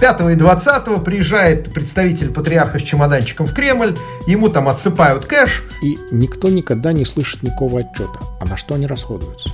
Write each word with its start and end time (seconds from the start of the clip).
5 0.00 0.32
и 0.32 0.34
20 0.34 1.04
приезжает 1.04 1.72
представитель 1.72 2.32
патриарха 2.32 2.78
с 2.78 2.82
чемоданчиком 2.82 3.46
в 3.46 3.52
Кремль, 3.52 3.96
ему 4.26 4.48
там 4.48 4.68
отсыпают 4.68 5.26
кэш. 5.26 5.62
И 5.82 5.98
никто 6.10 6.48
никогда 6.48 6.92
не 6.92 7.04
слышит 7.04 7.42
никакого 7.42 7.80
отчета, 7.80 8.18
а 8.40 8.46
на 8.46 8.56
что 8.56 8.74
они 8.74 8.86
расходуются 8.86 9.50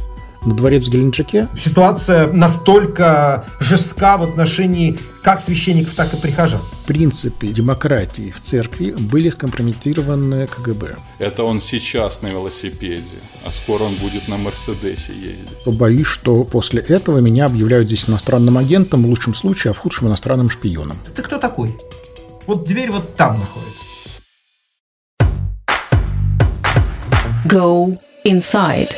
на 0.46 0.54
дворец 0.54 0.86
в 0.86 0.90
Геленджике. 0.90 1.48
Ситуация 1.58 2.32
настолько 2.32 3.44
жестка 3.60 4.16
в 4.16 4.22
отношении 4.22 4.98
как 5.22 5.40
священников, 5.40 5.94
так 5.94 6.14
и 6.14 6.16
прихожан. 6.16 6.60
Принципы 6.86 7.48
демократии 7.48 8.30
в 8.30 8.40
церкви 8.40 8.92
были 8.92 9.28
скомпрометированы 9.28 10.46
КГБ. 10.46 10.96
Это 11.18 11.42
он 11.42 11.60
сейчас 11.60 12.22
на 12.22 12.28
велосипеде, 12.28 13.18
а 13.44 13.50
скоро 13.50 13.82
он 13.82 13.94
будет 13.96 14.28
на 14.28 14.36
Мерседесе 14.36 15.12
ездить. 15.12 15.66
Боюсь, 15.66 16.06
что 16.06 16.44
после 16.44 16.80
этого 16.80 17.18
меня 17.18 17.46
объявляют 17.46 17.88
здесь 17.88 18.08
иностранным 18.08 18.56
агентом, 18.56 19.02
в 19.02 19.08
лучшем 19.08 19.34
случае, 19.34 19.72
а 19.72 19.74
в 19.74 19.78
худшем 19.78 20.06
иностранным 20.06 20.48
шпионом. 20.48 20.96
Ты 21.14 21.22
кто 21.22 21.38
такой? 21.38 21.74
Вот 22.46 22.64
дверь 22.66 22.92
вот 22.92 23.16
там 23.16 23.40
находится. 23.40 23.84
Go 27.46 27.96
inside. 28.26 28.90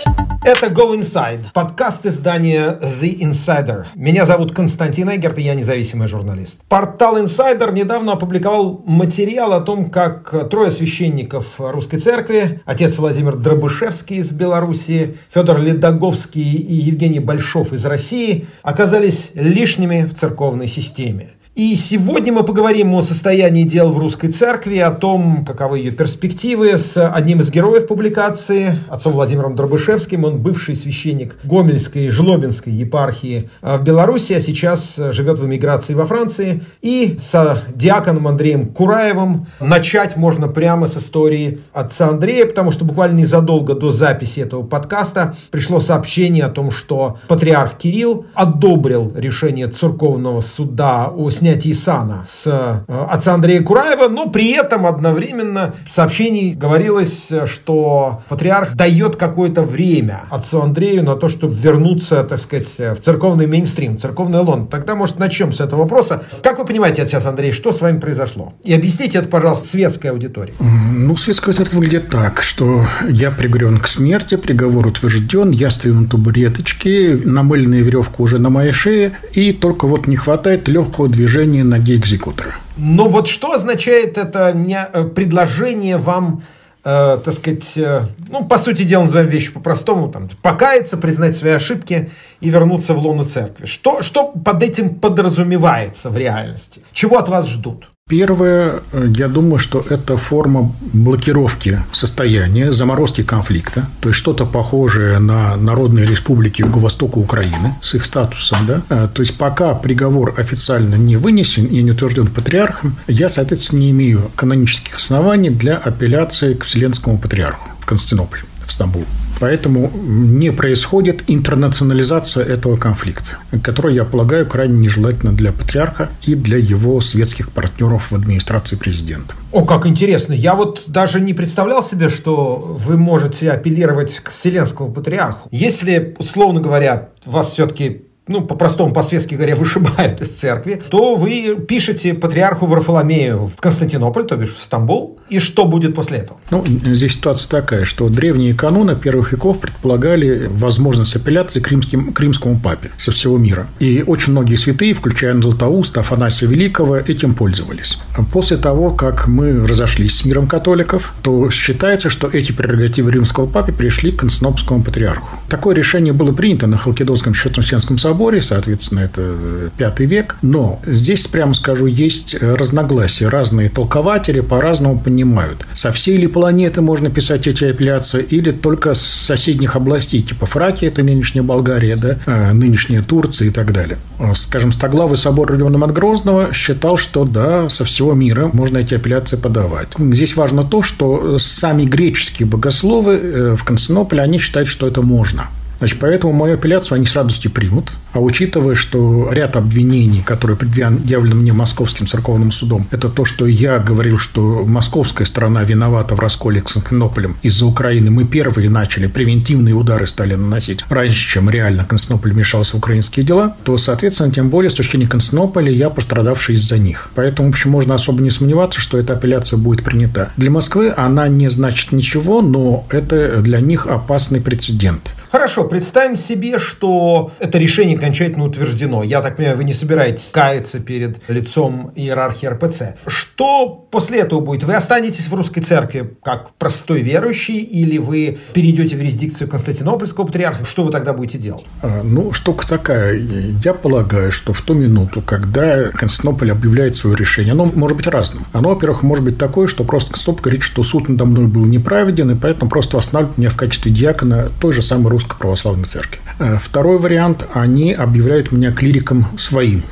Это 0.43 0.69
Go 0.69 0.99
Inside, 0.99 1.53
подкаст 1.53 2.07
издания 2.07 2.79
The 2.81 3.19
Insider. 3.21 3.85
Меня 3.95 4.25
зовут 4.25 4.55
Константин 4.55 5.11
Эгерт, 5.11 5.39
и 5.39 5.43
я 5.43 5.55
независимый 5.55 6.09
журналист. 6.09 6.63
Портал 6.69 7.19
Insider 7.19 7.71
недавно 7.73 8.13
опубликовал 8.13 8.83
материал 8.87 9.53
о 9.53 9.61
том, 9.61 9.91
как 9.91 10.49
трое 10.49 10.71
священников 10.71 11.57
русской 11.59 11.99
церкви, 11.99 12.63
отец 12.65 12.97
Владимир 12.97 13.37
Дробышевский 13.37 14.17
из 14.17 14.31
Белоруссии, 14.31 15.19
Федор 15.35 15.61
Ледоговский 15.61 16.55
и 16.55 16.75
Евгений 16.75 17.21
Большов 17.21 17.75
из 17.75 17.85
России, 17.85 18.47
оказались 18.63 19.31
лишними 19.35 20.07
в 20.07 20.15
церковной 20.15 20.69
системе. 20.69 21.33
И 21.59 21.75
сегодня 21.75 22.33
мы 22.33 22.45
поговорим 22.45 22.95
о 22.95 23.03
состоянии 23.03 23.65
дел 23.65 23.91
в 23.91 23.99
русской 23.99 24.29
церкви, 24.29 24.79
о 24.79 24.93
том, 24.93 25.45
каковы 25.45 25.79
ее 25.79 25.91
перспективы 25.91 26.79
с 26.79 26.97
одним 27.05 27.41
из 27.41 27.51
героев 27.51 27.89
публикации, 27.89 28.79
отцом 28.89 29.15
Владимиром 29.15 29.57
Дробышевским. 29.57 30.23
Он 30.23 30.39
бывший 30.39 30.77
священник 30.77 31.37
Гомельской 31.43 32.05
и 32.05 32.11
Жлобинской 32.11 32.73
епархии 32.73 33.51
в 33.61 33.83
Беларуси, 33.83 34.35
а 34.35 34.41
сейчас 34.41 34.95
живет 35.11 35.41
в 35.41 35.47
эмиграции 35.47 35.95
во 35.95 36.07
Франции. 36.07 36.63
И 36.81 37.19
с 37.21 37.65
диаконом 37.75 38.29
Андреем 38.29 38.69
Кураевым 38.69 39.49
начать 39.59 40.17
можно 40.17 40.47
прямо 40.47 40.87
с 40.87 40.97
истории 40.97 41.59
отца 41.73 42.11
Андрея, 42.11 42.47
потому 42.47 42.71
что 42.71 42.85
буквально 42.85 43.19
незадолго 43.19 43.75
до 43.75 43.91
записи 43.91 44.39
этого 44.39 44.63
подкаста 44.63 45.35
пришло 45.51 45.81
сообщение 45.81 46.45
о 46.45 46.51
том, 46.51 46.71
что 46.71 47.19
патриарх 47.27 47.79
Кирилл 47.79 48.27
одобрил 48.33 49.13
решение 49.17 49.67
церковного 49.67 50.41
суда 50.41 51.09
о 51.13 51.29
снятии 51.33 51.48
снятии 51.49 51.73
сана 51.73 52.25
с 52.29 52.47
э, 52.47 52.93
отца 53.11 53.33
Андрея 53.33 53.63
Кураева, 53.63 54.09
но 54.09 54.29
при 54.29 54.51
этом 54.51 54.85
одновременно 54.85 55.75
в 55.89 55.93
сообщении 55.93 56.53
говорилось, 56.53 57.33
что 57.47 58.23
патриарх 58.29 58.75
дает 58.75 59.17
какое-то 59.17 59.63
время 59.63 60.25
отцу 60.29 60.61
Андрею 60.61 61.03
на 61.05 61.17
то, 61.17 61.31
чтобы 61.31 61.55
вернуться, 61.55 62.23
так 62.25 62.41
сказать, 62.41 62.77
в 62.79 62.97
церковный 62.97 63.47
мейнстрим, 63.47 63.97
церковный 63.97 64.41
лон. 64.41 64.67
Тогда, 64.67 64.95
может, 64.95 65.19
начнем 65.19 65.55
с 65.55 65.61
этого 65.61 65.81
вопроса. 65.81 66.23
Как 66.43 66.59
вы 66.59 66.67
понимаете, 66.67 67.03
отец 67.03 67.25
Андрей, 67.25 67.53
что 67.53 67.73
с 67.73 67.81
вами 67.81 67.99
произошло? 67.99 68.53
И 68.63 68.75
объясните 68.75 69.19
это, 69.19 69.29
пожалуйста, 69.29 69.67
светской 69.69 70.09
аудитории. 70.09 70.55
Ну, 70.59 71.17
светская 71.17 71.55
аудитория 71.55 71.77
выглядит 71.77 72.11
так, 72.11 72.43
что 72.43 72.85
я 73.09 73.31
приговорен 73.31 73.79
к 73.79 73.89
смерти, 73.89 74.37
приговор 74.37 74.87
утвержден, 74.87 75.51
я 75.51 75.71
стою 75.71 75.95
на 75.95 76.09
табуреточке, 76.09 77.19
намыленная 77.25 77.81
веревка 77.81 78.21
уже 78.21 78.39
на 78.39 78.51
моей 78.51 78.73
шее, 78.73 79.13
и 79.33 79.53
только 79.53 79.87
вот 79.87 80.07
не 80.07 80.17
хватает 80.17 80.69
легкого 80.69 81.09
движения 81.09 81.38
движение 81.39 81.65
ноги 81.65 81.97
экзекутора. 81.97 82.55
Но 82.77 83.09
вот 83.09 83.29
что 83.29 83.53
означает 83.53 84.19
это 84.19 84.57
э, 84.93 85.05
предложение 85.05 85.97
вам 85.97 86.43
э, 86.85 87.19
так 87.25 87.35
сказать, 87.35 87.77
э, 87.77 88.07
ну, 88.29 88.45
по 88.45 88.59
сути 88.59 88.83
дела, 88.83 89.03
назовем 89.03 89.29
вещи 89.29 89.53
по-простому, 89.53 90.11
там, 90.11 90.29
покаяться, 90.43 90.97
признать 90.97 91.37
свои 91.37 91.53
ошибки 91.53 92.11
и 92.41 92.51
вернуться 92.51 92.95
в 92.95 92.99
лоно 92.99 93.25
церкви. 93.25 93.67
Что, 93.67 94.03
что 94.03 94.25
под 94.25 94.63
этим 94.63 94.97
подразумевается 94.97 96.11
в 96.11 96.17
реальности? 96.17 96.83
Чего 96.93 97.19
от 97.19 97.29
вас 97.29 97.49
ждут? 97.49 97.91
Первое, 98.09 98.81
я 98.93 99.29
думаю, 99.29 99.59
что 99.59 99.85
это 99.87 100.17
форма 100.17 100.75
блокировки 100.95 101.83
состояния, 101.93 102.73
заморозки 102.73 103.23
конфликта, 103.23 103.87
то 104.01 104.09
есть 104.09 104.19
что-то 104.19 104.47
похожее 104.47 105.19
на 105.19 105.57
народные 105.57 106.07
республики 106.07 106.63
Юго-Востока 106.63 107.19
Украины 107.19 107.77
с 107.83 107.95
их 107.95 108.07
статусом. 108.07 108.67
Да? 108.67 108.83
А, 108.89 109.09
то 109.09 109.21
есть 109.21 109.37
пока 109.37 109.75
приговор 109.75 110.35
официально 110.39 110.95
не 110.95 111.17
вынесен 111.17 111.67
и 111.67 111.83
не 111.83 111.91
утвержден 111.91 112.29
патриархом, 112.29 112.97
я, 113.09 113.29
соответственно, 113.29 113.81
не 113.81 113.91
имею 113.91 114.31
канонических 114.37 114.97
оснований 114.97 115.51
для 115.51 115.77
апелляции 115.77 116.55
к 116.55 116.65
Вселенскому 116.65 117.19
патриарху 117.19 117.69
в 117.79 117.85
Константинополь, 117.85 118.41
в 118.67 118.73
Стамбул. 118.73 119.05
Поэтому 119.41 119.91
не 119.95 120.51
происходит 120.51 121.25
интернационализация 121.27 122.45
этого 122.45 122.77
конфликта, 122.77 123.39
который, 123.63 123.95
я 123.95 124.05
полагаю, 124.05 124.47
крайне 124.47 124.79
нежелательно 124.79 125.33
для 125.33 125.53
патриарха 125.53 126.11
и 126.23 126.35
для 126.35 126.59
его 126.59 127.01
светских 127.01 127.51
партнеров 127.53 128.11
в 128.11 128.15
администрации 128.15 128.77
президента. 128.77 129.35
О, 129.53 129.65
как 129.65 129.87
интересно. 129.87 130.33
Я 130.33 130.55
вот 130.55 130.85
даже 130.87 131.21
не 131.21 131.35
представлял 131.35 131.83
себе, 131.83 132.09
что 132.11 132.57
вы 132.57 132.97
можете 132.97 133.51
апеллировать 133.51 134.21
к 134.21 134.31
Вселенскому 134.31 134.93
патриарху. 134.93 135.49
Если, 135.51 136.15
условно 136.19 136.61
говоря, 136.61 137.11
вас 137.25 137.53
все-таки 137.53 138.03
ну, 138.29 138.43
по-простому, 138.43 138.93
по-светски 138.93 139.35
говоря, 139.35 139.57
вышибают 139.69 140.21
из 140.21 140.31
церкви, 140.31 140.81
то 140.89 141.15
вы 141.15 141.57
пишете 141.67 142.15
патриарху 142.15 142.67
Варфоломею 142.67 143.47
в 143.47 143.57
Константинополь, 143.57 144.25
то 144.25 144.37
бишь 144.37 144.55
в 144.55 144.61
Стамбул, 144.61 145.19
и 145.29 145.41
что 145.41 145.65
будет 145.65 145.95
после 145.95 146.19
этого? 146.19 146.39
Ну, 146.51 146.65
здесь 146.67 147.15
ситуация 147.15 147.49
такая, 147.51 147.85
что 147.85 148.09
древние 148.09 148.55
каноны 148.55 148.97
первых 148.97 149.33
веков 149.33 149.59
предполагали 149.61 150.47
возможность 150.51 151.17
апелляции 151.17 151.61
к, 151.61 151.71
римским, 151.71 152.13
к 152.13 152.21
римскому 152.21 152.59
папе 152.59 152.91
со 152.97 153.13
всего 153.13 153.39
мира. 153.39 153.67
И 153.79 154.05
очень 154.07 154.33
многие 154.33 154.57
святые, 154.57 154.95
включая 154.95 155.41
Златоуста, 155.41 156.01
Афанасия 156.01 156.49
Великого, 156.49 156.97
этим 156.97 157.35
пользовались. 157.35 157.99
После 158.33 158.57
того, 158.57 158.91
как 158.91 159.29
мы 159.29 159.67
разошлись 159.67 160.17
с 160.17 160.25
миром 160.25 160.47
католиков, 160.47 161.15
то 161.23 161.51
считается, 161.51 162.11
что 162.11 162.29
эти 162.29 162.53
прерогативы 162.53 163.11
римского 163.11 163.47
папы 163.47 163.73
пришли 163.73 164.13
к 164.13 164.21
Константинопольскому 164.21 164.83
патриарху. 164.83 165.39
Такое 165.49 165.75
решение 165.75 166.13
было 166.13 166.33
принято 166.33 166.67
на 166.67 166.77
Халкидонском 166.77 167.35
Счетно-Сенском 167.35 167.99
соборе 167.99 168.18
соборе, 168.19 168.43
соответственно, 168.43 169.01
это 169.01 169.71
пятый 169.77 170.07
век. 170.07 170.39
Но 170.43 170.81
здесь, 170.85 171.29
прямо 171.29 171.55
скажу, 171.55 171.87
есть 171.87 172.35
разногласия. 172.41 173.29
Разные 173.29 173.69
толкователи 173.69 174.41
по-разному 174.41 174.99
понимают. 174.99 175.65
Со 175.73 175.93
всей 175.93 176.17
ли 176.17 176.27
планеты 176.27 176.81
можно 176.81 177.11
писать 177.11 177.47
эти 177.47 177.67
апелляции 177.67 178.25
или 178.25 178.51
только 178.51 178.95
с 178.95 179.03
соседних 179.03 179.77
областей, 179.77 180.21
типа 180.21 180.47
Фракия, 180.47 180.89
это 180.89 181.05
нынешняя 181.05 181.45
Болгария, 181.45 181.95
да, 181.95 182.17
а 182.27 182.53
нынешняя 182.53 183.05
Турция 183.05 183.49
и 183.49 183.51
так 183.51 183.73
далее. 183.73 183.99
Скажем, 184.35 184.73
Стоглавый 184.73 185.17
собор 185.17 185.49
Родиона 185.53 185.79
Грозного 185.87 186.53
считал, 186.53 186.97
что 186.97 187.25
да, 187.25 187.69
со 187.69 187.85
всего 187.85 188.15
мира 188.15 188.51
можно 188.53 188.79
эти 188.79 188.95
апелляции 188.95 189.37
подавать. 189.37 189.89
Здесь 189.97 190.35
важно 190.35 190.65
то, 190.65 190.83
что 190.83 191.39
сами 191.39 191.85
греческие 191.85 192.49
богословы 192.49 193.13
э, 193.13 193.57
в 193.57 193.63
Константинополе, 193.63 194.23
они 194.23 194.39
считают, 194.41 194.69
что 194.69 194.89
это 194.89 195.03
можно. 195.03 195.47
Значит, 195.79 195.99
поэтому 196.01 196.33
мою 196.33 196.55
апелляцию 196.55 196.97
они 196.97 197.07
с 197.07 197.15
радостью 197.15 197.51
примут. 197.53 197.93
А 198.13 198.21
учитывая, 198.21 198.75
что 198.75 199.31
ряд 199.33 199.57
обвинений, 199.57 200.23
которые 200.23 200.57
предъявлены 200.57 201.35
мне 201.35 201.53
Московским 201.53 202.07
церковным 202.07 202.53
судом, 202.53 202.87
это 202.91 203.09
то, 203.09 203.25
что 203.25 203.47
я 203.47 203.79
говорил, 203.79 204.19
что 204.19 204.65
московская 204.67 205.25
сторона 205.25 205.63
виновата 205.65 206.15
в 206.15 206.21
расколе 206.21 206.61
с 206.61 206.73
Константинополем 206.73 207.37
из-за 207.43 207.67
Украины. 207.67 208.11
Мы 208.11 208.25
первые 208.25 208.71
начали 208.71 209.07
превентивные 209.07 209.75
удары 209.75 210.07
стали 210.07 210.35
наносить 210.35 210.85
раньше, 210.89 211.29
чем 211.29 211.51
реально 211.51 211.85
Константинополь 211.85 212.33
вмешался 212.33 212.77
в 212.77 212.79
украинские 212.79 213.25
дела, 213.25 213.57
то, 213.65 213.77
соответственно, 213.77 214.33
тем 214.33 214.49
более 214.49 214.71
с 214.71 214.75
точки 214.75 214.93
зрения 214.93 215.09
Константинополя 215.09 215.71
я 215.71 215.91
пострадавший 215.91 216.55
из-за 216.55 216.79
них. 216.79 217.11
Поэтому, 217.15 217.49
в 217.49 217.53
общем, 217.53 217.71
можно 217.71 217.95
особо 217.95 218.23
не 218.23 218.31
сомневаться, 218.31 218.81
что 218.81 218.99
эта 218.99 219.15
апелляция 219.15 219.59
будет 219.59 219.85
принята. 219.85 220.31
Для 220.37 220.51
Москвы 220.51 220.93
она 220.97 221.29
не 221.29 221.49
значит 221.49 221.93
ничего, 221.93 222.43
но 222.43 222.87
это 222.91 223.41
для 223.41 223.61
них 223.61 223.87
опасный 223.87 224.41
прецедент. 224.41 225.15
Хорошо, 225.31 225.65
представим 225.65 226.17
себе, 226.17 226.59
что 226.59 227.33
это 227.39 227.59
решение 227.59 227.99
окончательно 228.09 228.45
утверждено. 228.45 229.03
Я 229.03 229.21
так 229.21 229.37
понимаю, 229.37 229.59
вы 229.59 229.65
не 229.65 229.75
собираетесь 229.75 230.31
каяться 230.33 230.81
перед 230.81 231.19
лицом 231.29 231.93
иерархии 231.95 232.47
РПЦ. 232.47 232.95
Что 233.07 233.87
после 233.91 234.21
этого 234.21 234.41
будет? 234.41 234.65
Вы 234.65 234.75
останетесь 234.75 235.29
в 235.29 235.35
русской 235.35 235.61
церкви 235.61 236.15
как 236.25 236.55
простой 236.55 237.03
верующий 237.03 237.59
или 237.59 237.99
вы 237.99 238.39
перейдете 238.55 238.97
в 238.97 239.01
юрисдикцию 239.01 239.49
Константинопольского 239.49 240.25
патриарха? 240.25 240.65
Что 240.65 240.85
вы 240.85 240.91
тогда 240.91 241.13
будете 241.13 241.37
делать? 241.37 241.67
А, 241.83 242.03
ну, 242.03 242.33
штука 242.33 242.67
такая. 242.67 243.15
Я 243.63 243.75
полагаю, 243.75 244.33
что 244.33 244.55
в 244.55 244.63
ту 244.63 244.73
минуту, 244.73 245.21
когда 245.21 245.89
Константинополь 245.89 246.53
объявляет 246.53 246.97
свое 246.97 247.15
решение, 247.15 247.53
оно 247.53 247.67
может 247.67 247.99
быть 247.99 248.07
разным. 248.07 248.47
Оно, 248.53 248.71
во-первых, 248.71 249.03
может 249.03 249.25
быть 249.25 249.37
такое, 249.37 249.67
что 249.67 249.85
просто 249.85 250.13
Константинополь 250.13 250.45
говорит, 250.45 250.63
что 250.63 250.83
суд 250.83 251.11
надо 251.11 251.27
мной 251.27 251.47
был 251.47 251.67
неправеден, 251.67 252.31
и 252.31 252.35
поэтому 252.35 252.71
просто 252.71 252.97
восстанавливает 252.97 253.39
меня 253.39 253.51
в 253.51 253.57
качестве 253.57 253.93
диакона 253.93 254.49
той 254.61 254.73
же 254.73 254.81
самой 254.81 255.11
русской 255.11 255.37
православной 255.39 255.85
церкви. 255.85 256.21
Э, 256.39 256.57
второй 256.63 256.99
вариант, 256.99 257.47
они 257.53 257.88
объявляют 257.95 258.53
меня 258.53 258.73
клириком 258.73 259.27
своим. 259.39 259.83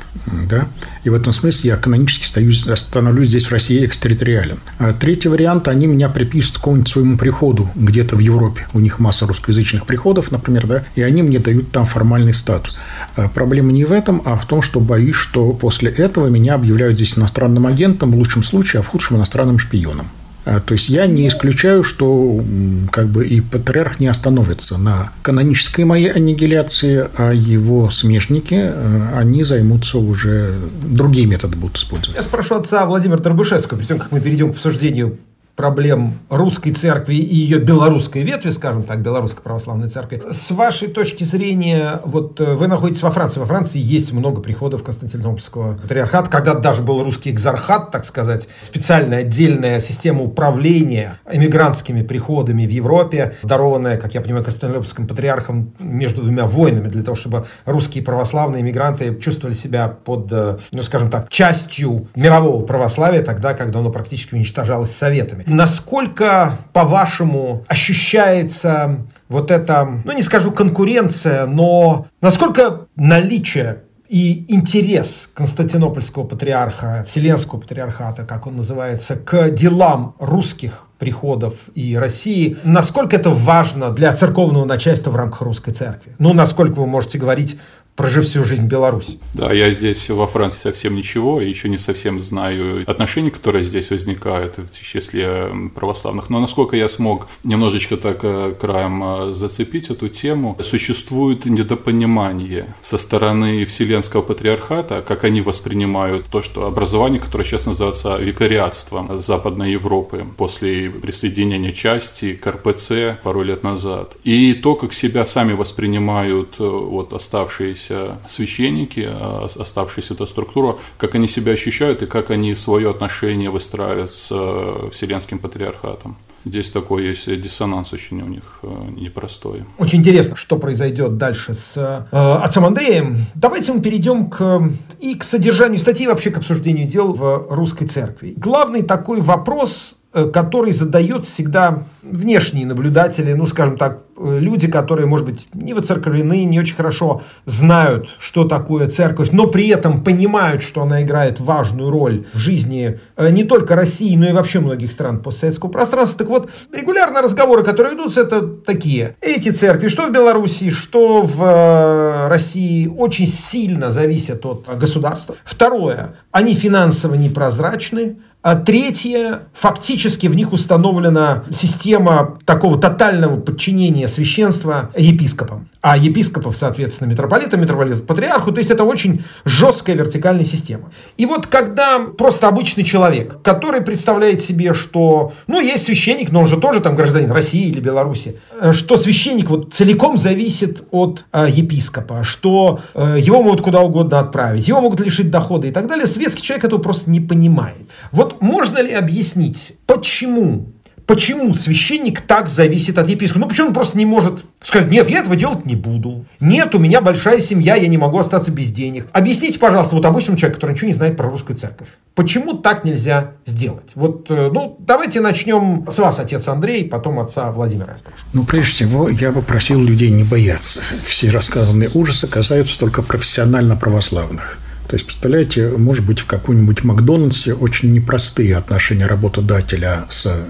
Да? 0.49 0.67
И 1.03 1.09
в 1.09 1.13
этом 1.13 1.31
смысле 1.31 1.69
я 1.69 1.77
канонически 1.77 2.25
стою, 2.25 2.51
становлюсь 2.51 3.29
здесь 3.29 3.45
в 3.45 3.51
России 3.51 3.85
экстерриториален. 3.85 4.59
А 4.77 4.91
третий 4.91 5.29
вариант, 5.29 5.67
они 5.67 5.87
меня 5.87 6.09
приписывают 6.09 6.57
к 6.57 6.59
какому-нибудь 6.59 6.89
своему 6.89 7.17
приходу 7.17 7.69
где-то 7.75 8.15
в 8.15 8.19
Европе. 8.19 8.67
У 8.73 8.79
них 8.79 8.99
масса 8.99 9.25
русскоязычных 9.25 9.85
приходов, 9.85 10.31
например, 10.31 10.67
да, 10.67 10.83
и 10.95 11.01
они 11.01 11.23
мне 11.23 11.39
дают 11.39 11.71
там 11.71 11.85
формальный 11.85 12.33
статус. 12.33 12.75
А 13.15 13.29
проблема 13.29 13.71
не 13.71 13.85
в 13.85 13.91
этом, 13.91 14.21
а 14.25 14.35
в 14.35 14.45
том, 14.45 14.61
что 14.61 14.79
боюсь, 14.79 15.15
что 15.15 15.53
после 15.53 15.91
этого 15.91 16.27
меня 16.27 16.55
объявляют 16.55 16.95
здесь 16.95 17.17
иностранным 17.17 17.65
агентом, 17.65 18.11
в 18.11 18.17
лучшем 18.17 18.43
случае, 18.43 18.81
а 18.81 18.83
в 18.83 18.87
худшем 18.87 19.17
иностранным 19.17 19.59
шпионом. 19.59 20.07
А, 20.49 20.61
то 20.61 20.71
есть 20.71 20.87
я 20.87 21.07
не 21.07 21.27
исключаю, 21.27 21.83
что 21.83 22.41
как 22.89 23.07
бы 23.07 23.27
и 23.27 23.41
патриарх 23.41 23.99
не 23.99 24.07
остановится 24.07 24.77
на 24.77 25.11
канонической 25.21 25.83
моей 25.83 26.09
аннигиляции, 26.09 27.09
а 27.17 27.33
его 27.33 27.89
смешники, 27.89 28.55
э, 28.57 29.09
они 29.13 29.43
займутся 29.43 29.97
уже 29.97 30.55
другие 30.83 31.27
методы 31.27 31.57
будут 31.57 31.75
использовать. 31.75 32.15
Я 32.15 32.23
спрошу 32.23 32.55
отца 32.55 32.85
Владимира 32.85 33.19
Дробышевского, 33.19 33.77
перед 33.77 33.89
тем, 33.89 33.99
как 33.99 34.13
мы 34.13 34.21
перейдем 34.21 34.53
к 34.53 34.55
обсуждению 34.55 35.17
проблем 35.57 36.19
русской 36.29 36.71
церкви 36.71 37.15
и 37.15 37.35
ее 37.35 37.57
белорусской 37.57 38.21
ветви, 38.21 38.51
скажем 38.51 38.83
так, 38.83 39.01
белорусской 39.01 39.41
православной 39.41 39.89
церкви. 39.89 40.21
С 40.31 40.51
вашей 40.51 40.87
точки 40.87 41.23
зрения, 41.23 41.99
вот 42.05 42.39
э, 42.39 42.53
вы 42.53 42.67
находитесь 42.67 43.01
во 43.01 43.09
Франции. 43.09 43.39
Во 43.39 43.47
Франции 43.47 43.79
есть 43.79 44.13
много 44.13 44.39
приходов 44.39 44.83
Константинопольского 44.83 45.75
патриархата. 45.77 46.29
Когда 46.29 46.53
даже 46.53 46.83
был 46.83 47.03
русский 47.03 47.31
экзархат, 47.31 47.89
так 47.89 48.05
сказать, 48.05 48.47
специальная 48.61 49.19
отдельная 49.19 49.81
система 49.81 50.21
управления 50.21 51.19
эмигрантскими 51.29 52.03
приходами 52.03 52.67
в 52.67 52.69
Европе, 52.69 53.33
дарованная, 53.41 53.97
как 53.97 54.13
я 54.13 54.21
понимаю, 54.21 54.43
Константинопольским 54.43 55.07
патриархом 55.07 55.73
между 55.79 56.21
двумя 56.21 56.45
войнами, 56.45 56.87
для 56.87 57.01
того, 57.01 57.17
чтобы 57.17 57.47
русские 57.65 58.03
православные 58.03 58.61
эмигранты 58.61 59.15
чувствовали 59.19 59.55
себя 59.55 59.87
под, 59.87 60.31
э, 60.31 60.57
ну, 60.71 60.83
скажем 60.83 61.09
так, 61.09 61.29
частью 61.29 62.09
мирового 62.15 62.63
православия 62.63 63.23
тогда, 63.23 63.55
когда 63.55 63.79
оно 63.79 63.89
практически 63.89 64.35
уничтожалось 64.35 64.91
советами. 64.91 65.46
Насколько, 65.47 66.59
по-вашему, 66.73 67.63
ощущается 67.69 69.07
вот 69.29 69.49
эта, 69.49 70.01
ну 70.03 70.11
не 70.11 70.21
скажу 70.21 70.51
конкуренция, 70.51 71.45
но 71.45 72.07
насколько 72.21 72.87
наличие 72.95 73.83
и 74.09 74.45
интерес 74.53 75.29
Константинопольского 75.33 76.23
патриарха, 76.23 77.05
Вселенского 77.07 77.59
патриархата, 77.59 78.23
как 78.23 78.47
он 78.47 78.57
называется, 78.57 79.15
к 79.15 79.49
делам 79.51 80.15
русских 80.19 80.87
приходов 80.99 81.69
и 81.75 81.95
России, 81.95 82.57
насколько 82.63 83.15
это 83.15 83.29
важно 83.29 83.91
для 83.91 84.13
церковного 84.15 84.65
начальства 84.65 85.11
в 85.11 85.15
рамках 85.15 85.41
русской 85.41 85.71
церкви? 85.71 86.15
Ну, 86.19 86.33
насколько 86.33 86.79
вы 86.79 86.87
можете 86.87 87.19
говорить 87.19 87.59
прожив 87.97 88.25
всю 88.25 88.43
жизнь 88.43 88.63
в 88.63 88.67
Беларуси. 88.67 89.19
Да, 89.33 89.51
я 89.51 89.71
здесь 89.71 90.09
во 90.09 90.27
Франции 90.27 90.59
совсем 90.59 90.95
ничего, 90.95 91.41
и 91.41 91.49
еще 91.49 91.67
не 91.67 91.79
совсем 91.79 92.21
знаю 92.21 92.83
отношения, 92.85 93.31
которые 93.31 93.65
здесь 93.65 93.89
возникают 93.89 94.57
в 94.57 94.71
числе 94.71 95.51
православных. 95.73 96.29
Но 96.29 96.39
насколько 96.39 96.77
я 96.77 96.87
смог 96.87 97.27
немножечко 97.43 97.97
так 97.97 98.19
э, 98.21 98.53
краем 98.61 99.03
э, 99.03 99.33
зацепить 99.33 99.89
эту 99.89 100.09
тему, 100.09 100.55
существует 100.61 101.45
недопонимание 101.45 102.75
со 102.81 102.99
стороны 102.99 103.65
Вселенского 103.65 104.21
патриархата, 104.21 105.03
как 105.05 105.23
они 105.23 105.41
воспринимают 105.41 106.27
то, 106.27 106.43
что 106.43 106.67
образование, 106.67 107.19
которое 107.19 107.43
сейчас 107.45 107.65
называется 107.65 108.17
викариатством 108.17 109.19
Западной 109.19 109.71
Европы 109.71 110.23
после 110.37 110.91
присоединения 110.91 111.71
части 111.71 112.35
к 112.35 112.45
РПЦ 112.45 113.19
пару 113.23 113.41
лет 113.41 113.63
назад, 113.63 114.17
и 114.23 114.53
то, 114.53 114.75
как 114.75 114.93
себя 114.93 115.25
сами 115.25 115.53
воспринимают 115.53 116.55
э, 116.59 116.63
вот 116.63 117.13
оставшиеся 117.13 117.86
оставшиеся 117.87 118.17
священники, 118.27 119.07
а, 119.09 119.47
оставшаяся 119.59 120.13
эта 120.13 120.25
структура, 120.25 120.77
как 120.97 121.15
они 121.15 121.27
себя 121.27 121.53
ощущают 121.53 122.01
и 122.01 122.05
как 122.05 122.31
они 122.31 122.55
свое 122.55 122.89
отношение 122.89 123.49
выстраивают 123.49 124.11
с 124.11 124.29
э, 124.31 124.89
Вселенским 124.91 125.39
патриархатом. 125.39 126.17
Здесь 126.45 126.71
такой 126.71 127.05
есть 127.07 127.41
диссонанс 127.41 127.93
очень 127.93 128.21
у 128.21 128.27
них 128.27 128.59
э, 128.63 128.67
непростой. 128.95 129.65
Очень 129.77 129.99
интересно, 129.99 130.35
что 130.35 130.57
произойдет 130.57 131.17
дальше 131.17 131.53
с 131.53 131.77
э, 131.77 132.17
отцом 132.17 132.65
Андреем. 132.65 133.25
Давайте 133.35 133.73
мы 133.73 133.81
перейдем 133.81 134.29
к, 134.29 134.69
и 134.99 135.15
к 135.15 135.23
содержанию 135.23 135.79
статьи, 135.79 136.07
вообще 136.07 136.31
к 136.31 136.37
обсуждению 136.37 136.87
дел 136.87 137.13
в 137.13 137.47
русской 137.49 137.87
церкви. 137.87 138.33
Главный 138.37 138.83
такой 138.83 139.21
вопрос 139.21 139.97
Э, 140.17 140.25
который 140.25 140.71
задает 140.71 141.25
всегда 141.25 141.83
внешние 142.01 142.65
наблюдатели, 142.65 143.33
ну, 143.33 143.45
скажем 143.45 143.77
так, 143.77 144.03
люди, 144.19 144.67
которые, 144.67 145.05
может 145.05 145.25
быть, 145.25 145.47
не 145.53 145.73
воцерковлены, 145.73 146.43
не 146.43 146.59
очень 146.59 146.75
хорошо 146.75 147.21
знают, 147.45 148.09
что 148.19 148.45
такое 148.45 148.87
церковь, 148.89 149.29
но 149.31 149.47
при 149.47 149.67
этом 149.69 150.03
понимают, 150.03 150.63
что 150.63 150.81
она 150.81 151.03
играет 151.03 151.39
важную 151.39 151.89
роль 151.89 152.25
в 152.33 152.37
жизни 152.37 152.99
э, 153.15 153.29
не 153.29 153.43
только 153.43 153.75
России, 153.75 154.15
но 154.15 154.27
и 154.29 154.33
вообще 154.33 154.59
многих 154.59 154.91
стран 154.91 155.19
постсоветского 155.19 155.69
пространства. 155.69 156.17
Так 156.19 156.27
вот, 156.29 156.49
регулярно 156.75 157.21
разговоры, 157.21 157.63
которые 157.63 157.93
ведутся, 157.93 158.21
это 158.21 158.47
такие. 158.47 159.15
Эти 159.21 159.49
церкви, 159.49 159.87
что 159.87 160.07
в 160.07 160.11
Беларуси, 160.11 160.69
что 160.69 161.21
в 161.23 162.27
России, 162.29 162.87
очень 162.87 163.27
сильно 163.27 163.91
зависят 163.91 164.45
от 164.45 164.67
государства. 164.77 165.35
Второе, 165.43 166.15
они 166.31 166.53
финансово 166.53 167.15
непрозрачны, 167.15 168.17
а 168.47 168.55
третье, 168.55 169.41
фактически 169.53 170.27
в 170.27 170.35
них 170.37 170.53
установлена 170.53 171.43
система 171.51 172.39
такого 172.45 172.79
тотального 172.79 173.41
подчинения 173.41 174.07
священства 174.07 174.89
епископам. 174.95 175.67
А 175.81 175.97
епископов, 175.97 176.55
соответственно, 176.55 177.09
митрополита, 177.09 177.57
митрополита 177.57 178.01
патриарху. 178.01 178.53
То 178.53 178.59
есть 178.59 178.71
это 178.71 178.85
очень 178.85 179.23
жесткая 179.43 179.97
вертикальная 179.97 180.45
система. 180.45 180.91
И 181.17 181.25
вот 181.25 181.47
когда 181.47 181.99
просто 181.99 182.47
обычный 182.47 182.83
человек, 182.83 183.41
который 183.41 183.81
представляет 183.81 184.41
себе, 184.41 184.73
что, 184.73 185.33
ну, 185.47 185.59
есть 185.59 185.83
священник, 185.83 186.31
но 186.31 186.39
он 186.41 186.47
же 186.47 186.55
тоже 186.55 186.79
там 186.79 186.95
гражданин 186.95 187.31
России 187.31 187.67
или 187.67 187.81
Беларуси, 187.81 188.37
э, 188.61 188.71
что 188.71 188.95
священник 188.95 189.49
вот 189.49 189.73
целиком 189.73 190.17
зависит 190.17 190.83
от 190.91 191.25
э, 191.33 191.47
епископа, 191.49 192.23
что 192.23 192.79
э, 192.93 193.17
его 193.19 193.43
могут 193.43 193.61
куда 193.61 193.81
угодно 193.81 194.19
отправить, 194.19 194.69
его 194.69 194.79
могут 194.79 195.01
лишить 195.01 195.29
дохода 195.29 195.67
и 195.67 195.71
так 195.71 195.87
далее, 195.87 196.07
светский 196.07 196.41
человек 196.41 196.65
этого 196.65 196.79
просто 196.79 197.11
не 197.11 197.19
понимает. 197.19 197.77
Вот 198.11 198.36
можно 198.41 198.79
ли 198.79 198.93
объяснить, 198.93 199.73
почему 199.85 200.67
почему 201.07 201.53
священник 201.53 202.21
так 202.21 202.49
зависит 202.49 202.99
от 202.99 203.09
епископа? 203.09 203.39
Ну, 203.39 203.47
почему 203.47 203.67
он 203.69 203.73
просто 203.73 203.97
не 203.97 204.05
может 204.05 204.43
сказать, 204.61 204.91
нет, 204.91 205.09
я 205.09 205.19
этого 205.19 205.35
делать 205.35 205.65
не 205.65 205.75
буду. 205.75 206.25
Нет, 206.39 206.75
у 206.75 206.79
меня 206.79 207.01
большая 207.01 207.39
семья, 207.39 207.75
я 207.75 207.87
не 207.87 207.97
могу 207.97 208.19
остаться 208.19 208.51
без 208.51 208.71
денег. 208.71 209.07
Объясните, 209.13 209.57
пожалуйста, 209.57 209.95
вот 209.95 210.05
обычному 210.05 210.37
человеку, 210.37 210.59
который 210.59 210.73
ничего 210.73 210.87
не 210.89 210.93
знает 210.93 211.17
про 211.17 211.29
русскую 211.29 211.57
церковь. 211.57 211.87
Почему 212.13 212.53
так 212.53 212.83
нельзя 212.83 213.31
сделать? 213.45 213.91
Вот, 213.95 214.29
э, 214.29 214.49
ну, 214.51 214.75
давайте 214.79 215.21
начнем 215.21 215.87
с 215.89 215.97
вас, 215.97 216.19
отец 216.19 216.47
Андрей, 216.47 216.85
потом 216.85 217.19
отца 217.19 217.49
Владимира. 217.51 217.95
Ну, 218.33 218.43
прежде 218.43 218.71
всего, 218.71 219.09
я 219.09 219.31
бы 219.31 219.41
просил 219.41 219.81
людей 219.81 220.09
не 220.09 220.23
бояться. 220.23 220.81
Все 221.05 221.29
рассказанные 221.29 221.89
ужасы 221.93 222.27
касаются 222.27 222.77
только 222.77 223.01
профессионально 223.01 223.75
православных. 223.77 224.59
То 224.87 224.95
есть, 224.95 225.05
представляете, 225.05 225.69
может 225.69 226.05
быть, 226.05 226.19
в 226.19 226.25
каком-нибудь 226.25 226.83
Макдональдсе 226.83 227.53
очень 227.53 227.91
непростые 227.91 228.55
отношения 228.55 229.05
работодателя 229.05 230.05
с 230.09 230.45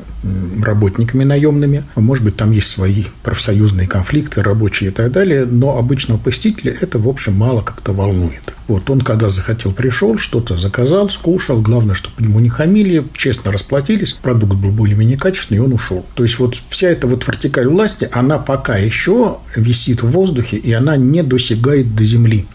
работниками 0.62 1.24
наемными. 1.24 1.84
Может 1.96 2.24
быть, 2.24 2.38
там 2.38 2.52
есть 2.52 2.70
свои 2.70 3.06
профсоюзные 3.24 3.88
конфликты, 3.88 4.44
рабочие 4.44 4.92
и 4.92 4.94
так 4.94 5.12
далее, 5.12 5.46
но 5.46 5.78
обычного 5.78 6.20
посетителя 6.20 6.76
это, 6.80 7.00
в 7.00 7.08
общем, 7.08 7.34
мало 7.34 7.62
как-то 7.62 7.94
волнует. 7.94 8.56
Вот 8.68 8.90
он, 8.90 9.02
когда 9.02 9.30
захотел, 9.30 9.72
пришел, 9.72 10.18
что-то 10.18 10.58
заказал, 10.58 11.10
скушал, 11.10 11.62
главное, 11.62 11.96
чтобы 11.96 12.22
ему 12.24 12.40
не 12.40 12.50
хамили, 12.50 13.06
честно 13.14 13.52
расплатились, 13.52 14.14
продукт 14.14 14.54
был 14.54 14.70
более-менее 14.70 15.18
качественный, 15.18 15.58
и 15.58 15.62
он 15.62 15.74
ушел. 15.74 16.06
То 16.14 16.24
есть, 16.24 16.38
вот 16.38 16.58
вся 16.70 16.90
эта 16.90 17.08
вот 17.08 17.26
вертикаль 17.26 17.68
власти, 17.68 18.08
она 18.12 18.38
пока 18.38 18.78
еще 18.78 19.40
висит 19.56 20.04
в 20.04 20.10
воздухе, 20.10 20.58
и 20.58 20.72
она 20.74 20.98
не 20.98 21.24
досягает 21.24 21.96
до 21.96 22.04
земли. 22.04 22.46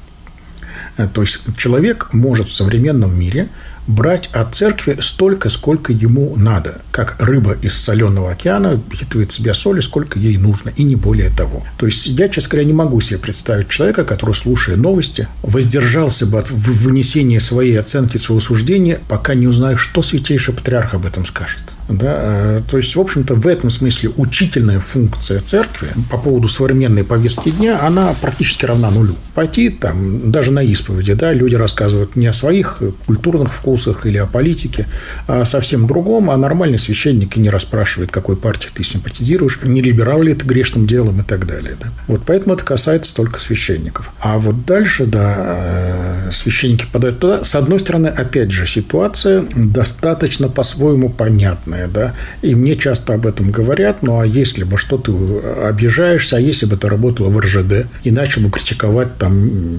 Э, 0.97 1.09
то 1.13 1.21
есть 1.23 1.41
человек 1.57 2.09
может 2.13 2.49
в 2.49 2.55
современном 2.55 3.19
мире 3.19 3.49
брать 3.87 4.29
от 4.33 4.55
церкви 4.55 4.99
столько, 5.01 5.49
сколько 5.49 5.93
ему 5.93 6.35
надо. 6.37 6.81
Как 6.91 7.17
рыба 7.19 7.57
из 7.63 7.75
соленого 7.75 8.31
океана 8.31 8.77
впитывает 8.77 9.33
в 9.33 9.35
себя 9.35 9.55
соли, 9.55 9.81
сколько 9.81 10.19
ей 10.19 10.37
нужно, 10.37 10.71
и 10.77 10.85
не 10.85 10.95
более 10.95 11.31
того. 11.31 11.65
То 11.79 11.87
есть 11.87 12.07
я, 12.07 12.29
честно 12.29 12.51
говоря, 12.51 12.67
не 12.67 12.73
могу 12.73 13.01
себе 13.01 13.19
представить 13.19 13.69
человека, 13.69 14.05
который, 14.05 14.35
слушая 14.35 14.77
новости, 14.77 15.27
воздержался 15.43 16.27
бы 16.27 16.39
от 16.39 16.51
вынесения 16.51 17.41
своей 17.41 17.79
оценки, 17.79 18.19
своего 18.19 18.41
суждения, 18.41 19.01
пока 19.09 19.35
не 19.35 19.47
узнает, 19.47 19.79
что 19.79 20.03
святейший 20.03 20.55
патриарх 20.55 20.95
об 20.95 21.07
этом 21.07 21.27
скажет. 21.27 21.63
Да? 21.97 22.15
Э, 22.19 22.61
то 22.69 22.77
есть, 22.77 22.95
в 22.95 23.01
общем-то, 23.01 23.35
в 23.35 23.47
этом 23.47 23.71
смысле 23.71 24.11
учительная 24.17 24.81
функция 24.81 25.41
церкви 25.41 25.89
по 26.11 26.19
поводу 26.19 26.49
современной 26.49 27.05
повестки 27.05 27.51
дня, 27.51 27.81
она 27.83 28.15
практически 28.21 28.67
равна 28.67 28.91
нулю. 28.91 29.17
Пойти 29.35 29.69
там, 29.71 30.31
даже 30.31 30.53
на 30.53 30.63
исповеди, 30.63 31.15
да, 31.15 31.33
люди 31.33 31.55
рассказывают 31.55 32.17
не 32.17 32.27
о 32.27 32.33
своих 32.33 32.81
культурных 33.07 33.53
вкусах, 33.53 34.03
или 34.07 34.19
о 34.19 34.27
политике, 34.27 34.87
а 35.27 35.45
совсем 35.45 35.87
другом, 35.87 36.31
а 36.31 36.37
нормальный 36.37 36.79
священник 36.79 37.37
и 37.37 37.41
не 37.41 37.51
расспрашивает, 37.51 38.11
какой 38.11 38.37
партии 38.37 38.69
ты 38.73 38.85
симпатизируешь, 38.85 39.59
не 39.63 39.83
либерал 39.83 40.23
ли 40.23 40.35
ты 40.35 40.47
грешным 40.47 40.87
делом 40.87 41.21
и 41.21 41.25
так 41.25 41.47
далее. 41.47 41.77
Да? 41.81 41.89
Вот 42.07 42.23
поэтому 42.27 42.55
это 42.55 42.65
касается 42.65 43.15
только 43.15 43.39
священников. 43.39 44.13
А 44.21 44.39
вот 44.39 44.65
дальше, 44.65 45.07
да, 45.07 45.35
э, 45.39 46.02
священники 46.33 46.87
подают 46.91 47.19
туда. 47.19 47.45
С 47.45 47.55
одной 47.55 47.81
стороны, 47.81 48.09
опять 48.09 48.51
же, 48.51 48.67
ситуация 48.67 49.45
достаточно 49.55 50.49
по-своему 50.49 51.09
понятная, 51.09 51.89
да, 51.89 52.15
и 52.43 52.55
мне 52.55 52.77
часто 52.77 53.15
об 53.15 53.27
этом 53.27 53.51
говорят, 53.51 54.03
ну 54.03 54.21
а 54.21 54.27
если 54.27 54.65
бы 54.65 54.79
что 54.79 54.99
ты 54.99 55.13
обижаешься, 55.13 56.37
а 56.37 56.41
если 56.41 56.67
бы 56.67 56.77
ты 56.77 56.89
работала 56.89 57.29
в 57.29 57.39
РЖД 57.39 57.87
и 58.05 58.11
начал 58.11 58.43
бы 58.43 58.51
критиковать 58.51 59.17
там 59.19 59.35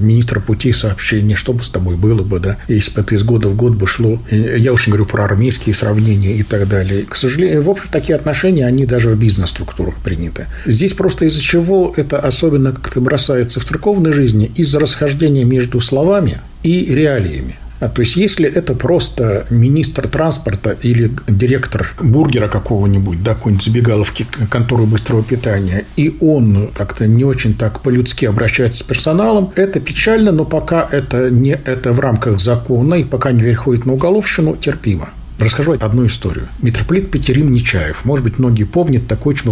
министра 0.06 0.40
путей 0.40 0.74
сообщения, 0.74 1.36
что 1.36 1.54
бы 1.54 1.64
с 1.64 1.70
тобой 1.70 1.96
было 1.96 2.24
бы, 2.24 2.40
да, 2.40 2.58
если 2.68 2.92
бы 2.92 3.02
это 3.02 3.16
из 3.16 3.24
года 3.24 3.48
в 3.50 3.56
год 3.56 3.74
бы 3.74 3.88
шло, 3.88 4.20
я 4.30 4.72
не 4.72 4.88
говорю 4.88 5.06
про 5.06 5.26
армейские 5.26 5.76
сравнения 5.76 6.34
и 6.34 6.44
так 6.44 6.68
далее. 6.68 7.04
К 7.04 7.16
сожалению, 7.16 7.62
в 7.64 7.70
общем, 7.70 7.86
такие 7.92 8.16
отношения, 8.16 8.66
они 8.66 8.86
даже 8.86 9.12
в 9.12 9.18
бизнес-структурах 9.18 9.96
приняты. 9.96 10.48
Здесь 10.66 10.94
просто 10.94 11.26
из-за 11.26 11.42
чего 11.42 11.94
это 11.96 12.20
особенно 12.20 12.72
как-то 12.72 13.02
бросается 13.02 13.60
в 13.60 13.66
церковной 13.66 14.12
жизни, 14.12 14.52
из-за 14.56 14.80
расхождения 14.80 15.44
между 15.44 15.80
словами 15.80 16.42
и 16.64 16.94
реалиями. 16.94 17.56
А, 17.84 17.90
то 17.90 18.02
есть, 18.02 18.16
если 18.16 18.50
это 18.50 18.76
просто 18.76 19.46
министр 19.50 20.08
транспорта 20.08 20.78
или 20.82 21.12
директор 21.28 21.94
бургера 22.02 22.48
какого-нибудь, 22.48 23.22
да, 23.22 23.34
какой-нибудь 23.34 23.66
забегаловки, 23.66 24.26
конторы 24.50 24.86
быстрого 24.86 25.22
питания, 25.22 25.84
и 25.98 26.16
он 26.22 26.70
как-то 26.74 27.08
не 27.08 27.26
очень 27.26 27.54
так 27.56 27.82
по-людски 27.82 28.26
обращается 28.26 28.80
с 28.80 28.84
персоналом, 28.84 29.52
это 29.56 29.82
печально, 29.82 30.32
но 30.32 30.46
пока 30.46 30.88
это 30.90 31.30
не 31.30 31.60
это 31.66 31.92
в 31.92 32.00
рамках 32.00 32.40
закона 32.40 32.96
и 32.96 33.04
пока 33.04 33.34
не 33.34 33.42
переходит 33.42 33.86
на 33.86 33.94
уголовщину, 33.94 34.56
терпимо. 34.56 35.10
Расскажу 35.40 35.76
одну 35.80 36.06
историю. 36.06 36.48
Митрополит 36.62 37.10
Петерим 37.12 37.52
Нечаев. 37.52 38.06
Может 38.06 38.24
быть, 38.24 38.40
многие 38.40 38.66
помнят, 38.66 39.08
такой 39.08 39.34
очень 39.34 39.52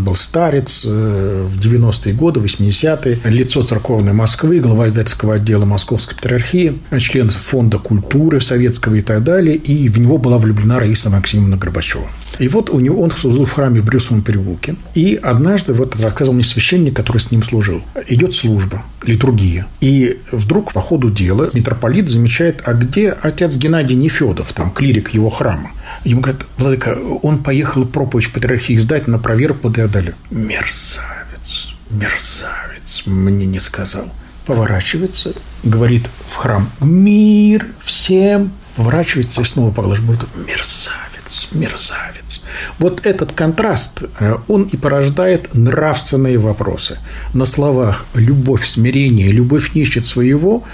был 0.00 0.14
старец 0.14 0.84
э, 0.86 1.46
в 1.48 1.58
90-е 1.58 2.14
годы, 2.14 2.40
80-е. 2.40 3.18
Лицо 3.24 3.62
церковной 3.62 4.12
Москвы, 4.12 4.60
глава 4.60 4.88
издательского 4.88 5.34
отдела 5.34 5.64
Московской 5.64 6.16
патриархии, 6.16 6.78
член 6.98 7.30
фонда 7.30 7.78
культуры 7.78 8.40
советского 8.40 8.96
и 8.96 9.00
так 9.00 9.22
далее. 9.22 9.56
И 9.56 9.88
в 9.88 9.98
него 9.98 10.18
была 10.18 10.38
влюблена 10.38 10.78
Раиса 10.78 11.10
Максимовна 11.10 11.56
Горбачева. 11.56 12.08
И 12.38 12.48
вот 12.48 12.70
у 12.70 12.80
него 12.80 13.02
он 13.02 13.10
служил 13.10 13.44
в 13.44 13.52
храме 13.52 13.80
в 13.80 13.84
Брюсовом 13.84 14.22
переулке. 14.22 14.74
И 14.94 15.14
однажды, 15.14 15.74
вот 15.74 16.00
рассказывал 16.00 16.34
мне 16.34 16.44
священник, 16.44 16.96
который 16.96 17.18
с 17.18 17.30
ним 17.30 17.42
служил, 17.42 17.82
идет 18.08 18.34
служба, 18.34 18.82
литургия. 19.04 19.66
И 19.80 20.18
вдруг 20.32 20.72
по 20.72 20.80
ходу 20.80 21.10
дела 21.10 21.50
митрополит 21.52 22.08
замечает, 22.08 22.62
а 22.64 22.72
где 22.72 23.10
отец 23.10 23.56
Геннадий 23.56 23.94
Нефедов, 23.96 24.52
там 24.54 24.70
клирик 24.70 25.10
его 25.10 25.19
храма. 25.28 25.72
Ему 26.04 26.22
говорят, 26.22 26.46
Владыка, 26.56 26.96
он 27.22 27.42
поехал 27.42 27.84
проповедь 27.84 28.32
патриархии 28.32 28.76
сдать 28.76 29.06
на 29.08 29.18
проверку 29.18 29.68
и 29.68 29.72
так 29.72 29.90
далее. 29.90 30.14
Мерзавец, 30.30 31.74
мерзавец, 31.90 33.02
мне 33.04 33.44
не 33.46 33.58
сказал. 33.58 34.06
Поворачивается, 34.46 35.34
говорит 35.62 36.08
в 36.30 36.36
храм 36.36 36.70
«Мир 36.80 37.66
всем!» 37.84 38.52
Поворачивается 38.76 39.42
и 39.42 39.44
снова 39.44 39.70
поглаживает 39.70 40.20
«Мерзавец, 40.34 41.48
мерзавец». 41.52 42.42
Вот 42.78 43.04
этот 43.04 43.32
контраст, 43.32 44.04
э, 44.18 44.36
он 44.48 44.62
и 44.62 44.76
порождает 44.76 45.54
нравственные 45.54 46.38
вопросы. 46.38 46.98
На 47.34 47.44
словах 47.44 48.06
«любовь, 48.14 48.66
смирение», 48.66 49.30
«любовь 49.30 49.74
не 49.74 49.82
ищет 49.82 50.06
своего», 50.06 50.64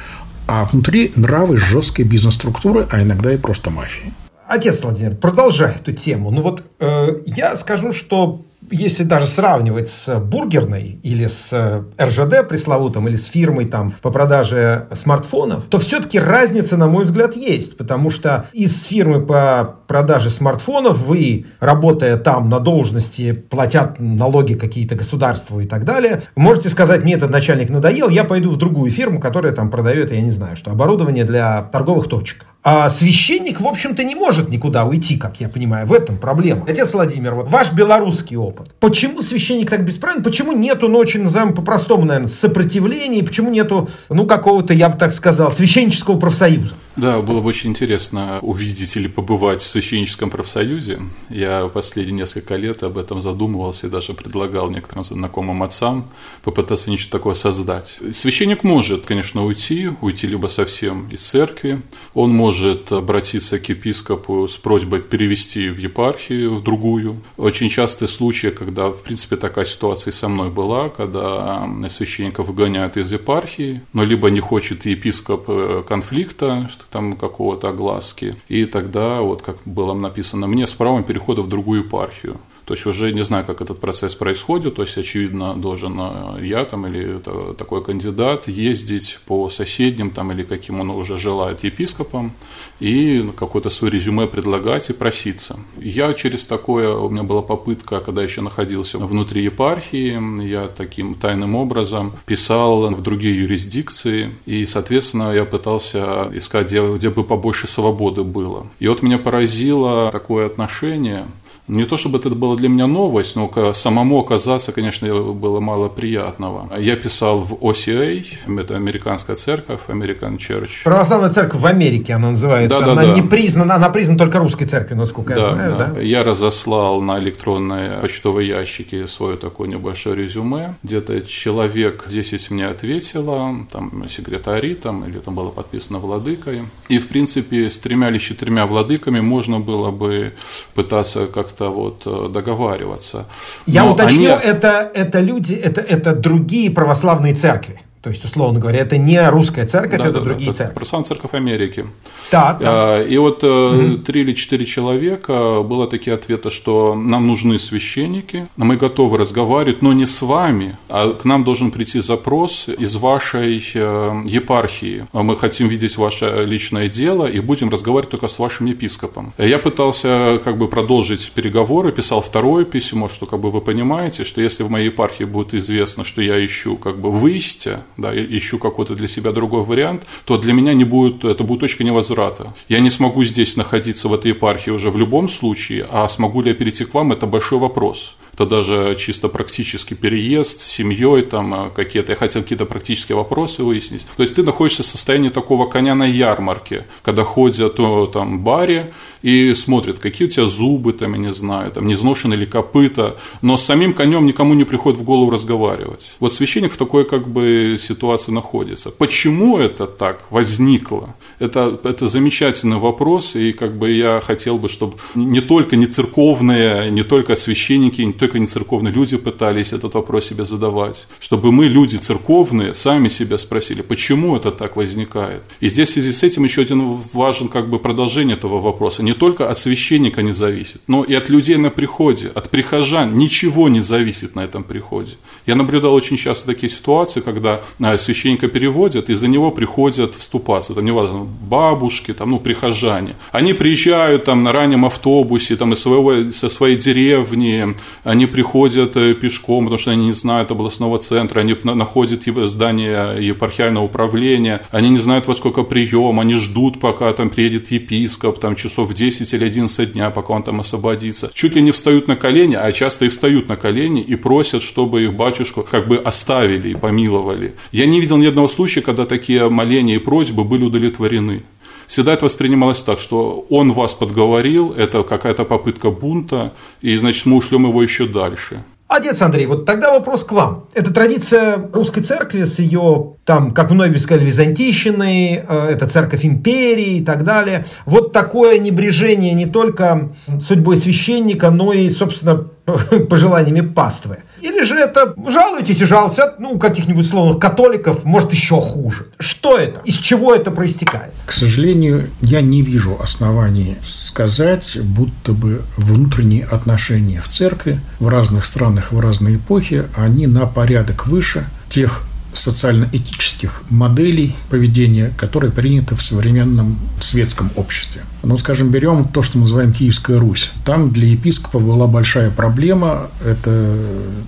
а 0.47 0.65
внутри 0.65 1.12
нравы 1.17 1.57
жесткой 1.57 2.05
бизнес-структуры, 2.05 2.87
а 2.91 3.03
иногда 3.03 3.33
и 3.33 3.37
просто 3.37 3.71
мафии. 3.71 4.12
Отец 4.49 4.83
Владимир, 4.85 5.17
продолжай 5.17 5.75
эту 5.75 5.93
тему. 5.93 6.31
Ну 6.31 6.43
вот 6.43 6.62
э, 6.79 7.21
я 7.26 7.57
скажу, 7.57 7.93
что 7.93 8.43
если 8.71 9.05
даже 9.05 9.26
сравнивать 9.26 9.88
с 9.88 10.19
бургерной 10.19 10.99
или 11.03 11.26
с 11.26 11.53
э, 11.53 11.83
РЖД 12.03 12.49
пресловутым, 12.49 13.09
или 13.09 13.17
с 13.17 13.26
фирмой 13.26 13.67
там 13.67 13.95
по 14.03 14.11
продаже 14.11 14.88
смартфонов, 14.93 15.65
то 15.69 15.79
все-таки 15.79 16.19
разница, 16.19 16.76
на 16.76 16.87
мой 16.88 17.05
взгляд, 17.05 17.37
есть. 17.37 17.76
Потому 17.76 18.11
что 18.11 18.47
из 18.53 18.85
фирмы 18.85 19.25
по 19.25 19.76
продаже 19.87 20.31
смартфонов 20.31 20.99
вы, 20.99 21.47
работая 21.61 22.16
там 22.16 22.49
на 22.49 22.61
должности, 22.61 23.33
платят 23.33 23.99
налоги 23.99 24.55
какие-то 24.55 24.95
государству 24.95 25.61
и 25.61 25.66
так 25.66 25.85
далее, 25.85 26.23
можете 26.35 26.69
сказать, 26.69 27.02
мне 27.02 27.14
этот 27.14 27.31
начальник 27.31 27.71
надоел, 27.71 28.09
я 28.09 28.25
пойду 28.25 28.50
в 28.50 28.57
другую 28.57 28.90
фирму, 28.90 29.21
которая 29.21 29.52
там 29.52 29.71
продает, 29.71 30.12
я 30.12 30.21
не 30.21 30.31
знаю, 30.31 30.57
что 30.57 30.71
оборудование 30.71 31.25
для 31.25 31.62
торговых 31.62 32.09
точек. 32.09 32.47
А 32.69 32.90
священник, 32.90 33.61
в 33.61 33.66
общем-то, 33.69 34.02
не 34.02 34.16
может 34.16 34.49
никуда 34.49 34.87
уйти, 34.87 35.16
как 35.16 35.40
я 35.40 35.49
понимаю. 35.49 35.87
В 35.87 35.93
этом 35.93 36.19
проблема. 36.19 36.64
Отец 36.66 36.95
Владимир, 36.95 37.33
вот 37.37 37.49
ваш 37.49 37.73
белорусский 37.73 38.37
опыт. 38.37 38.75
Почему 38.81 39.23
священник 39.23 39.71
так 39.71 39.85
бесправен? 39.85 40.25
Почему 40.25 40.50
нету, 40.50 40.88
ну, 40.88 40.99
очень 40.99 41.23
назовем 41.23 41.55
по-простому, 41.55 42.05
наверное, 42.05 42.28
сопротивления? 42.28 43.23
Почему 43.23 43.52
нету, 43.52 43.88
ну, 44.09 44.26
какого-то, 44.26 44.75
я 44.75 44.88
бы 44.88 44.99
так 44.99 45.14
сказал, 45.14 45.52
священнического 45.52 46.19
профсоюза? 46.19 46.75
Да, 46.97 47.21
было 47.21 47.40
бы 47.40 47.47
очень 47.50 47.71
интересно 47.71 48.40
увидеть 48.43 48.97
или 48.97 49.07
побывать 49.07 49.62
в 49.62 49.71
священническом 49.76 50.30
профсоюзе. 50.30 51.00
Я 51.28 51.68
последние 51.68 52.21
несколько 52.21 52.56
лет 52.56 52.83
об 52.83 52.97
этом 52.97 53.21
задумывался 53.21 53.87
и 53.87 53.90
даже 53.90 54.14
предлагал 54.14 54.71
некоторым 54.71 55.04
знакомым 55.04 55.62
отцам 55.62 56.11
попытаться 56.42 56.88
нечто 56.88 57.11
такое 57.11 57.35
создать. 57.35 57.99
Священник 58.11 58.64
может, 58.64 59.04
конечно, 59.04 59.45
уйти, 59.45 59.90
уйти 60.00 60.26
либо 60.26 60.47
совсем 60.47 61.09
из 61.09 61.23
церкви. 61.23 61.83
Он 62.14 62.30
может 62.30 62.90
обратиться 62.90 63.59
к 63.59 63.68
епископу 63.68 64.49
с 64.49 64.56
просьбой 64.56 65.02
перевести 65.02 65.68
в 65.68 65.76
епархию, 65.78 66.54
в 66.54 66.62
другую. 66.62 67.21
Очень 67.37 67.68
частые 67.68 68.09
случаи, 68.09 68.49
когда, 68.49 68.88
в 68.88 69.02
принципе, 69.02 69.37
такая 69.37 69.66
ситуация 69.66 70.12
со 70.12 70.28
мной 70.28 70.49
была, 70.49 70.88
когда 70.88 71.68
священника 71.90 72.42
выгоняют 72.42 72.97
из 72.97 73.12
епархии, 73.12 73.83
но 73.92 74.04
либо 74.04 74.30
не 74.30 74.40
хочет 74.40 74.87
епископ 74.87 75.45
э, 75.49 75.83
конфликта, 75.87 76.71
там 76.90 77.16
какого-то 77.16 77.68
огласки. 77.68 78.35
И 78.49 78.64
тогда, 78.64 79.21
вот 79.21 79.42
как 79.42 79.65
было 79.66 79.92
написано 79.94 80.46
мне, 80.46 80.66
с 80.66 80.75
правом 80.75 81.04
перехода 81.04 81.42
в 81.42 81.49
другую 81.49 81.85
епархию. 81.85 82.40
То 82.66 82.75
есть 82.75 82.85
уже 82.85 83.12
не 83.12 83.23
знаю, 83.23 83.44
как 83.44 83.61
этот 83.61 83.78
процесс 83.78 84.16
происходит. 84.16 84.75
То 84.75 84.82
есть, 84.82 84.99
очевидно, 84.99 85.54
должен 85.54 85.96
э, 86.00 86.44
я 86.44 86.64
там 86.64 86.85
или 86.88 87.20
такой 87.56 87.82
кандидат 87.85 88.49
ездить 88.49 89.20
по 89.25 89.49
соседним 89.50 90.11
там 90.11 90.32
или 90.32 90.42
каким 90.42 90.80
он 90.80 90.90
уже 90.90 91.16
желает 91.16 91.62
епископам 91.62 92.32
и 92.80 93.25
какое-то 93.38 93.70
свое 93.70 93.92
резюме 93.92 94.26
предлагать 94.26 94.90
и 94.90 94.92
проситься. 94.92 95.61
Я 95.80 96.12
через 96.12 96.44
такое, 96.44 96.92
у 96.92 97.08
меня 97.08 97.23
была 97.23 97.40
попытка, 97.40 98.00
когда 98.00 98.25
еще 98.25 98.40
находился 98.40 98.99
внутри 98.99 99.44
епархии, 99.44 100.42
я 100.44 100.66
таким 100.66 101.14
тайным 101.14 101.54
образом 101.54 102.14
писал 102.26 102.90
в 102.92 103.00
другие 103.00 103.42
юрисдикции, 103.42 104.35
и, 104.44 104.66
соответственно, 104.66 105.32
я 105.32 105.44
пытался 105.44 106.32
искать, 106.35 106.66
где, 106.66 106.85
где 106.94 107.11
бы 107.11 107.23
побольше 107.23 107.68
свободы 107.68 108.25
было. 108.25 108.66
И 108.80 108.88
вот 108.88 109.02
меня 109.02 109.18
поразило 109.18 110.11
такое 110.11 110.46
отношение– 110.46 111.26
не 111.68 111.85
то 111.85 111.96
чтобы 111.96 112.18
это 112.18 112.30
было 112.30 112.56
для 112.56 112.68
меня 112.68 112.87
новость, 112.87 113.37
но 113.37 113.73
самому 113.73 114.20
оказаться, 114.20 114.73
конечно, 114.73 115.08
было 115.32 115.61
мало 115.61 115.88
приятного. 115.88 116.70
Я 116.78 116.96
писал 116.96 117.38
в 117.38 117.54
OCA, 117.54 118.25
это 118.61 118.76
американская 118.76 119.37
церковь, 119.37 119.80
American 119.88 120.37
Church. 120.37 120.85
Православная 120.85 121.30
церковь 121.30 121.61
в 121.61 121.66
Америке 121.66 122.14
она 122.14 122.30
называется. 122.30 122.78
Да, 122.78 122.87
да, 122.87 122.92
она 122.92 123.02
да. 123.02 123.14
не 123.14 123.23
признана, 123.23 123.75
она 123.75 123.88
признана 123.88 124.18
только 124.18 124.38
русской 124.38 124.66
церковью, 124.66 124.99
насколько 124.99 125.35
да, 125.35 125.40
я 125.40 125.52
знаю. 125.54 125.76
Да. 125.76 125.87
Да? 125.87 126.02
Я 126.02 126.25
разослал 126.25 127.00
на 127.00 127.18
электронные 127.18 127.99
почтовые 128.00 128.49
ящики 128.49 129.06
свое 129.06 129.37
такое 129.37 129.68
небольшое 129.68 130.16
резюме. 130.16 130.76
Где-то 130.82 131.23
человек 131.23 132.04
10 132.08 132.50
мне 132.50 132.66
ответило, 132.66 133.66
там 133.70 134.08
секретари, 134.08 134.75
там, 134.75 135.04
или 135.04 135.18
там 135.18 135.35
было 135.35 135.50
подписано 135.50 135.99
владыкой. 135.99 136.64
И, 136.88 136.99
в 136.99 137.08
принципе, 137.08 137.68
с 137.70 137.78
тремя 137.78 138.08
или 138.08 138.18
четырьмя 138.18 138.66
владыками 138.66 139.20
можно 139.20 139.58
было 139.58 139.90
бы 139.90 140.35
пытаться 140.75 141.26
как 141.26 141.56
как-то 141.57 141.71
вот 141.71 142.03
э, 142.07 142.29
договариваться. 142.29 143.27
Я 143.67 143.85
Но 143.85 143.93
уточню, 143.93 144.35
они... 144.35 144.45
это, 144.45 144.91
это 144.95 145.21
люди, 145.21 145.55
это, 145.55 145.81
это 145.81 146.15
другие 146.15 146.71
православные 146.71 147.35
церкви. 147.35 147.81
То 148.07 148.11
есть, 148.11 148.25
условно 148.25 148.61
говоря, 148.61 148.79
это 148.79 148.99
не 148.99 149.29
русская 149.29 149.67
церковь, 149.67 149.99
да, 149.99 150.05
это 150.05 150.21
да, 150.21 150.21
другие 150.21 150.51
да, 150.51 150.57
церкви. 150.57 150.75
Православная 150.75 151.09
церковь 151.09 151.35
Америки. 151.35 151.87
Так, 152.31 152.61
да. 152.61 153.03
И 153.03 153.19
вот 153.19 153.43
угу. 153.43 153.99
три 153.99 154.21
или 154.21 154.33
четыре 154.33 154.65
человека 154.65 155.61
было 155.63 155.89
такие 155.89 156.15
ответы, 156.15 156.51
что 156.51 156.95
нам 156.95 157.27
нужны 157.27 157.59
священники, 157.59 158.47
мы 158.57 158.77
готовы 158.77 159.19
разговаривать, 159.19 159.83
но 159.83 159.93
не 159.93 160.07
с 160.07 160.23
вами, 160.23 160.77
а 160.89 161.15
к 161.15 161.25
нам 161.25 161.43
должен 161.43 161.73
прийти 161.73 161.99
запрос 161.99 162.69
из 162.69 162.95
вашей 162.95 163.61
э, 163.75 164.23
епархии. 164.25 165.09
Мы 165.13 165.37
хотим 165.37 165.67
видеть 165.67 165.97
ваше 165.97 166.45
личное 166.47 166.89
дело 166.89 167.27
и 167.27 167.41
будем 167.41 167.71
разговаривать 167.71 168.13
только 168.13 168.29
с 168.29 168.39
вашим 168.39 168.67
епископом. 168.67 169.33
Я 169.37 169.59
пытался 169.59 170.41
как 170.45 170.59
бы 170.59 170.69
продолжить 170.69 171.33
переговоры, 171.33 171.91
писал 171.91 172.21
второе 172.21 172.65
письмо, 172.65 173.09
что 173.09 173.27
как 173.27 173.41
бы 173.41 173.51
вы 173.51 173.61
понимаете, 173.61 174.23
что 174.23 174.41
если 174.41 174.63
в 174.63 174.71
моей 174.71 174.91
епархии 174.91 175.25
будет 175.25 175.55
известно, 175.55 176.05
что 176.05 176.23
я 176.23 176.37
ищу 176.47 176.77
как 176.77 177.01
бы 177.01 177.11
выйстя, 177.11 177.83
да, 177.97 178.12
ищу 178.15 178.59
какой-то 178.59 178.95
для 178.95 179.09
себя 179.09 179.33
другой 179.33 179.62
вариант, 179.62 180.07
то 180.25 180.38
для 180.38 180.53
меня 180.53 180.75
не 180.75 180.85
будет, 180.85 181.25
это 181.25 181.45
будет 181.45 181.61
точка 181.61 181.85
невозврата. 181.85 182.55
Я 182.69 182.81
не 182.81 182.91
смогу 182.91 183.25
здесь 183.25 183.57
находиться 183.57 184.09
в 184.09 184.15
этой 184.15 184.31
епархии 184.31 184.71
уже 184.71 184.91
в 184.91 184.99
любом 184.99 185.29
случае, 185.29 185.87
а 185.91 186.09
смогу 186.09 186.43
ли 186.43 186.50
я 186.50 186.55
перейти 186.55 186.85
к 186.85 186.95
вам, 186.95 187.12
это 187.12 187.26
большой 187.26 187.59
вопрос 187.59 188.17
это 188.37 188.45
даже 188.45 188.95
чисто 188.99 189.28
практический 189.28 189.95
переезд 189.95 190.61
с 190.61 190.66
семьей, 190.66 191.23
там 191.23 191.55
э, 191.55 191.71
какие-то, 191.75 192.12
я 192.12 192.16
хотел 192.16 192.43
какие-то 192.43 192.66
практические 192.66 193.16
вопросы 193.16 193.62
выяснить. 193.62 194.07
То 194.16 194.23
есть 194.23 194.35
ты 194.35 194.43
находишься 194.43 194.83
в 194.83 194.87
состоянии 194.87 195.31
такого 195.31 195.66
коня 195.66 195.95
на 195.95 196.05
ярмарке, 196.05 196.85
когда 197.02 197.25
ходят 197.25 197.76
то 197.76 198.07
там 198.07 198.40
баре 198.40 198.93
и 199.23 199.55
смотрят, 199.55 199.99
какие 199.99 200.28
у 200.28 200.31
тебя 200.31 200.47
зубы, 200.47 200.93
там, 200.93 201.14
я 201.14 201.19
не 201.19 201.33
знаю, 201.33 201.71
там, 201.73 201.87
не 201.87 201.95
изношены 201.95 202.35
ли 202.35 202.47
копыта, 202.47 203.16
но 203.43 203.57
с 203.57 203.64
самим 203.64 203.95
конем 203.95 204.26
никому 204.26 204.55
не 204.55 204.64
приходит 204.64 205.00
в 205.00 205.05
голову 205.05 205.31
разговаривать. 205.31 206.11
Вот 206.21 206.33
священник 206.33 206.73
в 206.73 206.76
такой 206.76 207.05
как 207.05 207.26
бы 207.26 207.76
ситуации 207.81 208.33
находится. 208.33 208.90
Почему 208.90 209.59
это 209.59 209.87
так 209.87 210.26
возникло? 210.31 211.16
Это, 211.38 211.81
это 211.85 212.07
замечательный 212.07 212.76
вопрос, 212.78 213.35
и 213.35 213.52
как 213.52 213.76
бы 213.78 213.90
я 213.90 214.21
хотел 214.21 214.59
бы, 214.59 214.69
чтобы 214.69 214.95
не 215.14 215.40
только 215.40 215.76
не 215.76 215.87
церковные, 215.87 216.90
не 216.90 217.02
только 217.02 217.35
священники, 217.35 218.02
не 218.02 218.12
только 218.12 218.25
только 218.26 218.40
не 218.40 218.47
церковные 218.49 218.92
люди 218.92 219.16
пытались 219.16 219.73
этот 219.73 219.95
вопрос 219.95 220.26
себе 220.26 220.45
задавать, 220.45 221.06
чтобы 221.21 221.52
мы, 221.52 221.66
люди 221.66 221.97
церковные, 221.97 222.75
сами 222.75 223.09
себя 223.09 223.38
спросили, 223.38 223.83
почему 223.83 224.37
это 224.37 224.50
так 224.50 224.75
возникает. 224.75 225.42
И 225.61 225.68
здесь 225.68 225.90
в 225.90 225.92
связи 225.92 226.11
с 226.11 226.25
этим 226.25 226.42
еще 226.42 226.62
один 226.62 226.99
важен 227.12 227.49
как 227.49 227.71
бы 227.71 227.78
продолжение 227.78 228.37
этого 228.37 228.61
вопроса. 228.61 229.04
Не 229.04 229.12
только 229.12 229.49
от 229.49 229.59
священника 229.59 230.23
не 230.23 230.33
зависит, 230.33 230.83
но 230.88 231.04
и 231.04 231.14
от 231.14 231.28
людей 231.28 231.56
на 231.56 231.71
приходе, 231.71 232.33
от 232.35 232.50
прихожан. 232.50 233.14
Ничего 233.14 233.68
не 233.68 233.80
зависит 233.80 234.35
на 234.35 234.40
этом 234.40 234.64
приходе. 234.64 235.12
Я 235.47 235.54
наблюдал 235.54 235.95
очень 235.95 236.16
часто 236.16 236.47
такие 236.47 236.68
ситуации, 236.68 237.21
когда 237.21 237.61
а, 237.80 237.97
священника 237.97 238.49
переводят, 238.49 239.09
и 239.09 239.14
за 239.14 239.28
него 239.28 239.52
приходят 239.52 240.16
вступаться. 240.16 240.75
Там 240.75 240.85
неважно, 240.85 241.28
бабушки, 241.49 242.12
там, 242.12 242.30
ну, 242.30 242.40
прихожане. 242.40 243.14
Они 243.30 243.54
приезжают 243.54 244.25
там 244.25 244.42
на 244.42 244.50
раннем 244.50 244.85
автобусе 244.85 245.54
там, 245.54 245.73
из 245.73 245.78
своего, 245.78 246.33
со 246.33 246.49
своей 246.49 246.76
деревни, 246.76 247.76
они 248.16 248.26
приходят 248.26 248.96
э, 248.96 249.14
пешком, 249.14 249.64
потому 249.64 249.78
что 249.78 249.90
они 249.90 250.06
не 250.06 250.12
знают 250.12 250.50
областного 250.50 250.99
центра, 250.99 251.40
они 251.40 251.54
находят 251.64 252.23
здание 252.49 253.18
епархиального 253.20 253.85
управления, 253.85 254.62
они 254.70 254.88
не 254.88 254.99
знают, 254.99 255.26
во 255.26 255.35
сколько 255.35 255.64
прием, 255.64 256.18
они 256.18 256.35
ждут, 256.35 256.80
пока 256.80 257.12
там 257.12 257.28
приедет 257.28 257.70
епископ, 257.70 258.40
там 258.40 258.56
часов 258.56 258.94
10 258.94 259.35
или 259.35 259.44
11 259.44 259.92
дня, 259.92 260.11
пока 260.11 260.32
он 260.32 260.42
там 260.42 260.61
освободится. 260.61 261.30
Чуть 261.35 261.54
ли 261.56 261.62
не 261.62 261.73
встают 261.73 262.08
на 262.08 262.16
колени, 262.16 262.54
а 262.54 262.73
часто 262.73 263.04
и 263.04 263.08
встают 263.08 263.49
на 263.49 263.56
колени 263.56 264.00
и 264.00 264.16
просят, 264.16 264.62
чтобы 264.62 265.04
их 265.04 265.14
батюшку 265.14 265.66
как 265.70 265.87
бы 265.87 265.99
оставили 265.99 266.70
и 266.70 266.75
помиловали. 266.75 267.54
Я 267.70 267.85
не 267.85 268.00
видел 268.00 268.16
ни 268.16 268.26
одного 268.26 268.49
случая, 268.49 268.80
когда 268.80 269.04
такие 269.04 269.50
моления 269.50 269.96
и 269.96 269.99
просьбы 269.99 270.44
были 270.44 270.64
удовлетворены. 270.64 271.42
Всегда 271.87 272.12
это 272.12 272.25
воспринималось 272.25 272.83
так, 272.83 272.99
что 272.99 273.47
он 273.50 273.73
вас 273.73 273.95
подговорил, 273.95 274.73
это 274.73 275.02
какая-то 275.02 275.45
попытка 275.45 275.90
бунта, 275.90 276.52
и, 276.81 276.97
значит, 276.97 277.26
мы 277.26 277.37
ушлем 277.37 277.66
его 277.66 277.83
еще 277.83 278.07
дальше. 278.07 278.62
Отец 278.88 279.21
Андрей, 279.21 279.47
вот 279.47 279.64
тогда 279.64 279.93
вопрос 279.93 280.23
к 280.23 280.31
вам. 280.31 280.66
Это 280.73 280.95
традиция 280.95 281.59
русской 281.73 282.02
церкви 282.02 282.45
с 282.45 282.61
ее, 282.61 283.14
там, 283.25 283.50
как 283.50 283.73
многие 283.73 283.97
сказали, 283.97 284.25
византийщиной, 284.25 285.43
э, 285.47 285.69
это 285.73 285.88
церковь 285.88 286.25
империи 286.25 286.99
и 286.99 287.05
так 287.05 287.25
далее. 287.25 287.66
Вот 287.85 288.12
такое 288.12 288.59
небрежение 288.61 289.33
не 289.33 289.47
только 289.47 290.12
судьбой 290.40 290.76
священника, 290.76 291.50
но 291.50 291.73
и, 291.73 291.90
собственно, 291.90 292.47
пожеланиями 293.11 293.61
паствы. 293.61 294.19
Или 294.47 294.62
же 294.62 294.76
это 294.76 295.12
жалуетесь 295.29 295.81
и 295.81 295.85
жалуетесь 295.85 296.21
от 296.21 296.38
ну, 296.38 296.57
каких-нибудь 296.57 297.05
словных 297.05 297.41
католиков, 297.41 298.05
может 298.05 298.33
еще 298.33 298.61
хуже. 298.61 299.07
Что 299.19 299.59
это? 299.59 299.81
Из 299.85 299.97
чего 299.97 300.33
это 300.33 300.53
проистекает? 300.53 301.12
К 301.26 301.33
сожалению, 301.33 302.11
я 302.21 302.41
не 302.43 302.62
вижу 302.62 302.97
оснований 303.00 303.76
сказать, 303.83 304.79
будто 304.81 305.33
бы 305.33 305.62
внутренние 305.76 306.45
отношения 306.45 307.21
в 307.21 307.29
церкви 307.29 307.81
в 307.99 308.07
разных 308.07 308.45
странах 308.45 308.93
в 308.93 309.00
разные 309.00 309.37
эпохи, 309.37 309.87
они 309.97 310.29
на 310.29 310.47
порядок 310.47 311.09
выше 311.09 311.49
тех 311.69 312.03
социально-этических 312.38 313.62
моделей 313.71 314.37
поведения, 314.50 315.12
которые 315.16 315.50
приняты 315.50 315.95
в 315.95 316.02
современном 316.02 316.78
светском 317.00 317.50
обществе. 317.57 318.02
Ну, 318.23 318.37
скажем, 318.38 318.71
берем 318.71 319.09
то, 319.09 319.23
что 319.23 319.38
мы 319.38 319.43
называем 319.43 319.73
Киевская 319.73 320.19
Русь. 320.19 320.52
Там 320.64 320.90
для 320.90 321.09
епископов 321.09 321.64
была 321.64 321.87
большая 321.87 322.31
проблема. 322.31 323.11
Это 323.25 323.77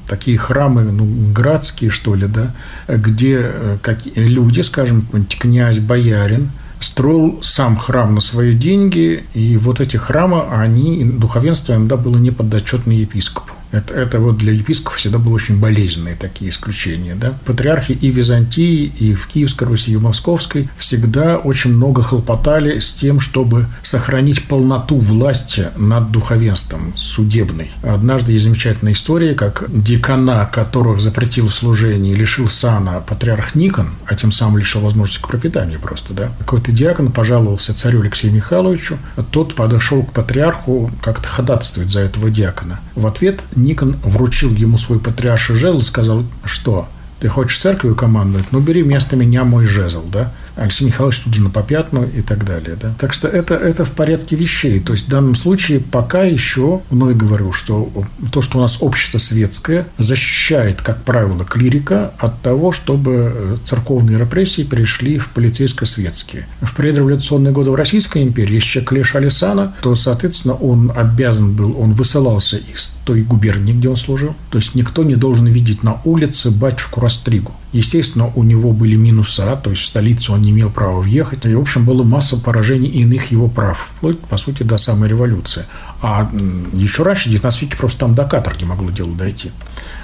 такие 0.06 0.38
храмы, 0.38 0.82
ну, 0.82 1.06
градские, 1.32 1.90
что 1.90 2.14
ли, 2.14 2.26
да, 2.26 2.54
где 2.88 3.40
э, 3.42 3.96
люди, 4.14 4.60
скажем, 4.60 5.06
князь, 5.38 5.78
боярин, 5.78 6.50
строил 6.80 7.40
сам 7.42 7.76
храм 7.76 8.14
на 8.14 8.20
свои 8.20 8.52
деньги, 8.52 9.24
и 9.34 9.56
вот 9.56 9.80
эти 9.80 9.96
храмы, 9.96 10.42
они, 10.50 11.04
духовенство 11.04 11.74
иногда 11.74 11.96
было 11.96 12.16
не 12.18 12.30
подотчетно 12.30 12.92
епископу. 12.92 13.54
Это, 13.70 13.94
это 13.94 14.18
вот 14.18 14.38
для 14.38 14.52
епископов 14.52 14.98
всегда 14.98 15.18
были 15.18 15.34
очень 15.34 15.58
болезненные 15.58 16.16
такие 16.16 16.50
исключения. 16.50 17.14
Да? 17.14 17.34
Патриархи 17.44 17.92
и 17.92 18.10
Византии, 18.10 18.92
и 18.98 19.14
в 19.14 19.26
Киевской 19.26 19.64
Руси, 19.64 19.92
и 19.92 19.96
в 19.96 20.02
Московской 20.02 20.68
всегда 20.78 21.36
очень 21.36 21.74
много 21.74 22.02
хлопотали 22.02 22.78
с 22.78 22.92
тем, 22.92 23.20
чтобы 23.20 23.66
сохранить 23.82 24.44
полноту 24.44 24.98
власти 24.98 25.68
над 25.76 26.10
духовенством 26.10 26.94
судебной. 26.96 27.70
Однажды 27.82 28.32
есть 28.32 28.44
замечательная 28.44 28.94
история, 28.94 29.34
как 29.34 29.64
декана, 29.68 30.48
которых 30.50 31.00
запретил 31.00 31.48
в 31.48 31.54
служении, 31.54 32.14
лишил 32.14 32.48
сана 32.48 33.00
патриарх 33.00 33.54
Никон, 33.54 33.90
а 34.06 34.14
тем 34.14 34.32
самым 34.32 34.58
лишил 34.58 34.80
возможности 34.80 35.22
к 35.22 35.28
пропитанию 35.28 35.80
просто. 35.80 36.14
Да? 36.14 36.32
Какой-то 36.38 36.72
диакон 36.72 37.12
пожаловался 37.12 37.74
царю 37.74 38.00
Алексею 38.00 38.32
Михайловичу, 38.32 38.98
а 39.16 39.22
тот 39.22 39.54
подошел 39.54 40.02
к 40.02 40.12
патриарху 40.12 40.90
как-то 41.02 41.28
ходатайствовать 41.28 41.90
за 41.90 42.00
этого 42.00 42.30
диакона. 42.30 42.80
В 42.94 43.06
ответ 43.06 43.42
Никон 43.58 43.96
вручил 44.02 44.54
ему 44.54 44.76
свой 44.76 44.98
патриарший 44.98 45.56
жезл 45.56 45.78
и 45.78 45.82
сказал, 45.82 46.24
что 46.44 46.88
ты 47.20 47.28
хочешь 47.28 47.58
церковью 47.58 47.96
командовать, 47.96 48.46
ну 48.52 48.60
бери 48.60 48.82
вместо 48.82 49.16
меня 49.16 49.44
мой 49.44 49.66
жезл, 49.66 50.04
да. 50.10 50.32
Алексей 50.58 50.86
Михайлович 50.86 51.20
тут 51.20 51.34
же 51.34 51.40
на 51.40 51.50
попятную 51.50 52.12
и 52.12 52.20
так 52.20 52.44
далее. 52.44 52.76
Да? 52.80 52.92
Так 52.98 53.12
что 53.12 53.28
это, 53.28 53.54
это 53.54 53.84
в 53.84 53.92
порядке 53.92 54.34
вещей. 54.34 54.80
То 54.80 54.92
есть 54.92 55.06
в 55.06 55.08
данном 55.08 55.36
случае 55.36 55.78
пока 55.78 56.24
еще, 56.24 56.80
вновь 56.90 57.16
говорю, 57.16 57.52
что 57.52 57.90
то, 58.32 58.42
что 58.42 58.58
у 58.58 58.60
нас 58.60 58.78
общество 58.80 59.18
светское, 59.18 59.86
защищает, 59.98 60.82
как 60.82 61.02
правило, 61.04 61.44
клирика 61.44 62.12
от 62.18 62.42
того, 62.42 62.72
чтобы 62.72 63.58
церковные 63.62 64.18
репрессии 64.18 64.62
перешли 64.62 65.18
в 65.18 65.28
полицейско-светские. 65.28 66.48
В 66.60 66.74
предреволюционные 66.74 67.52
годы 67.52 67.70
в 67.70 67.76
Российской 67.76 68.24
империи, 68.24 68.54
если 68.54 68.68
человек 68.68 68.92
лишали 68.92 69.28
сана, 69.28 69.76
то, 69.80 69.94
соответственно, 69.94 70.54
он 70.54 70.92
обязан 70.94 71.54
был, 71.54 71.80
он 71.80 71.92
высылался 71.92 72.56
из 72.56 72.90
той 73.04 73.22
губернии, 73.22 73.72
где 73.72 73.88
он 73.88 73.96
служил. 73.96 74.34
То 74.50 74.58
есть 74.58 74.74
никто 74.74 75.04
не 75.04 75.14
должен 75.14 75.46
видеть 75.46 75.84
на 75.84 76.00
улице 76.04 76.50
батюшку 76.50 77.00
Растригу. 77.08 77.52
Естественно, 77.72 78.30
у 78.36 78.42
него 78.42 78.72
были 78.72 78.94
минуса, 78.96 79.56
то 79.56 79.70
есть 79.70 79.82
в 79.82 79.86
столицу 79.86 80.34
он 80.34 80.42
не 80.42 80.50
имел 80.50 80.68
права 80.68 81.00
въехать. 81.00 81.46
И, 81.46 81.54
в 81.54 81.60
общем, 81.60 81.86
была 81.86 82.04
масса 82.04 82.36
поражений 82.36 82.90
иных 82.90 83.30
его 83.32 83.48
прав, 83.48 83.90
вплоть, 83.96 84.20
по 84.20 84.36
сути, 84.36 84.62
до 84.62 84.76
самой 84.76 85.08
революции. 85.08 85.64
А 86.02 86.30
еще 86.74 87.04
раньше, 87.04 87.30
в 87.30 87.32
19 87.32 87.62
веке, 87.62 87.76
просто 87.78 88.00
там 88.00 88.14
до 88.14 88.24
каторги 88.24 88.64
могло 88.64 88.90
дело 88.90 89.14
дойти 89.14 89.50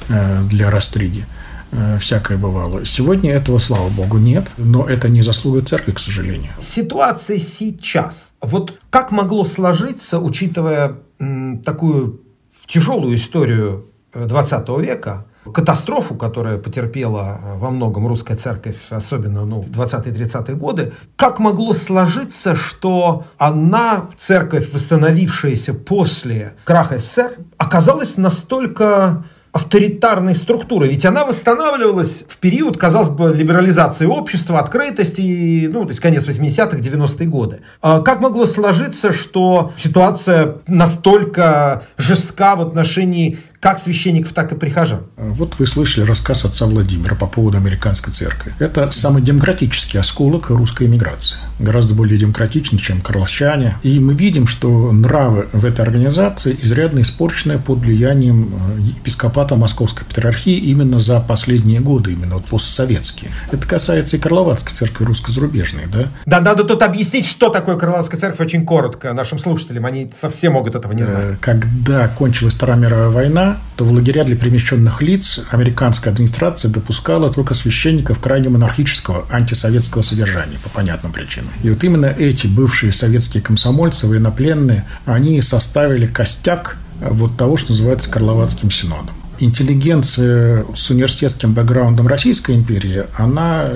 э, 0.09 0.45
для 0.45 0.71
Растриги 0.71 1.27
э, 1.73 1.99
всякое 1.99 2.39
бывало. 2.39 2.87
Сегодня 2.87 3.33
этого, 3.33 3.59
слава 3.59 3.91
богу, 3.91 4.17
нет, 4.17 4.53
но 4.57 4.89
это 4.89 5.11
не 5.11 5.21
заслуга 5.21 5.61
церкви, 5.61 5.93
к 5.93 5.99
сожалению. 5.99 6.53
Ситуация 6.59 7.39
сейчас. 7.39 8.33
Вот 8.41 8.79
как 8.89 9.13
могло 9.13 9.45
сложиться, 9.45 10.21
учитывая 10.21 10.97
м, 11.21 11.59
такую 11.59 12.23
тяжелую 12.67 13.15
историю 13.17 13.85
20 14.15 14.69
э, 14.69 14.81
века, 14.81 15.27
катастрофу, 15.53 16.15
которая 16.15 16.59
потерпела 16.59 17.41
э, 17.43 17.59
во 17.59 17.71
многом 17.71 18.07
русская 18.07 18.37
церковь, 18.37 18.77
особенно 18.91 19.45
ну, 19.45 19.61
в 19.61 19.71
20-30-е 19.71 20.57
годы, 20.57 20.93
как 21.17 21.39
могло 21.39 21.75
сложиться, 21.75 22.57
что 22.57 23.25
она, 23.39 24.09
церковь, 24.19 24.73
восстановившаяся 24.73 25.75
после 25.75 26.55
краха 26.65 26.99
СССР, 26.99 27.33
оказалась 27.59 28.17
настолько 28.17 29.25
авторитарной 29.55 30.35
структурой. 30.35 30.89
Ведь 30.89 31.07
она 31.07 31.25
восстанавливалась 31.25 32.25
в 32.29 32.39
период, 32.39 32.77
казалось 32.77 33.09
бы, 33.09 33.33
либерализации 33.33 34.05
общества, 34.05 34.59
открытости, 34.59 35.71
ну, 35.73 35.85
то 35.85 35.91
есть 35.91 36.01
конец 36.01 36.27
80-х, 36.27 36.79
90-е 36.79 37.29
годы. 37.29 37.61
А 37.81 38.01
как 38.01 38.21
могло 38.21 38.47
сложиться, 38.47 39.13
что 39.13 39.71
ситуация 39.77 40.57
настолько 40.67 41.85
жестка 41.97 42.57
в 42.57 42.63
отношении 42.63 43.39
как 43.65 43.79
священников, 43.81 44.35
так 44.35 44.53
и 44.53 44.57
прихожан. 44.57 45.07
Вот 45.17 45.59
вы 45.59 45.67
слышали 45.67 46.05
рассказ 46.05 46.45
отца 46.45 46.67
Владимира 46.67 47.15
по 47.15 47.27
поводу 47.27 47.57
американской 47.57 48.13
церкви. 48.13 48.53
Это 48.59 48.91
самый 48.91 49.23
демократический 49.23 49.97
осколок 49.97 50.51
русской 50.51 50.87
эмиграции. 50.87 51.39
Гораздо 51.59 51.95
более 51.95 52.19
демократичны, 52.19 52.79
чем 52.79 53.01
карловчане. 53.01 53.77
И 53.83 53.99
мы 54.01 54.15
видим, 54.15 54.47
что 54.47 54.93
нравы 54.93 55.49
в 55.53 55.65
этой 55.65 55.83
организации 55.83 56.57
изрядно 56.63 57.01
испорчены 57.01 57.59
под 57.59 57.79
влиянием 57.81 58.53
э, 58.79 58.81
епископата 58.81 59.57
Московской 59.57 60.05
Патриархии 60.05 60.57
именно 60.57 60.99
за 61.01 61.21
последние 61.21 61.81
годы, 61.81 62.13
именно 62.13 62.37
вот 62.37 62.47
постсоветские. 62.47 63.31
Это 63.53 63.67
касается 63.67 64.17
и 64.17 64.21
Карловацкой 64.21 64.75
церкви 64.75 65.05
русско-зарубежной, 65.05 65.85
да? 65.93 66.09
Да, 66.27 66.41
надо 66.41 66.65
тут 66.65 66.83
объяснить, 66.83 67.27
что 67.27 67.49
такое 67.51 67.77
Карловацкая 67.77 68.19
церковь 68.19 68.41
очень 68.41 68.65
коротко 68.65 69.13
нашим 69.13 69.39
слушателям. 69.39 69.87
Они 69.87 70.11
совсем 70.15 70.55
могут 70.55 70.75
этого 70.75 70.93
не 70.93 71.05
знать. 71.05 71.25
Э, 71.25 71.37
когда 71.41 72.09
кончилась 72.09 72.55
Вторая 72.55 72.79
мировая 72.79 73.11
война, 73.11 73.59
то 73.77 73.85
в 73.85 73.93
лагеря 73.93 74.25
для 74.25 74.37
перемещенных 74.37 75.03
лиц 75.03 75.41
американская 75.51 76.13
администрация 76.13 76.71
допускала 76.71 77.31
только 77.31 77.55
священников 77.55 78.21
крайне 78.21 78.49
монархического 78.49 79.27
антисоветского 79.31 80.03
содержания 80.03 80.59
по 80.63 80.69
понятным 80.69 81.13
причинам. 81.13 81.51
И 81.63 81.71
вот 81.71 81.83
именно 81.83 82.07
эти 82.07 82.47
бывшие 82.47 82.93
советские 82.93 83.43
комсомольцы, 83.43 84.07
военнопленные, 84.07 84.85
они 85.07 85.41
составили 85.43 86.07
костяк 86.07 86.77
вот 87.01 87.37
того, 87.37 87.57
что 87.57 87.73
называется 87.73 88.11
Карловацким 88.11 88.71
синодом 88.71 89.15
интеллигенция 89.39 90.65
с 90.75 90.91
университетским 90.91 91.53
бэкграундом 91.55 92.07
Российской 92.07 92.55
империи, 92.55 93.05
она 93.17 93.69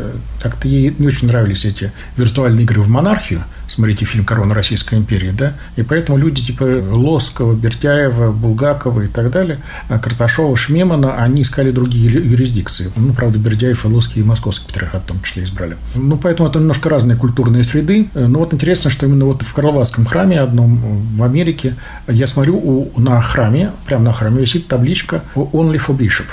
как-то 0.42 0.68
ей 0.68 0.94
не 0.98 1.06
очень 1.08 1.28
нравились 1.28 1.64
эти 1.64 1.92
виртуальные 2.16 2.64
игры 2.64 2.80
в 2.80 2.88
монархию. 2.88 3.44
Смотрите 3.78 4.06
фильм 4.06 4.24
«Корона 4.24 4.54
Российской 4.54 4.96
империи», 4.96 5.30
да? 5.30 5.52
И 5.76 5.84
поэтому 5.84 6.18
люди 6.18 6.42
типа 6.42 6.64
Лоскова, 6.64 7.54
Бердяева, 7.54 8.32
Булгакова 8.32 9.02
и 9.02 9.06
так 9.06 9.30
далее, 9.30 9.60
а 9.88 10.00
Карташова, 10.00 10.56
Шмемана, 10.56 11.22
они 11.22 11.42
искали 11.42 11.70
другие 11.70 12.06
юрисдикции. 12.10 12.90
Ну, 12.96 13.12
правда, 13.12 13.38
Бердяев 13.38 13.84
и 13.84 13.88
Лоский 13.88 14.22
и 14.22 14.24
Московский 14.24 14.66
Патриархат 14.66 15.04
в 15.04 15.06
том 15.06 15.22
числе 15.22 15.44
избрали. 15.44 15.76
Ну, 15.94 16.16
поэтому 16.16 16.48
это 16.48 16.58
немножко 16.58 16.88
разные 16.88 17.16
культурные 17.16 17.62
среды. 17.62 18.08
Но 18.14 18.40
вот 18.40 18.52
интересно, 18.52 18.90
что 18.90 19.06
именно 19.06 19.26
вот 19.26 19.42
в 19.42 19.54
Карловацком 19.54 20.06
храме 20.06 20.40
одном 20.40 21.06
в 21.16 21.22
Америке, 21.22 21.76
я 22.08 22.26
смотрю, 22.26 22.56
у, 22.56 23.00
на 23.00 23.20
храме, 23.20 23.70
прямо 23.86 24.06
на 24.06 24.12
храме 24.12 24.40
висит 24.40 24.66
табличка 24.66 25.22
«Only 25.36 25.80
for 25.80 25.96
Bishop», 25.96 26.26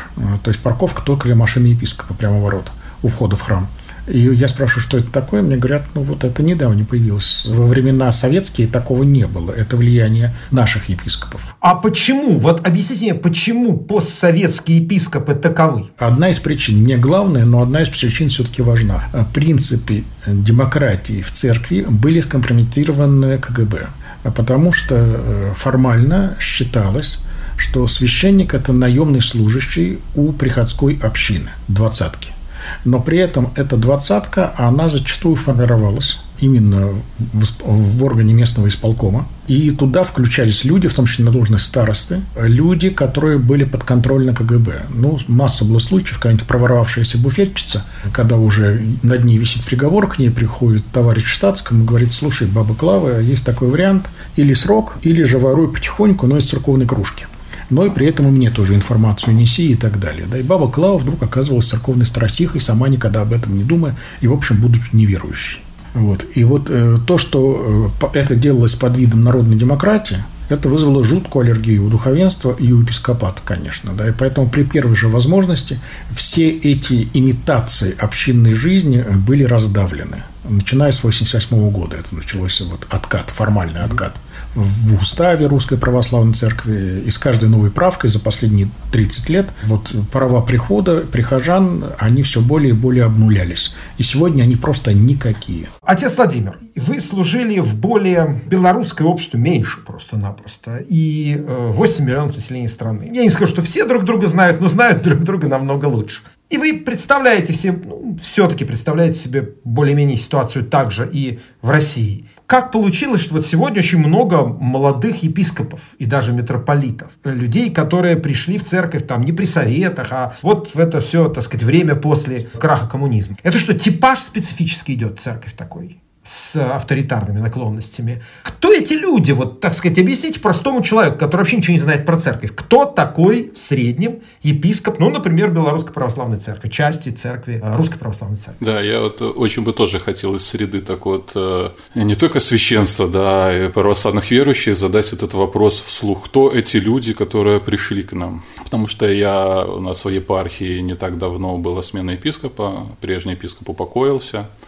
то 0.43 0.49
есть 0.49 0.61
парковка 0.61 1.03
только 1.03 1.27
для 1.27 1.35
машины 1.35 1.67
епископа 1.67 2.15
прямо 2.15 2.39
у 2.39 2.41
ворот, 2.41 2.71
у 3.03 3.09
входа 3.09 3.35
в 3.35 3.41
храм. 3.41 3.67
И 4.07 4.19
я 4.19 4.47
спрашиваю, 4.47 4.83
что 4.83 4.97
это 4.97 5.07
такое, 5.11 5.41
мне 5.41 5.57
говорят, 5.57 5.83
ну 5.95 6.03
вот 6.03 6.23
это 6.23 6.43
недавно 6.43 6.85
появилось. 6.85 7.47
Во 7.49 7.65
времена 7.65 8.11
советские 8.11 8.67
такого 8.67 9.03
не 9.03 9.25
было. 9.25 9.51
Это 9.51 9.77
влияние 9.77 10.33
наших 10.51 10.89
епископов. 10.89 11.41
А 11.59 11.75
почему? 11.75 12.37
Вот 12.37 12.65
объясните 12.65 13.05
мне, 13.05 13.15
почему 13.15 13.77
постсоветские 13.77 14.77
епископы 14.77 15.33
таковы? 15.33 15.85
Одна 15.97 16.29
из 16.29 16.39
причин, 16.39 16.83
не 16.83 16.97
главная, 16.97 17.45
но 17.45 17.61
одна 17.61 17.81
из 17.81 17.89
причин 17.89 18.29
все-таки 18.29 18.61
важна. 18.61 19.05
Принципы 19.33 20.03
демократии 20.27 21.21
в 21.21 21.31
церкви 21.31 21.85
были 21.89 22.21
скомпрометированы 22.21 23.37
КГБ. 23.39 23.87
Потому 24.35 24.73
что 24.73 24.95
э, 24.95 25.53
формально 25.55 26.35
считалось, 26.39 27.19
что 27.57 27.87
священник– 27.87 28.53
это 28.55 28.73
наемный 28.73 29.21
служащий 29.21 29.99
у 30.15 30.31
приходской 30.31 30.99
общины, 31.01 31.51
двадцатки. 31.67 32.34
Но 32.83 32.99
при 32.99 33.19
этом 33.19 33.51
эта 33.55 33.77
двадцатка, 33.77 34.53
она 34.57 34.89
зачастую 34.89 35.35
формировалась 35.35 36.19
именно 36.39 36.89
в, 37.17 37.45
в 37.63 38.03
органе 38.03 38.33
местного 38.33 38.67
исполкома. 38.67 39.27
И 39.47 39.69
туда 39.71 40.03
включались 40.03 40.63
люди, 40.63 40.87
в 40.87 40.93
том 40.93 41.05
числе 41.05 41.25
на 41.25 41.31
должность 41.31 41.65
старосты, 41.65 42.21
люди, 42.35 42.89
которые 42.89 43.37
были 43.37 43.63
подконтрольны 43.63 44.33
КГБ. 44.33 44.87
Ну, 44.89 45.19
масса 45.27 45.65
было 45.65 45.79
случаев, 45.79 46.17
какая-нибудь 46.17 46.47
проворовавшаяся 46.47 47.17
буфетчица, 47.19 47.85
когда 48.11 48.37
уже 48.37 48.83
над 49.03 49.23
ней 49.23 49.37
висит 49.37 49.63
приговор, 49.63 50.07
к 50.07 50.19
ней 50.19 50.29
приходит 50.29 50.83
товарищ 50.91 51.23
в 51.23 51.29
штатском 51.29 51.83
и 51.83 51.85
говорит, 51.85 52.11
слушай, 52.11 52.47
баба 52.47 52.73
Клава, 52.75 53.19
есть 53.19 53.45
такой 53.45 53.69
вариант, 53.69 54.09
или 54.35 54.53
срок, 54.53 54.97
или 55.03 55.23
же 55.23 55.37
воруй 55.37 55.71
потихоньку, 55.71 56.27
но 56.27 56.37
из 56.37 56.49
церковной 56.49 56.85
кружки 56.85 57.27
но 57.69 57.85
и 57.85 57.89
при 57.89 58.07
этом 58.07 58.27
и 58.27 58.31
мне 58.31 58.49
тоже 58.49 58.75
информацию 58.75 59.35
неси 59.35 59.71
и 59.71 59.75
так 59.75 59.99
далее. 59.99 60.25
Да, 60.29 60.37
и 60.37 60.43
баба 60.43 60.69
Клава 60.69 60.97
вдруг 60.97 61.21
оказывалась 61.23 61.67
церковной 61.67 62.05
страстихой, 62.05 62.61
сама 62.61 62.89
никогда 62.89 63.21
об 63.21 63.33
этом 63.33 63.57
не 63.57 63.63
думая, 63.63 63.95
и, 64.21 64.27
в 64.27 64.33
общем, 64.33 64.57
будучи 64.57 64.89
неверующей. 64.93 65.61
Вот. 65.93 66.25
И 66.35 66.43
вот 66.43 66.69
э, 66.69 66.97
то, 67.07 67.17
что 67.17 67.91
э, 68.01 68.07
это 68.13 68.35
делалось 68.35 68.75
под 68.75 68.97
видом 68.97 69.23
народной 69.23 69.55
демократии, 69.55 70.23
это 70.49 70.69
вызвало 70.69 71.03
жуткую 71.03 71.43
аллергию 71.43 71.85
у 71.85 71.89
духовенства 71.89 72.55
и 72.59 72.71
у 72.71 72.81
епископата, 72.81 73.41
конечно. 73.43 73.93
Да, 73.93 74.09
и 74.09 74.11
поэтому 74.11 74.47
при 74.47 74.63
первой 74.63 74.95
же 74.95 75.07
возможности 75.07 75.79
все 76.13 76.49
эти 76.49 77.09
имитации 77.13 77.95
общинной 77.97 78.53
жизни 78.53 79.03
были 79.25 79.43
раздавлены. 79.43 80.23
Начиная 80.43 80.91
с 80.91 80.99
1988 80.99 81.71
года 81.71 81.95
это 81.95 82.13
началось 82.13 82.61
вот 82.61 82.85
откат, 82.89 83.31
формальный 83.31 83.81
откат 83.81 84.15
в 84.55 85.01
уставе 85.01 85.47
Русской 85.47 85.77
Православной 85.77 86.33
Церкви 86.33 87.03
и 87.05 87.09
с 87.09 87.17
каждой 87.17 87.49
новой 87.49 87.71
правкой 87.71 88.09
за 88.09 88.19
последние 88.19 88.69
30 88.91 89.29
лет 89.29 89.47
вот 89.65 89.91
права 90.11 90.41
прихода 90.41 91.01
прихожан, 91.01 91.85
они 91.97 92.23
все 92.23 92.41
более 92.41 92.69
и 92.69 92.73
более 92.73 93.03
обнулялись. 93.03 93.75
И 93.97 94.03
сегодня 94.03 94.43
они 94.43 94.55
просто 94.55 94.93
никакие. 94.93 95.67
Отец 95.81 96.15
Владимир, 96.17 96.57
вы 96.75 96.99
служили 96.99 97.59
в 97.59 97.75
более 97.75 98.41
белорусской 98.45 99.05
обществе 99.05 99.39
меньше 99.39 99.81
просто-напросто. 99.81 100.77
И 100.87 101.43
8 101.47 102.03
э, 102.03 102.07
миллионов 102.07 102.35
населения 102.35 102.69
страны. 102.69 103.11
Я 103.13 103.23
не 103.23 103.29
скажу, 103.29 103.51
что 103.51 103.61
все 103.61 103.85
друг 103.85 104.05
друга 104.05 104.27
знают, 104.27 104.61
но 104.61 104.67
знают 104.67 105.03
друг 105.03 105.19
друга 105.21 105.47
намного 105.47 105.85
лучше. 105.85 106.21
И 106.49 106.57
вы 106.57 106.77
представляете 106.85 107.53
все, 107.53 107.71
ну, 107.71 108.17
все-таки 108.21 108.65
представляете 108.65 109.19
себе 109.19 109.49
более-менее 109.63 110.17
ситуацию 110.17 110.63
также 110.63 111.09
и 111.11 111.39
в 111.61 111.69
России 111.69 112.29
как 112.47 112.71
получилось, 112.71 113.21
что 113.21 113.35
вот 113.35 113.45
сегодня 113.45 113.79
очень 113.79 113.99
много 113.99 114.45
молодых 114.45 115.23
епископов 115.23 115.81
и 115.97 116.05
даже 116.05 116.33
митрополитов, 116.33 117.11
людей, 117.23 117.71
которые 117.71 118.17
пришли 118.17 118.57
в 118.57 118.63
церковь 118.63 119.07
там 119.07 119.23
не 119.23 119.33
при 119.33 119.45
советах, 119.45 120.07
а 120.11 120.35
вот 120.41 120.73
в 120.73 120.79
это 120.79 120.99
все, 120.99 121.29
так 121.29 121.43
сказать, 121.43 121.63
время 121.63 121.95
после 121.95 122.41
краха 122.59 122.87
коммунизма. 122.87 123.35
Это 123.43 123.57
что, 123.57 123.73
типаж 123.73 124.19
специфически 124.19 124.91
идет 124.91 125.19
церковь 125.19 125.53
такой? 125.53 126.01
С 126.25 126.55
авторитарными 126.55 127.39
наклонностями. 127.39 128.23
Кто 128.41 128.73
эти 128.73 128.93
люди? 128.93 129.31
Вот, 129.31 129.59
так 129.59 129.75
сказать, 129.75 129.99
объясните 129.99 130.39
простому 130.39 130.81
человеку, 130.81 131.19
который 131.19 131.41
вообще 131.41 131.57
ничего 131.57 131.73
не 131.73 131.79
знает 131.79 132.03
про 132.05 132.19
церковь. 132.19 132.51
Кто 132.55 132.85
такой 132.85 133.51
в 133.53 133.59
среднем 133.59 134.21
епископ, 134.41 134.97
ну, 134.97 135.11
например, 135.11 135.51
Белорусской 135.51 135.93
Православной 135.93 136.39
Церкви, 136.39 136.69
части 136.69 137.09
церкви 137.09 137.61
э, 137.63 137.75
Русской 137.77 137.99
Православной 137.99 138.39
Церкви? 138.39 138.65
Да, 138.65 138.81
я 138.81 139.01
вот 139.01 139.21
очень 139.21 139.61
бы 139.61 139.71
тоже 139.71 139.99
хотел 139.99 140.33
из 140.33 140.47
среды 140.47 140.81
так 140.81 141.05
вот 141.05 141.33
э, 141.35 141.69
не 141.93 142.15
только 142.15 142.39
священства, 142.39 143.07
да, 143.07 143.55
и 143.55 143.69
православных 143.69 144.31
верующих 144.31 144.75
задать 144.75 145.13
этот 145.13 145.35
вопрос 145.35 145.79
вслух. 145.79 146.25
Кто 146.25 146.51
эти 146.51 146.77
люди, 146.77 147.13
которые 147.13 147.59
пришли 147.59 148.01
к 148.01 148.13
нам? 148.13 148.43
Потому 148.63 148.87
что 148.87 149.07
я 149.07 149.63
у 149.63 149.79
нас 149.79 150.03
в 150.03 150.09
епархии 150.09 150.79
не 150.79 150.95
так 150.95 151.19
давно 151.19 151.59
была 151.59 151.83
смена 151.83 152.11
епископа, 152.11 152.87
прежний 152.99 153.33
епископ 153.33 153.69
упокоился– 153.69 154.49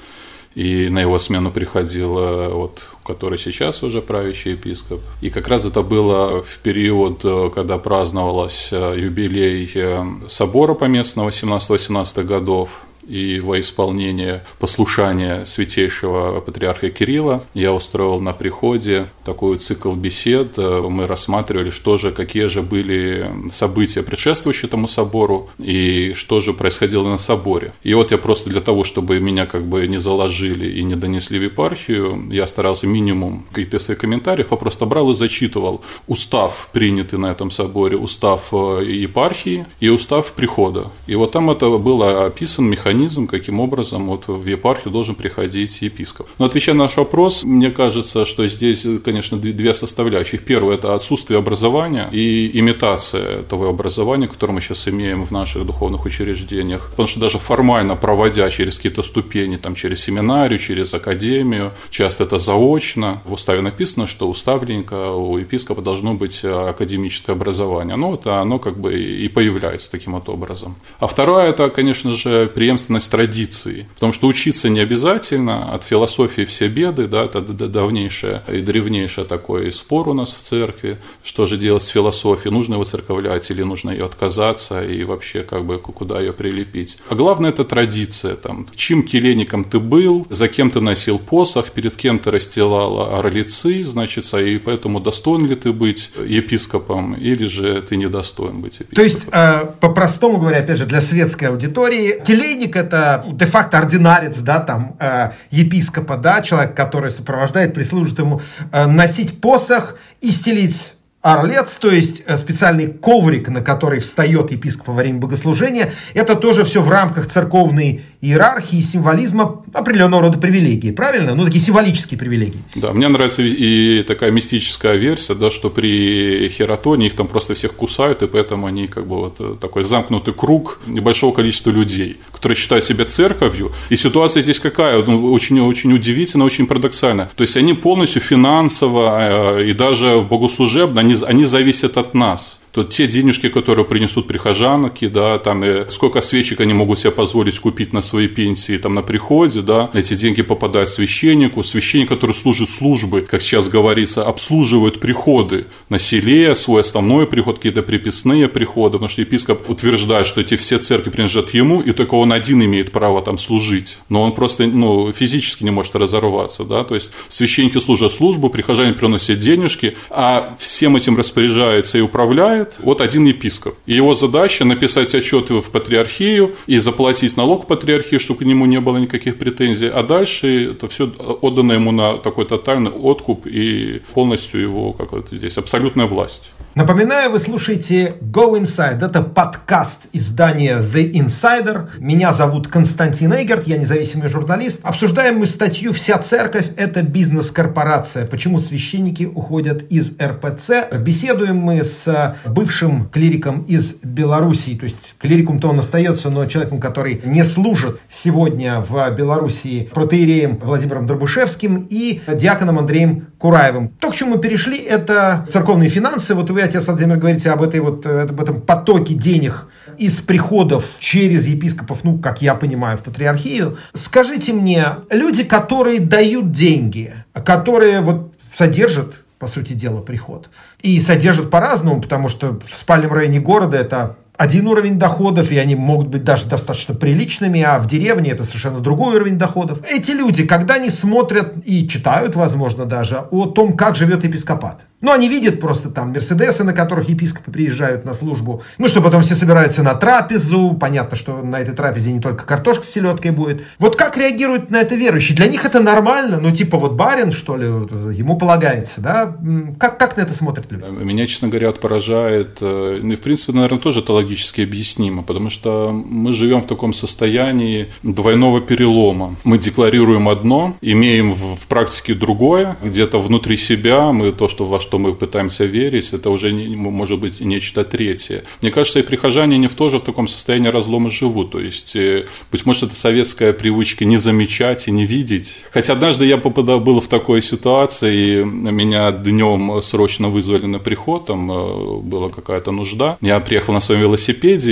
и 0.58 0.90
на 0.90 1.00
его 1.02 1.20
смену 1.20 1.52
приходил 1.52 2.14
вот, 2.14 2.82
который 3.08 3.38
сейчас 3.38 3.84
уже 3.84 4.02
правящий 4.02 4.52
епископ. 4.52 5.02
И 5.22 5.30
как 5.30 5.48
раз 5.48 5.66
это 5.66 5.82
было 5.82 6.42
в 6.42 6.58
период, 6.58 7.24
э, 7.24 7.50
когда 7.56 7.78
праздновалась 7.78 8.70
э, 8.72 8.96
юбилей 8.98 9.72
э, 9.76 10.04
собора 10.28 10.74
поместного 10.74 11.30
17-18 11.30 12.24
годов, 12.24 12.82
и 13.08 13.40
во 13.40 13.60
исполнение 13.60 14.44
послушания 14.60 15.46
святейшего 15.46 16.42
патриарха 16.42 16.90
Кирилла 16.90 17.44
я 17.54 17.74
устроил 17.74 18.20
на 18.20 18.34
приходе 18.34 19.10
такой 19.24 19.58
цикл 19.58 19.94
бесед. 19.94 20.58
Мы 20.58 21.08
рассматривали, 21.08 21.70
что 21.70 21.98
же, 21.98 22.12
какие 22.12 22.46
же 22.46 22.62
были 22.62 23.32
события, 23.52 24.04
предшествующие 24.04 24.68
этому 24.68 24.88
собору, 24.88 25.50
и 25.58 26.14
что 26.14 26.40
же 26.40 26.54
происходило 26.54 27.08
на 27.08 27.18
соборе. 27.18 27.74
И 27.84 27.94
вот 27.94 28.12
я 28.12 28.18
просто 28.18 28.50
для 28.50 28.62
того, 28.62 28.84
чтобы 28.84 29.20
меня 29.20 29.46
как 29.46 29.66
бы 29.66 29.88
не 29.88 29.98
заложили 29.98 30.70
и 30.80 30.84
не 30.84 30.96
донесли 30.96 31.40
в 31.40 31.44
епархию, 31.44 32.28
я 32.32 32.46
старался 32.48 32.88
минимум 32.88 33.46
каких-то 33.52 33.80
своих 33.80 34.00
комментариев, 34.00 34.52
а 34.52 34.56
просто 34.58 34.86
брал 34.86 35.12
и 35.12 35.16
зачитывал 35.16 35.82
устав, 36.08 36.70
принятый 36.74 37.20
на 37.20 37.28
этом 37.28 37.52
соборе, 37.52 37.98
устав 37.98 38.50
э, 38.52 38.84
епархии 38.86 39.66
и 39.80 39.90
устав 39.90 40.34
прихода. 40.34 40.92
И 41.08 41.16
вот 41.16 41.32
там 41.32 41.50
это 41.50 41.70
было 41.70 42.26
описан 42.26 42.66
механизм 42.66 42.97
механизм, 42.98 43.28
каким 43.28 43.60
образом 43.60 44.08
вот 44.08 44.28
в 44.28 44.46
епархию 44.48 44.92
должен 44.92 45.16
приходить 45.16 45.82
епископ. 45.82 46.28
Но 46.40 46.46
отвечая 46.46 46.76
на 46.76 46.84
наш 46.84 46.98
вопрос, 46.98 47.44
мне 47.44 47.70
кажется, 47.70 48.26
что 48.26 48.48
здесь, 48.48 48.86
конечно, 49.04 49.38
две 49.38 49.74
составляющих. 49.74 50.44
Первое– 50.44 50.76
это 50.78 50.96
отсутствие 50.96 51.38
образования 51.38 52.10
и 52.12 52.60
имитация 52.60 53.44
того 53.44 53.70
образования, 53.70 54.28
которое 54.28 54.54
мы 54.54 54.62
сейчас 54.62 54.88
имеем 54.88 55.26
в 55.26 55.32
наших 55.32 55.66
духовных 55.66 56.06
учреждениях. 56.06 56.90
Потому 56.92 57.08
что 57.08 57.20
даже 57.20 57.38
формально 57.38 57.96
проводя 57.96 58.50
через 58.50 58.78
какие-то 58.78 59.04
ступени, 59.04 59.58
там, 59.58 59.76
через 59.76 60.04
семинарию, 60.04 60.60
через 60.60 60.94
академию, 60.94 61.72
часто 61.90 62.24
это 62.24 62.40
заочно. 62.40 63.22
В 63.26 63.34
уставе 63.34 63.62
написано, 63.62 64.08
что 64.08 64.28
у 64.28 64.34
ставленника, 64.34 65.12
у 65.12 65.38
епископа 65.38 65.82
должно 65.82 66.14
быть 66.14 66.44
академическое 66.44 67.36
образование. 67.36 67.96
Ну, 67.96 68.16
это 68.16 68.42
оно 68.42 68.60
как 68.60 68.78
бы 68.78 68.94
и 68.94 69.28
появляется 69.28 69.92
таким 69.92 70.14
вот 70.14 70.30
образом. 70.30 70.76
А 71.00 71.06
второе– 71.08 71.50
это, 71.50 71.70
конечно 71.70 72.14
же, 72.14 72.48
преемственность 72.48 72.87
преемственность 72.88 73.12
традиций. 73.12 73.86
Потому 73.96 74.14
что 74.14 74.28
учиться 74.28 74.70
не 74.70 74.80
обязательно, 74.80 75.74
от 75.74 75.84
философии 75.84 76.46
все 76.46 76.68
беды, 76.68 77.08
да, 77.08 77.26
это 77.26 77.42
давнейшее 77.42 78.42
и 78.52 78.62
древнейшее 78.62 79.26
такой 79.26 79.72
спор 79.72 80.10
у 80.10 80.14
нас 80.14 80.36
в 80.36 80.40
церкви, 80.40 80.98
что 81.24 81.46
же 81.46 81.58
делать 81.58 81.84
с 81.84 81.88
философией, 81.88 82.54
нужно 82.54 82.76
его 82.76 82.84
церковлять 82.84 83.52
или 83.52 83.64
нужно 83.64 83.92
ее 83.92 84.06
отказаться 84.06 84.84
и 84.84 85.04
вообще 85.04 85.42
как 85.42 85.66
бы 85.66 85.78
куда 85.80 86.20
ее 86.20 86.34
прилепить. 86.34 86.98
А 87.10 87.16
главное 87.16 87.50
это 87.50 87.64
традиция, 87.64 88.36
там, 88.36 88.68
чьим 88.76 89.04
келейником 89.04 89.64
ты 89.64 89.80
был, 89.80 90.26
за 90.30 90.48
кем 90.48 90.70
ты 90.70 90.80
носил 90.80 91.20
посох, 91.20 91.72
перед 91.72 91.96
кем 91.96 92.20
ты 92.20 92.32
расстилала 92.32 93.20
орлицы, 93.20 93.84
значит, 93.84 94.34
и 94.34 94.58
поэтому 94.58 95.00
достоин 95.00 95.46
ли 95.46 95.56
ты 95.56 95.72
быть 95.72 96.12
епископом 96.28 97.16
или 97.16 97.48
же 97.48 97.82
ты 97.82 97.98
недостоин 97.98 98.62
быть 98.62 98.80
епископом. 98.80 98.96
То 98.96 99.04
есть, 99.04 99.28
э, 99.32 99.66
по-простому 99.80 100.38
говоря, 100.38 100.60
опять 100.60 100.78
же, 100.78 100.86
для 100.86 101.02
светской 101.02 101.46
аудитории, 101.46 102.22
келейник– 102.26 102.77
это 102.78 103.26
де-факто 103.34 103.78
ординарец, 103.78 104.40
да, 104.40 104.60
там, 104.60 104.96
э, 105.00 105.32
епископа, 105.52 106.18
да, 106.18 106.42
человек, 106.42 106.76
который 106.76 107.10
сопровождает, 107.12 107.74
прислужит 107.74 108.20
ему, 108.20 108.42
э, 108.72 108.86
носить 108.86 109.42
посох 109.42 109.98
и 110.22 110.32
стелить 110.32 110.97
Орлец, 111.24 111.78
то 111.78 111.90
есть 111.90 112.24
э, 112.28 112.38
специальный 112.38 112.88
коврик, 112.88 113.50
на 113.50 113.62
который 113.62 114.00
встает 114.00 114.52
епископ 114.52 114.90
во 114.90 114.94
время 114.94 115.18
богослужения, 115.20 115.92
это 116.14 116.36
тоже 116.36 116.64
все 116.64 116.82
в 116.82 116.90
рамках 116.90 117.28
церковной 117.28 118.02
иерархии, 118.22 118.82
символизма 118.82 119.64
определенного 119.74 120.24
рода 120.24 120.38
привилегии, 120.38 120.92
правильно? 120.92 121.34
Ну, 121.34 121.44
такие 121.44 121.60
символические 121.64 122.20
привилегии. 122.20 122.60
Да, 122.76 122.94
мне 122.94 123.08
нравится 123.08 123.42
и 123.42 124.04
такая 124.04 124.32
мистическая 124.32 124.96
версия, 124.96 125.34
да, 125.34 125.50
что 125.50 125.72
при 125.72 126.50
Хератоне 126.50 127.08
их 127.08 127.16
там 127.16 127.28
просто 127.28 127.56
всех 127.56 127.74
кусают, 127.74 128.22
и 128.22 128.28
поэтому 128.28 128.68
они 128.68 128.88
как 128.88 129.08
бы 129.08 129.18
вот 129.18 129.36
э, 129.40 129.56
такой 129.60 129.84
замкнутый 129.84 130.36
круг 130.36 130.80
небольшого 130.86 131.34
количества 131.34 131.72
людей, 131.72 132.18
которые 132.32 132.56
считают 132.56 132.84
себя 132.84 133.06
церковью. 133.06 133.72
И 133.90 133.96
ситуация 133.96 134.42
здесь 134.42 134.60
какая? 134.60 135.04
Ну, 135.04 135.32
очень, 135.32 135.60
очень 135.62 135.94
удивительно, 135.94 136.46
очень 136.46 136.68
парадоксально. 136.68 137.30
То 137.36 137.42
есть 137.42 137.58
они 137.58 137.74
полностью 137.74 138.22
финансово 138.22 139.60
э, 139.60 139.70
и 139.70 139.74
даже 139.74 140.18
в 140.18 140.28
богослужебно, 140.28 141.07
они, 141.08 141.24
они 141.24 141.46
зависят 141.46 141.98
от 141.98 142.14
нас 142.14 142.60
то 142.78 142.84
те 142.84 143.08
денежки, 143.08 143.50
которые 143.50 143.86
принесут 143.86 144.28
прихожанки, 144.28 145.08
да, 145.08 145.40
там, 145.40 145.64
э, 145.64 145.88
сколько 145.90 146.22
свечек 146.22 146.62
они 146.62 146.76
могут 146.76 147.00
себе 147.00 147.10
позволить 147.10 147.58
купить 147.60 147.92
на 147.92 148.02
свои 148.02 148.28
пенсии, 148.28 148.78
там, 148.78 148.94
на 148.94 149.02
приходе, 149.02 149.62
да, 149.62 149.90
эти 149.96 150.14
деньги 150.14 150.44
попадают 150.44 150.88
священнику, 150.88 151.64
священник, 151.64 152.08
который 152.08 152.34
служит 152.34 152.70
службы, 152.70 153.22
как 153.22 153.42
сейчас 153.42 153.68
говорится, 153.68 154.24
обслуживает 154.24 155.00
приходы 155.00 155.66
на 155.90 155.98
селе, 155.98 156.54
свой 156.54 156.82
основной 156.82 157.26
приход, 157.26 157.56
какие-то 157.56 157.82
приписные 157.82 158.48
приходы, 158.48 159.00
потому 159.00 159.10
что 159.10 159.22
епископ 159.22 159.68
утверждает, 159.68 160.28
что 160.28 160.42
эти 160.42 160.56
все 160.56 160.78
церкви 160.78 161.10
принадлежат 161.10 161.56
ему, 161.56 161.82
и 161.82 161.94
только 161.94 162.14
он 162.14 162.32
один 162.32 162.64
имеет 162.64 162.92
право 162.92 163.24
там 163.24 163.40
служить, 163.40 163.98
но 164.08 164.22
он 164.22 164.34
просто, 164.34 164.68
ну, 164.68 165.12
физически 165.12 165.64
не 165.64 165.72
может 165.72 165.96
разорваться, 165.96 166.64
да, 166.64 166.84
то 166.84 166.94
есть 166.94 167.12
священники 167.28 167.80
служат 167.80 168.12
службу, 168.12 168.52
прихожане 168.52 168.94
приносят 168.94 169.40
денежки, 169.40 169.98
а 170.12 170.56
всем 170.60 170.96
этим 170.96 171.18
распоряжается 171.18 171.98
и 171.98 172.02
управляет 172.02 172.67
бывает 172.68 172.76
вот 172.80 173.02
один 173.02 173.26
епископ. 173.26 173.76
И 173.86 173.96
его 173.96 174.14
задача 174.14 174.66
написать 174.66 175.14
отчет 175.16 175.50
в 175.50 175.70
патриархию 175.72 176.56
и 176.68 176.80
заплатить 176.80 177.38
налог 177.38 177.64
в 177.64 177.68
патриархию, 177.68 178.20
чтобы 178.20 178.40
к 178.40 178.46
нему 178.46 178.66
не 178.66 178.80
было 178.80 178.98
никаких 178.98 179.38
претензий. 179.38 179.88
А 179.88 180.04
дальше 180.04 180.72
это 180.72 180.88
все 180.88 181.08
отдано 181.42 181.74
ему 181.74 181.92
на 181.92 182.18
такой 182.18 182.46
тотальный 182.46 182.92
откуп 182.92 183.48
и 183.48 184.02
полностью 184.14 184.62
его, 184.62 184.94
как 184.94 185.14
это 185.14 185.36
здесь, 185.36 185.58
абсолютная 185.58 186.06
власть. 186.06 186.50
Напоминаю, 186.78 187.32
вы 187.32 187.40
слушаете 187.40 188.14
Go 188.22 188.56
Inside. 188.56 189.04
Это 189.04 189.24
подкаст 189.24 190.10
издания 190.14 190.78
The 190.78 191.12
Insider. 191.12 191.90
Меня 191.98 192.34
зовут 192.34 192.68
Константин 192.68 193.34
Эгерт, 193.34 193.66
я 193.66 193.78
независимый 193.78 194.30
журналист. 194.30 194.82
Обсуждаем 194.84 195.40
мы 195.40 195.48
статью 195.48 195.92
«Вся 195.92 196.20
церковь– 196.20 196.68
это 196.78 197.02
бизнес-корпорация. 197.02 198.28
Почему 198.28 198.60
священники 198.60 199.24
уходят 199.24 199.92
из 199.92 200.14
РПЦ?» 200.22 200.94
Беседуем 201.00 201.58
мы 201.58 201.84
с 201.84 202.36
бывшим 202.46 203.10
клириком 203.10 203.64
из 203.64 203.96
Белоруссии. 204.04 204.78
То 204.78 204.84
есть 204.84 205.16
клирикум-то 205.18 205.70
он 205.70 205.80
остается, 205.80 206.30
но 206.30 206.46
человеком, 206.46 206.80
который 206.80 207.24
не 207.26 207.44
служит 207.44 208.00
сегодня 208.08 208.82
в 208.82 209.10
Белоруссии 209.16 209.90
протеереем 209.92 210.58
Владимиром 210.58 211.08
Дробушевским 211.08 211.88
и 211.90 212.22
диаконом 212.32 212.78
Андреем 212.78 213.30
Кураевым. 213.40 213.90
То, 214.00 214.12
к 214.12 214.16
чему 214.16 214.36
мы 214.36 214.38
перешли, 214.38 214.78
это 214.78 215.48
церковные 215.50 215.90
финансы. 215.90 216.36
Вот 216.36 216.52
вы 216.52 216.67
отец 216.68 216.88
Владимир, 216.88 217.18
говорите 217.18 217.50
об, 217.52 217.64
этой 217.64 217.80
вот, 217.80 218.06
э, 218.06 218.22
об 218.22 218.40
этом 218.40 218.62
потоке 218.62 219.14
денег 219.14 219.68
из 219.98 220.22
приходов 220.22 220.98
через 221.00 221.48
епископов, 221.48 222.04
ну, 222.04 222.18
как 222.20 222.42
я 222.42 222.56
понимаю, 222.56 222.98
в 222.98 223.04
патриархию. 223.04 223.78
Скажите 223.94 224.54
мне, 224.54 224.86
люди, 225.10 225.44
которые 225.44 226.00
дают 226.00 226.52
деньги, 226.52 227.14
которые 227.34 228.02
вот 228.02 228.34
содержат 228.54 229.16
по 229.40 229.48
сути 229.48 229.74
дела, 229.74 230.02
приход. 230.02 230.50
И 230.82 231.00
содержат 231.00 231.50
по-разному, 231.50 232.02
потому 232.02 232.28
что 232.28 232.60
в 232.60 232.76
спальном 232.76 233.14
районе 233.14 233.40
города 233.40 233.78
это 233.78 234.16
один 234.38 234.68
уровень 234.68 235.00
доходов, 235.00 235.52
и 235.52 235.58
они 235.58 235.76
могут 235.76 236.08
быть 236.08 236.24
даже 236.24 236.48
достаточно 236.48 236.94
приличными, 236.94 237.62
а 237.62 237.80
в 237.80 237.88
деревне 237.88 238.32
это 238.32 238.44
совершенно 238.44 238.80
другой 238.80 239.16
уровень 239.16 239.38
доходов. 239.38 239.80
Эти 239.90 240.12
люди, 240.12 240.46
когда 240.46 240.76
они 240.76 240.90
смотрят 240.90 241.56
и 241.66 241.88
читают, 241.88 242.36
возможно, 242.36 242.86
даже 242.86 243.18
о 243.32 243.48
том, 243.48 243.76
как 243.76 243.96
живет 243.96 244.24
епископат, 244.24 244.86
ну, 245.00 245.12
они 245.12 245.30
видят 245.30 245.60
просто 245.60 245.90
там 245.90 246.12
Мерседесы, 246.12 246.64
на 246.64 246.74
которых 246.74 247.08
епископы 247.08 247.52
приезжают 247.52 248.04
на 248.04 248.16
службу. 248.16 248.64
Ну, 248.80 248.88
что 248.88 249.00
потом 249.00 249.22
все 249.22 249.36
собираются 249.36 249.84
на 249.84 249.94
трапезу. 249.94 250.76
Понятно, 250.80 251.16
что 251.16 251.44
на 251.44 251.60
этой 251.60 251.76
трапезе 251.76 252.12
не 252.12 252.20
только 252.20 252.46
картошка 252.46 252.84
с 252.84 252.90
селедкой 252.90 253.30
будет. 253.30 253.62
Вот 253.78 253.96
как 253.96 254.18
реагируют 254.18 254.72
на 254.72 254.82
это 254.82 254.96
верующие? 254.96 255.36
Для 255.36 255.48
них 255.48 255.66
это 255.66 255.82
нормально. 255.82 256.40
Ну, 256.42 256.52
типа 256.52 256.80
вот 256.80 256.94
барин, 256.94 257.32
что 257.32 257.58
ли, 257.58 257.66
ему 257.66 258.38
полагается, 258.38 259.00
да? 259.00 259.38
Как, 259.80 260.00
как 260.00 260.18
на 260.18 260.22
это 260.22 260.34
смотрят 260.34 260.72
люди? 260.72 260.86
Меня, 260.90 261.28
честно 261.28 261.48
говоря, 261.48 261.72
поражает. 261.74 262.58
Э, 262.62 263.00
ну, 263.00 263.16
в 263.16 263.20
принципе, 263.20 263.54
наверное, 263.54 263.80
тоже 263.80 264.00
это 264.00 264.14
логически 264.28 264.62
объяснимо. 264.62 265.24
Потому 265.24 265.50
что 265.50 265.92
мы 265.92 266.34
живем 266.34 266.62
в 266.62 266.68
таком 266.68 266.94
состоянии 266.94 267.88
двойного 268.04 268.62
перелома. 268.62 269.36
Мы 269.44 269.58
декларируем 269.58 270.28
одно, 270.30 270.76
имеем 270.82 271.32
в 271.32 271.66
практике 271.68 272.14
другое. 272.14 272.78
Где-то 272.84 273.20
внутри 273.20 273.58
себя 273.58 274.12
мы 274.12 274.32
то, 274.32 274.48
что 274.48 274.66
во 274.66 274.80
что 274.80 275.00
мы 275.00 275.14
пытаемся 275.14 275.66
верить, 275.66 276.14
это 276.14 276.30
уже 276.30 276.52
может 276.52 277.20
быть 277.20 277.40
нечто 277.40 277.84
третье. 277.84 278.44
Мне 278.62 278.72
кажется, 278.72 279.00
и 279.00 279.04
прихожане 279.04 279.58
не 279.58 279.68
в 279.68 279.76
тоже 279.76 280.00
в 280.00 280.02
таком 280.02 280.28
состоянии 280.28 280.70
разлома 280.70 281.10
живут. 281.10 281.52
То 281.52 281.60
есть, 281.60 281.96
э, 281.96 282.24
быть 282.52 282.66
может, 282.66 282.84
это 282.84 282.96
советская 282.96 283.54
привычка 283.54 284.06
не 284.06 284.18
замечать 284.18 284.88
и 284.88 284.92
не 284.92 285.06
видеть. 285.06 285.66
Хотя 285.72 285.94
однажды 285.94 286.26
я 286.26 286.38
попадал, 286.38 286.80
был 286.80 287.00
в 287.00 287.08
такой 287.08 287.42
ситуации, 287.42 288.42
и 288.42 288.44
меня 288.44 289.12
днем 289.12 289.82
срочно 289.82 290.30
вызвали 290.30 290.66
на 290.66 290.80
приход, 290.80 291.26
там 291.26 291.52
э, 291.52 292.00
была 292.02 292.30
какая-то 292.30 292.72
нужда. 292.72 293.18
Я 293.22 293.40
приехал 293.40 293.74
на 293.74 293.80
своем 293.80 294.02
велосипеде 294.02 294.17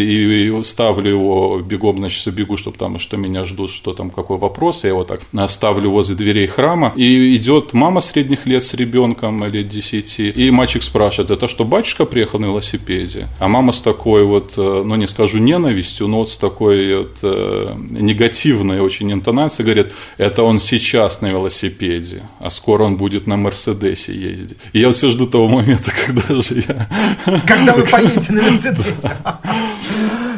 и 0.02 0.64
ставлю 0.64 1.10
его 1.10 1.62
бегом, 1.62 1.98
значит, 1.98 2.34
бегу, 2.34 2.58
чтобы 2.58 2.78
там, 2.78 3.00
что 3.00 3.18
меня 3.18 3.46
ждут, 3.46 3.72
что 3.72 3.94
там, 3.94 4.10
какой 4.10 4.38
вопрос. 4.38 4.84
Я 4.84 4.92
его 4.92 5.04
так 5.04 5.22
ставлю 5.50 5.92
возле 5.92 6.16
дверей 6.16 6.48
храма. 6.48 6.94
И 6.96 7.36
идет 7.36 7.74
мама 7.74 8.02
средних 8.02 8.46
лет 8.46 8.64
с 8.64 8.74
ребенком, 8.74 9.44
лет 9.46 9.68
10, 9.68 10.06
идти. 10.06 10.30
И 10.30 10.52
мальчик 10.52 10.84
спрашивает, 10.84 11.32
это 11.32 11.48
что, 11.48 11.66
батюшка 11.66 12.06
приехал 12.06 12.40
на 12.40 12.46
велосипеде? 12.46 13.28
А 13.40 13.48
мама 13.48 13.72
с 13.72 13.82
такой 13.82 14.24
вот, 14.24 14.54
э, 14.58 14.84
ну 14.86 14.96
не 14.96 15.08
скажу 15.08 15.40
ненавистью, 15.40 16.08
но 16.08 16.20
вот 16.20 16.30
с 16.30 16.38
такой 16.38 16.98
вот 16.98 17.18
э, 17.24 17.76
негативной 17.90 18.80
очень 18.80 19.12
интонацией 19.12 19.66
говорит, 19.66 19.94
это 20.18 20.44
он 20.44 20.60
сейчас 20.60 21.22
на 21.22 21.28
велосипеде, 21.28 22.24
а 22.40 22.50
скоро 22.50 22.84
он 22.84 22.98
будет 22.98 23.28
на 23.28 23.38
Мерседесе 23.38 24.14
ездить. 24.14 24.58
И 24.74 24.80
я 24.80 24.92
все 24.92 25.10
жду 25.10 25.26
того 25.26 25.48
момента, 25.48 25.92
когда 26.06 26.42
же 26.42 26.64
я... 26.68 27.42
Когда 27.48 27.74
вы 27.74 27.84
поедете 27.92 28.34
на 28.34 28.42
Мерседесе. 28.44 29.12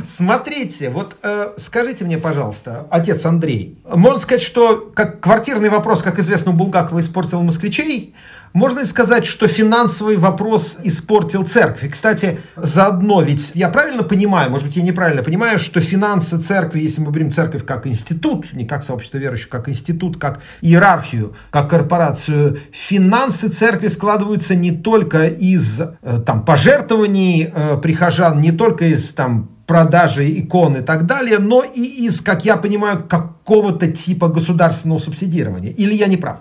Смотрите, 0.06 0.90
вот 0.90 1.16
э, 1.24 1.54
скажите 1.58 2.06
мне, 2.06 2.18
пожалуйста, 2.18 2.88
отец 2.90 3.26
Андрей, 3.26 3.78
можно 3.86 4.20
сказать, 4.20 4.42
что 4.42 4.92
как 4.94 5.20
квартирный 5.20 5.70
вопрос, 5.70 6.02
как 6.02 6.20
известно, 6.20 6.52
у 6.52 6.56
Булгакова 6.56 7.00
испортил 7.00 7.42
москвичей, 7.42 8.14
можно 8.54 8.86
сказать, 8.86 9.26
что 9.26 9.48
финансовый 9.48 10.18
вопрос 10.18 10.78
испортил 10.84 11.46
церковь. 11.46 11.84
И, 11.84 11.90
кстати, 11.90 12.40
заодно, 12.56 13.22
ведь 13.22 13.52
я 13.54 13.70
правильно 13.70 14.04
понимаю, 14.04 14.50
может 14.52 14.68
быть, 14.68 14.76
я 14.76 14.84
неправильно 14.84 15.24
понимаю, 15.24 15.60
что 15.60 15.82
финансы 15.82 16.38
церкви, 16.40 16.80
если 16.80 17.02
мы 17.02 17.12
берем 17.12 17.32
церковь 17.32 17.66
как 17.66 17.88
институт, 17.88 18.54
не 18.54 18.66
как 18.66 18.84
сообщество 18.84 19.18
верующих, 19.18 19.50
как 19.50 19.70
институт, 19.70 20.18
как 20.18 20.42
иерархию, 20.62 21.36
как 21.52 21.70
корпорацию, 21.70 22.60
финансы 22.72 23.50
церкви 23.50 23.88
складываются 23.88 24.56
не 24.56 24.72
только 24.72 25.28
из 25.28 25.80
э, 25.80 26.20
там, 26.26 26.44
пожертвований 26.44 27.52
э, 27.54 27.78
прихожан, 27.78 28.42
не 28.42 28.52
только 28.52 28.86
из 28.86 29.10
там, 29.10 29.50
продажи 29.68 30.40
икон 30.40 30.78
и 30.78 30.82
так 30.82 31.06
далее, 31.06 31.40
но 31.40 31.62
и 31.62 32.06
из, 32.06 32.22
как 32.22 32.46
я 32.46 32.58
понимаю, 32.58 33.04
какого-то 33.04 33.92
типа 33.92 34.30
государственного 34.30 34.98
субсидирования. 34.98 35.72
Или 35.72 35.94
я 35.94 36.08
не 36.08 36.18
прав? 36.18 36.38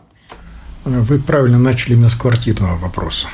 Вы 0.87 1.18
правильно 1.18 1.59
начали 1.59 1.94
именно 1.94 2.09
с 2.09 2.14
квартирного 2.14 2.77
вопроса. 2.77 3.27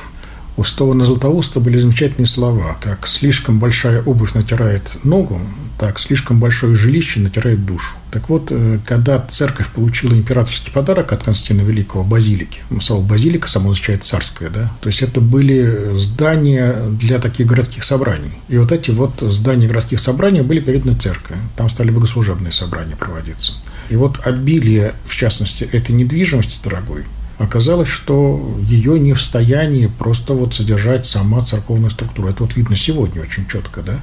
У 0.57 0.63
Стована 0.63 1.05
Златоуста 1.05 1.59
были 1.59 1.77
замечательные 1.77 2.27
слова, 2.27 2.77
как 2.81 3.07
«слишком 3.07 3.59
большая 3.59 4.01
обувь 4.03 4.33
натирает 4.33 4.99
ногу», 5.03 5.39
так, 5.77 5.99
слишком 5.99 6.39
большое 6.39 6.75
жилище 6.75 7.19
натирает 7.19 7.65
душу. 7.65 7.95
Так 8.11 8.29
вот, 8.29 8.47
э, 8.51 8.79
когда 8.85 9.19
церковь 9.19 9.69
получила 9.69 10.13
императорский 10.13 10.71
подарок 10.71 11.11
от 11.11 11.23
Константина 11.23 11.67
Великого 11.67 12.03
базилики, 12.03 12.61
ну, 12.69 12.79
слово 12.79 13.03
базилика 13.03 13.47
само 13.47 13.71
означает 13.71 14.03
царское, 14.03 14.49
да, 14.49 14.71
то 14.81 14.87
есть 14.87 15.01
это 15.01 15.19
были 15.19 15.93
здания 15.95 16.75
для 16.89 17.19
таких 17.19 17.47
городских 17.47 17.83
собраний. 17.83 18.33
И 18.49 18.57
вот 18.57 18.71
эти 18.71 18.91
вот 18.91 19.19
здания 19.19 19.67
городских 19.67 19.99
собраний 19.99 20.41
были 20.41 20.59
переданы 20.59 20.95
церкви. 20.95 21.35
Там 21.55 21.69
стали 21.69 21.89
богослужебные 21.89 22.51
собрания 22.51 22.95
проводиться. 22.95 23.53
И 23.89 23.95
вот 23.95 24.19
обилие, 24.25 24.93
в 25.05 25.15
частности, 25.15 25.63
этой 25.71 25.93
недвижимости 25.93 26.63
дорогой, 26.63 27.03
оказалось, 27.37 27.89
что 27.89 28.57
ее 28.61 28.99
не 28.99 29.13
в 29.13 29.21
состоянии 29.21 29.87
просто 29.87 30.33
вот 30.33 30.53
содержать 30.53 31.05
сама 31.05 31.41
церковная 31.41 31.89
структура. 31.89 32.29
Это 32.29 32.43
вот 32.43 32.55
видно 32.55 32.75
сегодня 32.75 33.21
очень 33.21 33.47
четко, 33.47 33.81
да. 33.81 34.01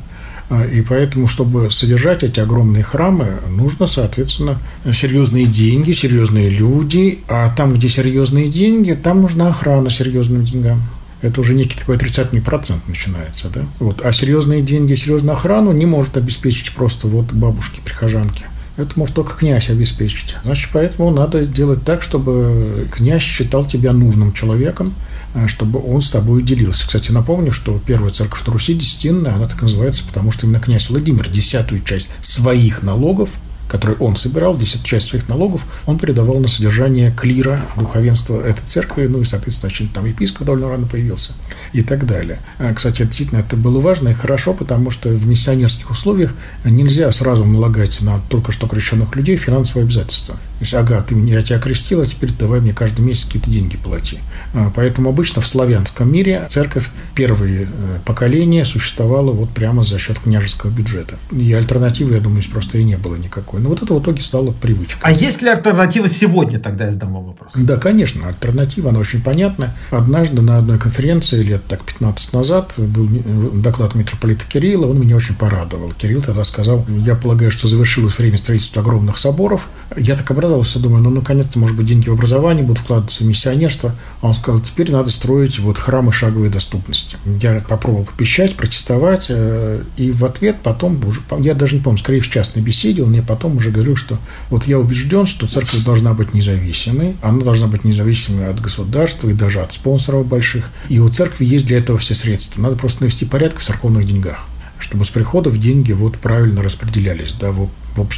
А, 0.51 0.64
и 0.64 0.83
поэтому, 0.83 1.29
чтобы 1.29 1.71
содержать 1.71 2.25
эти 2.25 2.40
огромные 2.40 2.83
храмы, 2.83 3.38
нужно, 3.49 3.87
соответственно, 3.87 4.59
серьезные 4.93 5.47
деньги, 5.47 5.93
серьезные 5.93 6.51
люди. 6.51 7.21
А 7.29 7.55
там, 7.55 7.75
где 7.75 7.88
серьезные 7.88 8.49
деньги, 8.49 8.93
там 8.93 9.23
нужна 9.23 9.49
охрана 9.49 9.90
серьезным 9.90 10.43
деньгам. 10.43 10.83
Это 11.23 11.40
уже 11.40 11.55
некий 11.55 11.79
такой 11.79 11.97
отрицательный 11.97 12.43
процент 12.43 12.88
начинается, 12.88 13.49
да? 13.49 13.64
Вот. 13.79 14.01
А 14.03 14.11
серьезные 14.11 14.62
деньги, 14.62 14.95
серьезную 14.95 15.37
охрану 15.37 15.71
не 15.71 15.87
может 15.87 16.16
обеспечить 16.16 16.73
просто 16.73 17.07
вот 17.07 17.33
бабушки-прихожанки. 17.33 18.45
Это 18.76 18.98
может 18.98 19.14
только 19.14 19.37
князь 19.37 19.68
обеспечить. 19.70 20.37
Значит, 20.44 20.70
поэтому 20.72 21.11
надо 21.11 21.44
делать 21.44 21.85
так, 21.85 22.02
чтобы 22.02 22.88
князь 22.90 23.22
считал 23.22 23.64
тебя 23.64 23.92
нужным 23.92 24.33
человеком, 24.33 24.94
э, 25.35 25.48
чтобы 25.48 25.80
он 25.85 26.02
с 26.02 26.11
тобой 26.11 26.42
делился. 26.42 26.87
Кстати, 26.87 27.12
напомню, 27.12 27.52
что 27.52 27.78
первая 27.85 28.11
церковь 28.11 28.46
на 28.46 28.52
Руси, 28.52 28.74
десятинная, 28.74 29.35
она 29.35 29.46
так 29.46 29.61
называется, 29.62 30.04
потому 30.04 30.33
что 30.33 30.46
именно 30.46 30.61
князь 30.61 30.88
Владимир 30.88 31.28
десятую 31.28 31.83
часть 31.83 32.09
своих 32.22 32.83
налогов 32.83 33.30
который 33.70 33.94
он 33.98 34.16
собирал, 34.16 34.59
10 34.59 34.83
часть 34.83 35.06
своих 35.06 35.28
налогов, 35.28 35.62
он 35.87 35.98
передавал 35.98 36.40
на 36.40 36.48
содержание 36.48 37.12
клира, 37.12 37.66
духовенства 37.76 38.40
этой 38.42 38.66
церкви, 38.66 39.06
ну 39.06 39.20
и, 39.20 39.24
соответственно, 39.24 39.88
там 39.94 40.06
епископ 40.06 40.46
довольно 40.46 40.68
рано 40.68 40.87
появился 40.87 41.35
и 41.72 41.83
так 41.83 42.04
далее. 42.04 42.40
А, 42.59 42.74
кстати, 42.74 43.02
действительно, 43.04 43.38
это 43.38 43.56
было 43.56 43.78
важно 43.78 44.09
и 44.09 44.14
хорошо, 44.14 44.54
потому 44.54 44.90
что 44.90 45.09
в 45.11 45.26
миссионерских 45.26 45.90
условиях 45.90 46.35
нельзя 46.64 47.11
сразу 47.12 47.44
налагать 47.44 48.00
на 48.02 48.18
только 48.28 48.50
что 48.50 48.66
крещенных 48.66 49.14
людей 49.14 49.37
финансовые 49.37 49.85
обязательства. 49.85 50.37
То 50.61 50.64
есть, 50.64 50.75
ага, 50.75 51.01
ты, 51.01 51.14
я 51.14 51.42
тебя 51.42 51.59
крестил, 51.59 52.03
а 52.03 52.07
теперь 52.07 52.31
давай 52.38 52.61
мне 52.61 52.75
каждый 52.75 53.01
месяц 53.01 53.25
какие-то 53.25 53.51
деньги 53.51 53.79
плати. 53.79 54.18
А, 54.53 54.70
поэтому 54.75 55.09
обычно 55.09 55.40
в 55.40 55.46
славянском 55.46 56.12
мире 56.12 56.44
церковь 56.51 56.90
первые 57.14 57.62
э, 57.62 57.99
поколения 58.05 58.66
существовала 58.66 59.31
вот 59.31 59.49
прямо 59.51 59.85
за 59.85 59.99
счет 59.99 60.18
княжеского 60.18 60.68
бюджета. 60.70 61.16
И 61.33 61.51
альтернативы, 61.55 62.14
я 62.14 62.20
думаю, 62.20 62.42
просто 62.53 62.77
и 62.77 62.85
не 62.85 62.99
было 62.99 63.16
никакой. 63.16 63.61
Но 63.61 63.70
вот 63.70 63.83
это 63.83 63.94
в 63.94 64.03
итоге 64.03 64.20
стало 64.20 64.51
привычкой. 64.51 65.01
А 65.03 65.11
есть 65.11 65.40
ли 65.40 65.49
альтернатива 65.49 66.11
сегодня, 66.11 66.59
тогда 66.59 66.85
я 66.87 66.92
задам 66.92 67.14
вам 67.14 67.25
вопрос? 67.25 67.55
Да, 67.55 67.79
конечно, 67.79 68.29
альтернатива, 68.29 68.90
она 68.90 68.99
очень 68.99 69.23
понятна. 69.23 69.75
Однажды 69.90 70.42
на 70.42 70.59
одной 70.59 70.79
конференции 70.79 71.42
лет 71.42 71.64
так 71.66 71.85
15 71.85 72.35
назад 72.35 72.75
был 72.77 73.09
доклад 73.55 73.94
митрополита 73.94 74.44
Кирилла, 74.46 74.87
он 74.87 75.01
меня 75.01 75.16
очень 75.16 75.37
порадовал. 75.37 75.92
Кирилл 75.92 76.20
тогда 76.20 76.44
сказал, 76.44 76.85
я 76.88 77.14
полагаю, 77.14 77.51
что 77.51 77.66
завершилось 77.66 78.18
время 78.18 78.37
строительства 78.37 78.83
огромных 78.83 79.16
соборов. 79.16 79.68
Я 79.96 80.16
так 80.16 80.31
обрадовался, 80.31 80.49
обрадовался, 80.50 80.78
думаю, 80.80 81.02
ну, 81.02 81.10
наконец-то, 81.10 81.58
может 81.58 81.76
быть, 81.76 81.86
деньги 81.86 82.08
в 82.08 82.12
образование 82.12 82.64
будут 82.64 82.82
вкладываться 82.82 83.22
в 83.22 83.26
миссионерство. 83.26 83.94
А 84.20 84.28
он 84.28 84.34
сказал, 84.34 84.60
теперь 84.60 84.90
надо 84.90 85.10
строить 85.10 85.58
вот 85.58 85.78
храмы 85.78 86.12
шаговой 86.12 86.48
доступности. 86.48 87.16
Я 87.40 87.64
попробовал 87.66 88.04
попищать, 88.04 88.56
протестовать, 88.56 89.26
э, 89.28 89.82
и 89.96 90.10
в 90.10 90.24
ответ 90.24 90.56
потом, 90.62 91.00
уже, 91.06 91.20
я 91.38 91.54
даже 91.54 91.76
не 91.76 91.82
помню, 91.82 91.98
скорее 91.98 92.20
в 92.20 92.28
частной 92.28 92.62
беседе, 92.62 93.02
он 93.02 93.10
мне 93.10 93.22
потом 93.22 93.56
уже 93.56 93.70
говорил, 93.70 93.96
что 93.96 94.18
вот 94.50 94.66
я 94.66 94.78
убежден, 94.78 95.26
что 95.26 95.46
церковь 95.46 95.84
должна 95.84 96.12
быть 96.14 96.34
независимой, 96.34 97.16
она 97.22 97.40
должна 97.40 97.66
быть 97.66 97.84
независимой 97.84 98.48
от 98.48 98.60
государства 98.60 99.28
и 99.30 99.34
даже 99.34 99.60
от 99.60 99.72
спонсоров 99.72 100.26
больших. 100.26 100.70
И 100.88 100.98
у 100.98 101.08
церкви 101.08 101.44
есть 101.44 101.66
для 101.66 101.78
этого 101.78 101.98
все 101.98 102.14
средства. 102.14 102.60
Надо 102.60 102.76
просто 102.76 103.02
навести 103.02 103.24
порядок 103.24 103.58
в 103.58 103.62
церковных 103.62 104.06
деньгах 104.06 104.46
чтобы 104.82 105.04
с 105.04 105.10
приходов 105.10 105.58
деньги 105.58 105.92
вот 105.92 106.16
правильно 106.16 106.62
распределялись 106.62 107.34
да, 107.38 107.50
в, 107.50 107.68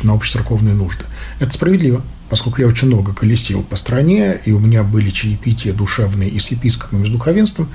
на 0.02 0.14
общецерковные 0.14 0.74
нужды. 0.74 1.04
Это 1.40 1.52
справедливо 1.52 2.02
поскольку 2.32 2.62
я 2.62 2.66
очень 2.66 2.88
много 2.88 3.12
колесил 3.12 3.62
по 3.62 3.76
стране, 3.76 4.40
и 4.46 4.52
у 4.52 4.58
меня 4.58 4.84
были 4.84 5.10
чаепития 5.10 5.74
душевные 5.74 6.30
и 6.30 6.38
с 6.38 6.50
епископом, 6.50 7.02
и 7.02 7.06
с 7.06 7.10
духовенством, 7.10 7.68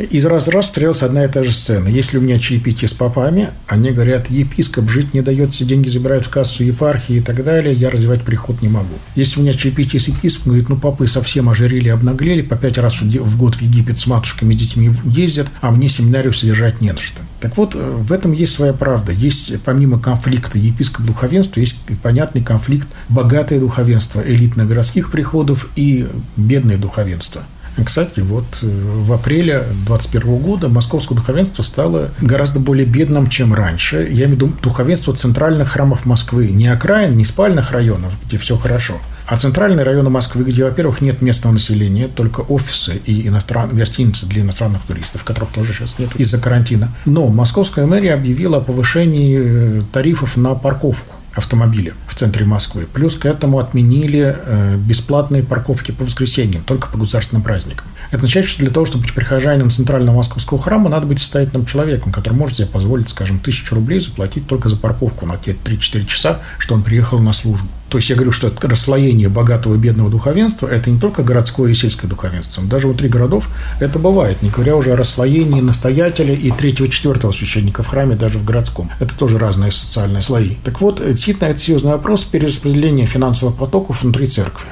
из 0.00 0.26
раз 0.26 0.48
в 0.48 0.50
раз 0.50 0.64
встрелась 0.64 1.04
одна 1.04 1.24
и 1.26 1.28
та 1.28 1.44
же 1.44 1.52
сцена. 1.52 1.86
Если 1.86 2.18
у 2.18 2.20
меня 2.20 2.40
чаепитие 2.40 2.88
с 2.88 2.92
попами, 2.92 3.50
они 3.68 3.92
говорят, 3.92 4.28
епископ 4.28 4.90
жить 4.90 5.14
не 5.14 5.20
дает, 5.20 5.52
все 5.52 5.64
деньги 5.64 5.86
забирают 5.86 6.26
в 6.26 6.28
кассу 6.28 6.64
епархии 6.64 7.18
и 7.18 7.20
так 7.20 7.44
далее, 7.44 7.72
я 7.72 7.88
развивать 7.88 8.22
приход 8.22 8.60
не 8.62 8.68
могу. 8.68 8.96
Если 9.14 9.38
у 9.38 9.44
меня 9.44 9.54
чаепитие 9.54 10.00
с 10.00 10.08
епископом, 10.08 10.54
говорит, 10.54 10.68
ну, 10.68 10.76
попы 10.76 11.06
совсем 11.06 11.48
ожирели, 11.48 11.88
обнаглели, 11.88 12.42
по 12.42 12.56
пять 12.56 12.78
раз 12.78 13.00
в 13.00 13.38
год 13.38 13.54
в 13.54 13.62
Египет 13.62 13.96
с 13.96 14.08
матушками 14.08 14.54
и 14.54 14.56
детьми 14.56 14.90
ездят, 15.04 15.46
а 15.60 15.70
мне 15.70 15.88
семинарию 15.88 16.32
содержать 16.32 16.80
не 16.80 16.90
на 16.90 16.98
что. 16.98 17.22
Так 17.40 17.56
вот, 17.56 17.74
э, 17.74 17.78
в 17.78 18.12
этом 18.12 18.32
есть 18.32 18.54
своя 18.54 18.72
правда. 18.72 19.12
Есть, 19.12 19.60
помимо 19.62 19.98
конфликта 19.98 20.58
епископ-духовенства, 20.58 21.60
есть 21.60 21.76
понятный 22.02 22.42
конфликт 22.42 22.88
богатое 23.08 23.58
духовенство 23.58 23.80
духовенство 23.80 24.20
элитных 24.20 24.68
городских 24.68 25.10
приходов 25.10 25.68
и 25.76 26.06
бедное 26.36 26.76
духовенство. 26.76 27.42
Кстати, 27.84 28.20
вот 28.20 28.44
э, 28.62 28.66
в 28.66 29.12
апреле 29.12 29.60
2021 29.86 30.36
года 30.38 30.68
московское 30.68 31.16
духовенство 31.16 31.62
стало 31.62 32.10
гораздо 32.20 32.60
более 32.60 32.84
бедным, 32.84 33.28
чем 33.28 33.54
раньше. 33.54 34.08
Я 34.10 34.24
имею 34.24 34.28
в 34.28 34.32
виду 34.32 34.52
духовенство 34.62 35.14
центральных 35.14 35.70
храмов 35.70 36.04
Москвы. 36.04 36.48
Не 36.48 36.66
окраин, 36.66 37.16
не 37.16 37.24
спальных 37.24 37.70
районов, 37.70 38.12
где 38.26 38.38
все 38.38 38.56
хорошо, 38.56 38.98
а 39.30 39.36
центральные 39.36 39.84
районы 39.84 40.10
Москвы, 40.10 40.42
где, 40.42 40.64
во-первых, 40.64 41.00
нет 41.00 41.22
местного 41.22 41.52
населения, 41.52 42.08
только 42.08 42.40
офисы 42.40 43.00
и 43.06 43.28
иностран... 43.28 43.68
гостиницы 43.68 44.26
для 44.26 44.42
иностранных 44.42 44.82
туристов, 44.82 45.22
которых 45.22 45.50
тоже 45.50 45.72
сейчас 45.72 46.00
нет 46.00 46.10
из-за 46.16 46.40
карантина. 46.40 46.92
Но 47.04 47.28
московская 47.28 47.86
мэрия 47.86 48.14
объявила 48.14 48.56
о 48.56 48.60
повышении 48.60 49.38
э, 49.78 49.82
тарифов 49.92 50.36
на 50.36 50.56
парковку 50.56 51.14
автомобиля 51.32 51.92
в 52.08 52.16
центре 52.16 52.44
Москвы. 52.44 52.88
Плюс 52.92 53.14
к 53.14 53.24
этому 53.24 53.60
отменили 53.60 54.36
э, 54.36 54.76
бесплатные 54.76 55.44
парковки 55.44 55.92
по 55.92 56.02
воскресеньям, 56.02 56.64
только 56.64 56.88
по 56.88 56.98
государственным 56.98 57.44
праздникам. 57.44 57.86
Это 58.08 58.16
означает, 58.16 58.48
что 58.48 58.58
для 58.62 58.70
того, 58.70 58.84
чтобы 58.84 59.04
быть 59.04 59.14
прихожанином 59.14 59.70
центрального 59.70 60.16
московского 60.16 60.60
храма, 60.60 60.90
надо 60.90 61.06
быть 61.06 61.20
состоятельным 61.20 61.66
человеком, 61.66 62.10
который 62.10 62.34
может 62.34 62.56
себе 62.56 62.66
позволить, 62.66 63.08
скажем, 63.08 63.38
тысячу 63.38 63.76
рублей 63.76 64.00
заплатить 64.00 64.48
только 64.48 64.68
за 64.68 64.76
парковку 64.76 65.24
на 65.24 65.36
те 65.36 65.52
3-4 65.52 66.06
часа, 66.06 66.40
что 66.58 66.74
он 66.74 66.82
приехал 66.82 67.20
на 67.20 67.32
службу. 67.32 67.68
То 67.90 67.98
есть 67.98 68.08
я 68.08 68.14
говорю, 68.14 68.30
что 68.30 68.46
это 68.46 68.68
расслоение 68.68 69.28
богатого 69.28 69.74
и 69.74 69.78
бедного 69.78 70.10
духовенства– 70.10 70.66
это 70.68 70.90
не 70.90 71.00
только 71.00 71.24
городское 71.24 71.72
и 71.72 71.74
сельское 71.74 72.06
духовенство. 72.06 72.62
Даже 72.62 72.86
внутри 72.86 73.08
городов 73.08 73.48
это 73.80 73.98
бывает, 73.98 74.42
не 74.42 74.48
говоря 74.48 74.76
уже 74.76 74.92
о 74.92 74.96
расслоении 74.96 75.60
настоятеля 75.60 76.32
и 76.32 76.52
третьего-четвертого 76.52 77.32
священника 77.32 77.82
в 77.82 77.88
храме 77.88 78.14
даже 78.14 78.38
в 78.38 78.44
городском. 78.44 78.90
Это 79.00 79.18
тоже 79.18 79.38
разные 79.38 79.72
социальные 79.72 80.20
слои. 80.20 80.54
Так 80.62 80.80
вот, 80.80 81.04
действительно, 81.04 81.48
это 81.48 81.58
серьезный 81.58 81.90
вопрос 81.90 82.22
перераспределения 82.22 83.06
финансовых 83.06 83.56
потоков 83.56 84.02
внутри 84.02 84.26
церкви. 84.26 84.68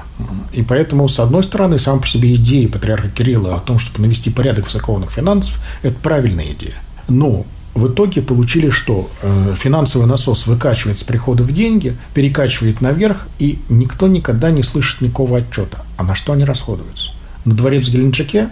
И 0.53 0.63
поэтому, 0.63 1.09
с 1.09 1.19
одной 1.19 1.43
стороны, 1.43 1.79
сам 1.79 2.01
по 2.01 2.07
себе 2.07 2.35
идея 2.37 2.69
патриарха 2.69 3.09
Кирилла 3.09 3.57
о 3.57 3.61
том, 3.61 3.81
чтобы 3.81 4.03
навести 4.03 4.31
порядок 4.31 4.67
в 4.67 4.71
церковных 4.71 5.11
финансов– 5.11 5.59
это 5.83 5.97
правильная 6.01 6.53
идея. 6.53 6.75
Но 7.09 7.47
в 7.79 7.87
итоге 7.87 8.23
получили 8.23 8.71
что? 8.71 9.09
Э, 9.23 9.55
финансовый 9.57 10.07
насос 10.07 10.47
выкачивает 10.47 10.99
с 10.99 11.05
приходов 11.05 11.53
деньги, 11.53 11.97
перекачивает 12.13 12.81
наверх, 12.81 13.29
и 13.39 13.59
никто 13.69 14.09
никогда 14.09 14.51
не 14.51 14.63
слышит 14.63 15.01
никакого 15.01 15.39
отчета. 15.39 15.85
А 15.97 16.03
на 16.03 16.15
что 16.15 16.33
они 16.33 16.45
расходуются? 16.45 17.13
На 17.45 17.55
дворец 17.55 17.87
в 17.87 17.93
Геленджике, 17.93 18.51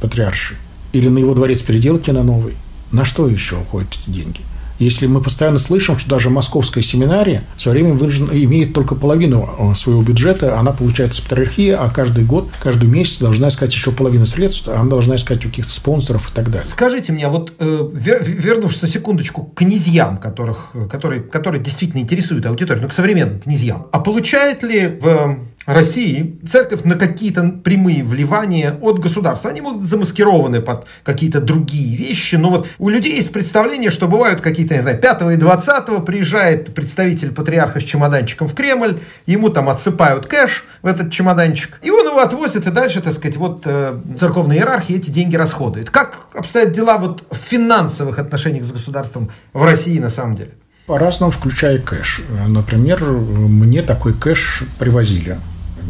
патриарши, 0.00 0.56
или 0.92 1.08
на 1.08 1.18
его 1.18 1.34
дворец 1.34 1.62
переделки 1.62 2.10
на 2.10 2.22
новый? 2.22 2.54
На 2.90 3.04
что 3.04 3.28
еще 3.28 3.58
уходят 3.58 3.88
эти 4.00 4.10
деньги? 4.10 4.40
Если 4.84 5.06
мы 5.06 5.22
постоянно 5.22 5.58
слышим, 5.58 5.98
что 5.98 6.10
даже 6.10 6.28
московская 6.28 6.82
семинария 6.82 7.42
все 7.56 7.70
время 7.70 7.92
имеет 7.92 8.74
только 8.74 8.94
половину 8.94 9.48
э, 9.72 9.74
своего 9.76 10.02
бюджета, 10.02 10.58
она 10.58 10.72
получается 10.72 11.22
патриархия, 11.22 11.82
а 11.82 11.88
каждый 11.88 12.24
год, 12.24 12.50
каждый 12.62 12.90
месяц 12.90 13.18
должна 13.18 13.48
искать 13.48 13.72
еще 13.72 13.92
половину 13.92 14.26
средств, 14.26 14.68
она 14.68 14.84
должна 14.84 15.16
искать 15.16 15.42
у 15.46 15.48
каких-то 15.48 15.72
спонсоров 15.72 16.30
и 16.30 16.34
так 16.34 16.50
далее. 16.50 16.66
Скажите 16.66 17.12
мне, 17.12 17.28
вот 17.28 17.54
э, 17.58 17.88
вернувшись 17.92 18.82
на 18.82 18.88
секундочку 18.88 19.44
к 19.44 19.54
князьям, 19.54 20.18
которых, 20.18 20.72
э, 20.74 20.86
которые, 20.86 21.22
которые 21.22 21.62
действительно 21.62 22.00
интересуют 22.00 22.44
аудиторию, 22.44 22.82
но 22.82 22.90
к 22.90 22.92
современным 22.92 23.40
князьям, 23.40 23.86
а 23.90 24.00
получает 24.00 24.62
ли 24.62 24.98
в 25.00 25.38
России 25.66 26.38
церковь 26.46 26.84
на 26.84 26.96
какие-то 26.96 27.42
прямые 27.62 28.04
вливания 28.04 28.76
от 28.80 28.98
государства. 28.98 29.50
Они 29.50 29.60
могут 29.60 29.86
замаскированы 29.86 30.60
под 30.60 30.86
какие-то 31.02 31.40
другие 31.40 31.96
вещи, 31.96 32.36
но 32.36 32.50
вот 32.50 32.68
у 32.78 32.88
людей 32.88 33.14
есть 33.14 33.32
представление, 33.32 33.90
что 33.90 34.08
бывают 34.08 34.40
какие-то, 34.40 34.74
не 34.74 34.80
знаю, 34.80 34.98
5 34.98 35.22
и 35.32 35.36
20 35.36 36.04
приезжает 36.04 36.74
представитель 36.74 37.32
патриарха 37.32 37.80
с 37.80 37.84
чемоданчиком 37.84 38.46
в 38.46 38.54
Кремль, 38.54 39.00
ему 39.26 39.48
там 39.48 39.68
отсыпают 39.68 40.26
кэш 40.26 40.64
в 40.82 40.86
этот 40.86 41.10
чемоданчик, 41.10 41.78
и 41.82 41.90
он 41.90 42.06
его 42.06 42.20
отвозит, 42.20 42.66
и 42.66 42.70
дальше, 42.70 43.00
так 43.00 43.14
сказать, 43.14 43.36
вот 43.36 43.62
э, 43.64 43.98
церковная 44.18 44.56
иерархия 44.56 44.96
эти 44.96 45.10
деньги 45.10 45.36
расходует. 45.36 45.90
Как 45.90 46.28
обстоят 46.34 46.72
дела 46.72 46.98
вот 46.98 47.24
в 47.30 47.36
финансовых 47.36 48.18
отношениях 48.18 48.64
с 48.64 48.72
государством 48.72 49.30
в 49.52 49.64
России 49.64 49.98
на 49.98 50.10
самом 50.10 50.36
деле? 50.36 50.50
По-разному, 50.86 51.32
включая 51.32 51.78
кэш. 51.78 52.20
Например, 52.46 53.02
мне 53.02 53.80
такой 53.80 54.12
кэш 54.12 54.64
привозили 54.78 55.38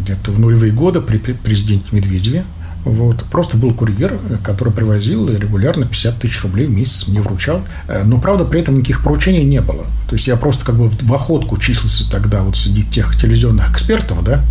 где-то 0.02 0.30
в 0.30 0.38
нулевые 0.38 0.72
годы 0.72 1.00
при 1.00 1.18
президенте 1.18 1.86
Медведеве. 1.92 2.44
Вот. 2.84 3.24
Просто 3.30 3.56
был 3.56 3.72
курьер, 3.72 4.18
который 4.42 4.72
привозил 4.72 5.28
регулярно 5.28 5.86
50 5.86 6.18
тысяч 6.18 6.42
рублей 6.42 6.66
в 6.66 6.70
месяц 6.70 7.08
мне 7.08 7.22
вручал. 7.22 7.62
Э, 7.88 8.02
но, 8.04 8.18
правда, 8.18 8.44
при 8.44 8.60
этом 8.60 8.76
никаких 8.76 9.02
поручений 9.02 9.42
не 9.42 9.62
было. 9.62 9.84
То 10.08 10.16
есть, 10.16 10.26
я 10.26 10.36
просто 10.36 10.66
как 10.66 10.76
бы 10.76 10.88
в 10.88 11.14
охотку 11.14 11.56
числился 11.56 12.10
тогда 12.10 12.42
вот 12.42 12.56
среди 12.56 12.82
тех 12.82 13.16
телевизионных 13.16 13.70
экспертов, 13.70 14.22
да, 14.22 14.44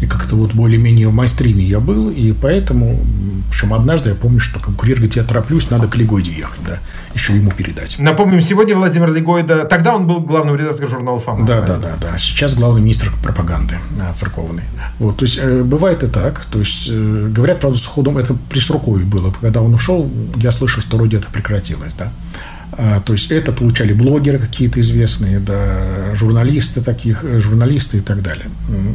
и 0.00 0.06
как-то 0.06 0.34
вот 0.34 0.54
более-менее 0.54 1.08
в 1.08 1.12
майстриме 1.12 1.62
я 1.62 1.78
был, 1.78 2.10
и 2.10 2.32
поэтому, 2.32 3.00
причем 3.50 3.74
однажды 3.74 4.10
я 4.10 4.14
помню, 4.14 4.40
что 4.40 4.58
курьер 4.58 4.96
говорит, 4.96 5.16
я 5.16 5.24
тороплюсь, 5.24 5.68
надо 5.70 5.88
к 5.88 5.96
Легойде 5.96 6.32
ехать, 6.32 6.60
да, 6.66 6.78
еще 7.14 7.36
ему 7.36 7.50
передать. 7.50 7.98
Напомним, 7.98 8.40
сегодня 8.40 8.74
Владимир 8.74 9.12
Легойда, 9.12 9.64
тогда 9.64 9.94
он 9.94 10.06
был 10.06 10.20
главным 10.20 10.56
редактором 10.56 10.90
журнала 10.90 11.20
«Фама». 11.20 11.46
Да, 11.46 11.60
да, 11.60 11.76
да, 11.76 11.96
да, 12.00 12.18
сейчас 12.18 12.54
главный 12.54 12.80
министр 12.80 13.12
пропаганды 13.22 13.76
да, 13.98 14.12
церковный. 14.14 14.64
Вот, 14.98 15.18
то 15.18 15.24
есть, 15.24 15.38
э, 15.40 15.62
бывает 15.62 16.02
и 16.02 16.06
так, 16.06 16.46
то 16.46 16.60
есть, 16.60 16.88
э, 16.90 17.28
говорят, 17.30 17.60
правда, 17.60 17.78
с 17.78 17.84
ходом, 17.84 18.16
это 18.16 18.34
при 18.48 18.60
Суркове 18.60 19.04
было, 19.04 19.34
когда 19.38 19.60
он 19.60 19.74
ушел, 19.74 20.10
я 20.36 20.50
слышал, 20.50 20.80
что 20.82 20.96
вроде 20.96 21.18
это 21.18 21.28
прекратилось, 21.30 21.92
да. 21.94 22.10
А, 22.72 23.00
то 23.00 23.12
есть 23.12 23.30
это 23.30 23.52
получали 23.52 23.92
блогеры 23.92 24.38
какие-то 24.38 24.80
известные, 24.80 25.40
да, 25.40 26.14
журналисты 26.14 26.80
таких, 26.80 27.24
э, 27.24 27.40
журналисты 27.40 27.98
и 27.98 28.00
так 28.00 28.22
далее. 28.22 28.46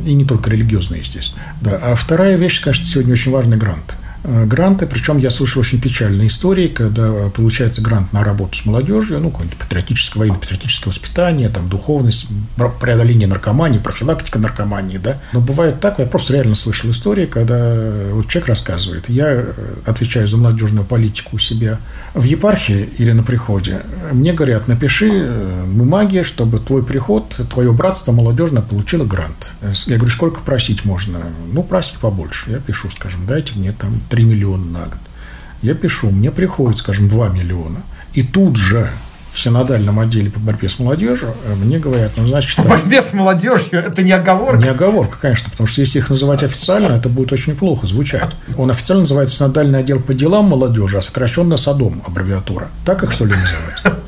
И 0.06 0.14
не 0.14 0.26
только 0.26 0.50
религиозные, 0.50 1.02
естественно. 1.02 1.44
Да. 1.62 1.80
А 1.82 1.96
вторая 1.96 2.38
вещь, 2.38 2.62
конечно, 2.62 2.86
сегодня 2.86 3.14
очень 3.14 3.32
важный 3.32 3.58
грант. 3.58 3.98
Э, 4.28 4.46
гранты, 4.46 4.88
причем 4.88 5.20
я 5.20 5.30
слышал 5.30 5.60
очень 5.60 5.80
печальные 5.80 6.28
истории, 6.28 6.68
когда 6.68 7.30
получается 7.30 7.82
грант 7.82 8.12
на 8.12 8.24
работу 8.24 8.58
с 8.58 8.66
молодежью, 8.66 9.20
ну, 9.20 9.30
какое-нибудь 9.30 9.60
патриотическое, 9.60 10.22
военно-патриотическое 10.22 10.92
воспитание, 10.92 11.50
там, 11.50 11.70
духовность, 11.70 12.28
преодоление 12.80 13.28
наркомании, 13.28 13.78
профилактика 13.78 14.40
наркомании, 14.40 14.98
да. 14.98 15.20
Но 15.32 15.42
бывает 15.42 15.80
так, 15.80 16.00
я 16.00 16.08
просто 16.08 16.34
реально 16.34 16.56
слышал 16.56 16.90
истории, 16.90 17.28
когда 17.28 17.76
вот 18.12 18.28
человек 18.28 18.50
рассказывает, 18.50 19.10
я 19.10 19.28
э, 19.28 19.54
отвечаю 19.86 20.28
за 20.28 20.38
молодежную 20.38 20.86
политику 20.86 21.36
у 21.36 21.40
себя 21.40 21.78
в 22.16 22.24
епархии 22.24 22.90
или 22.98 23.12
на 23.12 23.22
приходе, 23.22 23.82
мне 24.12 24.34
говорят, 24.34 24.68
напиши 24.68 25.10
э, 25.12 25.64
бумаги, 25.68 26.24
чтобы 26.24 26.60
твой 26.60 26.84
приход, 26.84 27.40
твое 27.52 27.72
братство 27.72 28.12
молодежное 28.12 28.64
получило 28.64 29.06
грант. 29.06 29.54
Я 29.86 29.98
говорю, 29.98 30.12
сколько 30.12 30.40
просить 30.42 30.84
можно? 30.84 31.20
Ну, 31.52 31.62
просить 31.62 32.00
побольше. 32.00 32.52
Я 32.52 32.58
пишу, 32.58 32.90
скажем, 32.90 33.28
дайте 33.28 33.54
мне 33.56 33.72
там 33.72 34.00
3 34.16 34.24
миллиона 34.24 34.66
на 34.66 34.86
год. 34.86 35.00
Я 35.62 35.74
пишу, 35.74 36.10
мне 36.10 36.32
приходит, 36.32 36.80
скажем, 36.80 37.10
2 37.10 37.30
миллиона. 37.30 37.82
И 38.14 38.24
тут 38.24 38.56
же 38.56 38.90
в 39.34 39.40
синодальном 39.40 40.00
отделе 40.00 40.32
по 40.32 40.40
борьбе 40.40 40.70
с 40.70 40.80
молодежью 40.80 41.34
э, 41.46 41.54
мне 41.56 41.80
говорят, 41.80 42.14
ну, 42.16 42.26
значит... 42.26 42.56
По 42.56 42.64
так, 42.64 42.72
борьбе 42.72 43.02
с 43.02 43.12
молодежью? 43.12 43.80
Это 43.80 44.04
не 44.04 44.14
оговорка? 44.14 44.64
Не 44.64 44.70
оговорка, 44.70 45.18
конечно, 45.22 45.50
потому 45.50 45.68
что 45.68 45.82
если 45.82 46.00
их 46.00 46.10
называть 46.10 46.44
официально, 46.44 46.94
это 46.94 47.10
будет 47.10 47.34
очень 47.34 47.58
плохо 47.58 47.88
звучать. 47.88 48.30
Он 48.58 48.72
официально 48.72 49.02
называется 49.02 49.36
синодальный 49.36 49.80
отдел 49.80 50.00
по 50.00 50.14
делам 50.14 50.46
молодежи, 50.46 50.98
а 50.98 51.02
сокращенно 51.02 51.58
САДОМ 51.58 52.04
аббревиатура. 52.08 52.70
Так 52.86 53.04
их, 53.04 53.12
что 53.12 53.26
ли, 53.26 53.34
называть? 53.34 54.02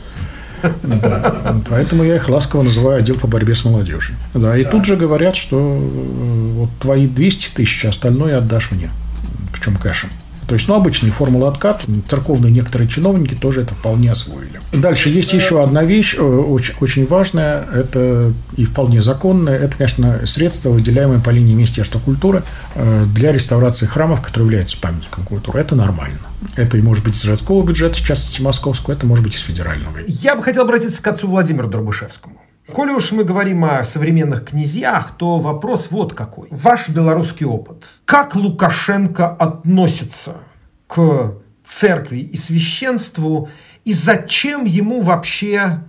Да. 0.84 1.62
Поэтому 1.70 2.04
я 2.04 2.16
их 2.16 2.30
ласково 2.30 2.64
называю 2.64 3.00
отдел 3.00 3.16
по 3.16 3.28
борьбе 3.28 3.54
с 3.56 3.66
молодежью. 3.66 4.16
Да, 4.34 4.58
и 4.58 4.64
тут 4.64 4.86
же 4.86 4.96
говорят, 4.96 5.36
что 5.36 5.58
э, 5.58 6.52
вот 6.54 6.70
твои 6.80 7.08
200 7.08 7.52
тысяч, 7.54 7.84
остальное 7.84 8.38
отдашь 8.38 8.72
мне 8.72 8.90
причем 9.52 9.76
кэшем. 9.76 10.10
То 10.48 10.56
есть, 10.56 10.68
ну, 10.70 10.76
обычный 10.76 11.10
формула 11.10 11.50
откат. 11.50 11.86
Церковные 12.08 12.52
некоторые 12.52 12.88
чиновники 12.88 13.36
тоже 13.36 13.62
это 13.62 13.76
вполне 13.76 14.12
освоили. 14.12 14.62
Дальше 14.72 15.10
есть 15.10 15.34
еще 15.34 15.62
одна 15.62 15.84
вещь, 15.84 16.16
э, 16.18 16.22
очень, 16.22 16.74
очень 16.80 17.06
важная, 17.06 17.66
это 17.74 18.32
и 18.56 18.64
вполне 18.64 19.02
законная. 19.02 19.58
Это, 19.58 19.76
конечно, 19.76 20.26
средства, 20.26 20.70
выделяемые 20.70 21.20
по 21.20 21.32
линии 21.32 21.54
Министерства 21.54 22.00
культуры 22.00 22.44
э, 22.76 23.06
для 23.14 23.34
реставрации 23.34 23.86
храмов, 23.88 24.22
которые 24.22 24.48
являются 24.48 24.80
памятником 24.80 25.26
культуры. 25.26 25.60
Это 25.60 25.76
нормально. 25.76 26.20
Это 26.56 26.78
и 26.78 26.82
может 26.82 27.04
быть 27.04 27.18
из 27.18 27.26
городского 27.26 27.66
бюджета, 27.66 27.98
в 27.98 28.06
частности 28.06 28.42
московского, 28.42 28.94
это 28.94 29.06
может 29.06 29.26
быть 29.26 29.36
из 29.36 29.42
федерального. 29.42 29.98
Я 30.08 30.36
бы 30.36 30.44
хотел 30.44 30.64
обратиться 30.64 31.04
к 31.04 31.08
отцу 31.08 31.28
Владимиру 31.28 31.68
Дробышевскому. 31.68 32.38
Коли 32.72 32.92
уж 32.92 33.12
мы 33.12 33.24
говорим 33.24 33.64
о 33.64 33.86
современных 33.86 34.46
князьях, 34.46 35.18
то 35.18 35.38
вопрос 35.40 35.88
вот 35.90 36.14
какой. 36.14 36.48
Ваш 36.52 36.90
белорусский 36.90 37.46
опыт. 37.46 37.86
Как 38.06 38.36
Лукашенко 38.36 39.28
относится 39.28 40.40
к 40.88 41.36
церкви 41.66 42.20
и 42.20 42.38
священству, 42.38 43.50
и 43.86 43.94
зачем 43.94 44.66
ему 44.66 45.02
вообще 45.02 45.84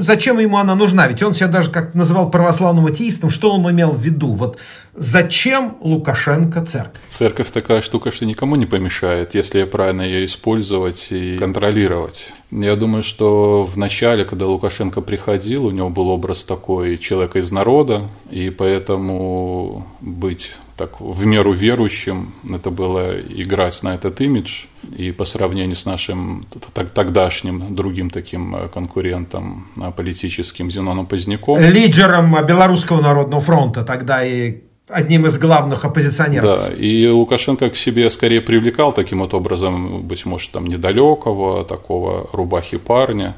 зачем 0.00 0.38
ему 0.38 0.58
она 0.58 0.74
нужна? 0.74 1.06
Ведь 1.08 1.22
он 1.22 1.34
себя 1.34 1.48
даже 1.48 1.70
как 1.70 1.94
называл 1.94 2.30
православным 2.30 2.86
атеистом. 2.86 3.30
Что 3.30 3.52
он 3.52 3.70
имел 3.70 3.90
в 3.90 4.00
виду? 4.00 4.32
Вот 4.32 4.58
зачем 4.94 5.76
Лукашенко 5.80 6.64
церковь? 6.64 7.00
Церковь 7.08 7.50
такая 7.50 7.80
штука, 7.80 8.10
что 8.10 8.26
никому 8.26 8.56
не 8.56 8.66
помешает, 8.66 9.34
если 9.34 9.64
правильно 9.64 10.02
ее 10.02 10.24
использовать 10.24 11.08
и 11.10 11.36
контролировать. 11.38 12.32
Я 12.50 12.76
думаю, 12.76 13.02
что 13.02 13.64
в 13.64 13.76
начале, 13.76 14.24
когда 14.24 14.46
Лукашенко 14.46 15.00
приходил, 15.00 15.66
у 15.66 15.70
него 15.70 15.90
был 15.90 16.08
образ 16.08 16.44
такой 16.44 16.98
человека 16.98 17.38
из 17.38 17.50
народа, 17.50 18.08
и 18.30 18.50
поэтому 18.50 19.86
быть 20.00 20.52
так 20.76 21.00
в 21.00 21.24
меру 21.24 21.52
верующим, 21.52 22.34
это 22.50 22.70
было 22.70 23.18
играть 23.20 23.82
на 23.82 23.94
этот 23.94 24.20
имидж, 24.20 24.64
и 24.96 25.10
по 25.10 25.24
сравнению 25.24 25.76
с 25.76 25.86
нашим 25.86 26.46
тогдашним 26.94 27.74
другим 27.74 28.10
таким 28.10 28.54
э, 28.54 28.68
конкурентом 28.68 29.66
э, 29.76 29.90
политическим 29.96 30.70
Зеноном 30.70 31.06
Поздняком. 31.06 31.60
Лидером 31.60 32.36
Белорусского 32.46 33.00
народного 33.00 33.40
фронта 33.40 33.84
тогда 33.84 34.24
и 34.24 34.62
одним 34.88 35.26
из 35.26 35.38
главных 35.38 35.84
оппозиционеров. 35.84 36.44
Да, 36.44 36.68
и 36.72 37.08
Лукашенко 37.08 37.70
к 37.70 37.76
себе 37.76 38.10
скорее 38.10 38.40
привлекал 38.40 38.92
таким 38.92 39.20
вот 39.20 39.34
образом, 39.34 40.02
быть 40.02 40.26
может, 40.26 40.52
там 40.52 40.66
недалекого, 40.66 41.64
такого 41.64 42.28
рубахи 42.32 42.76
парня. 42.76 43.34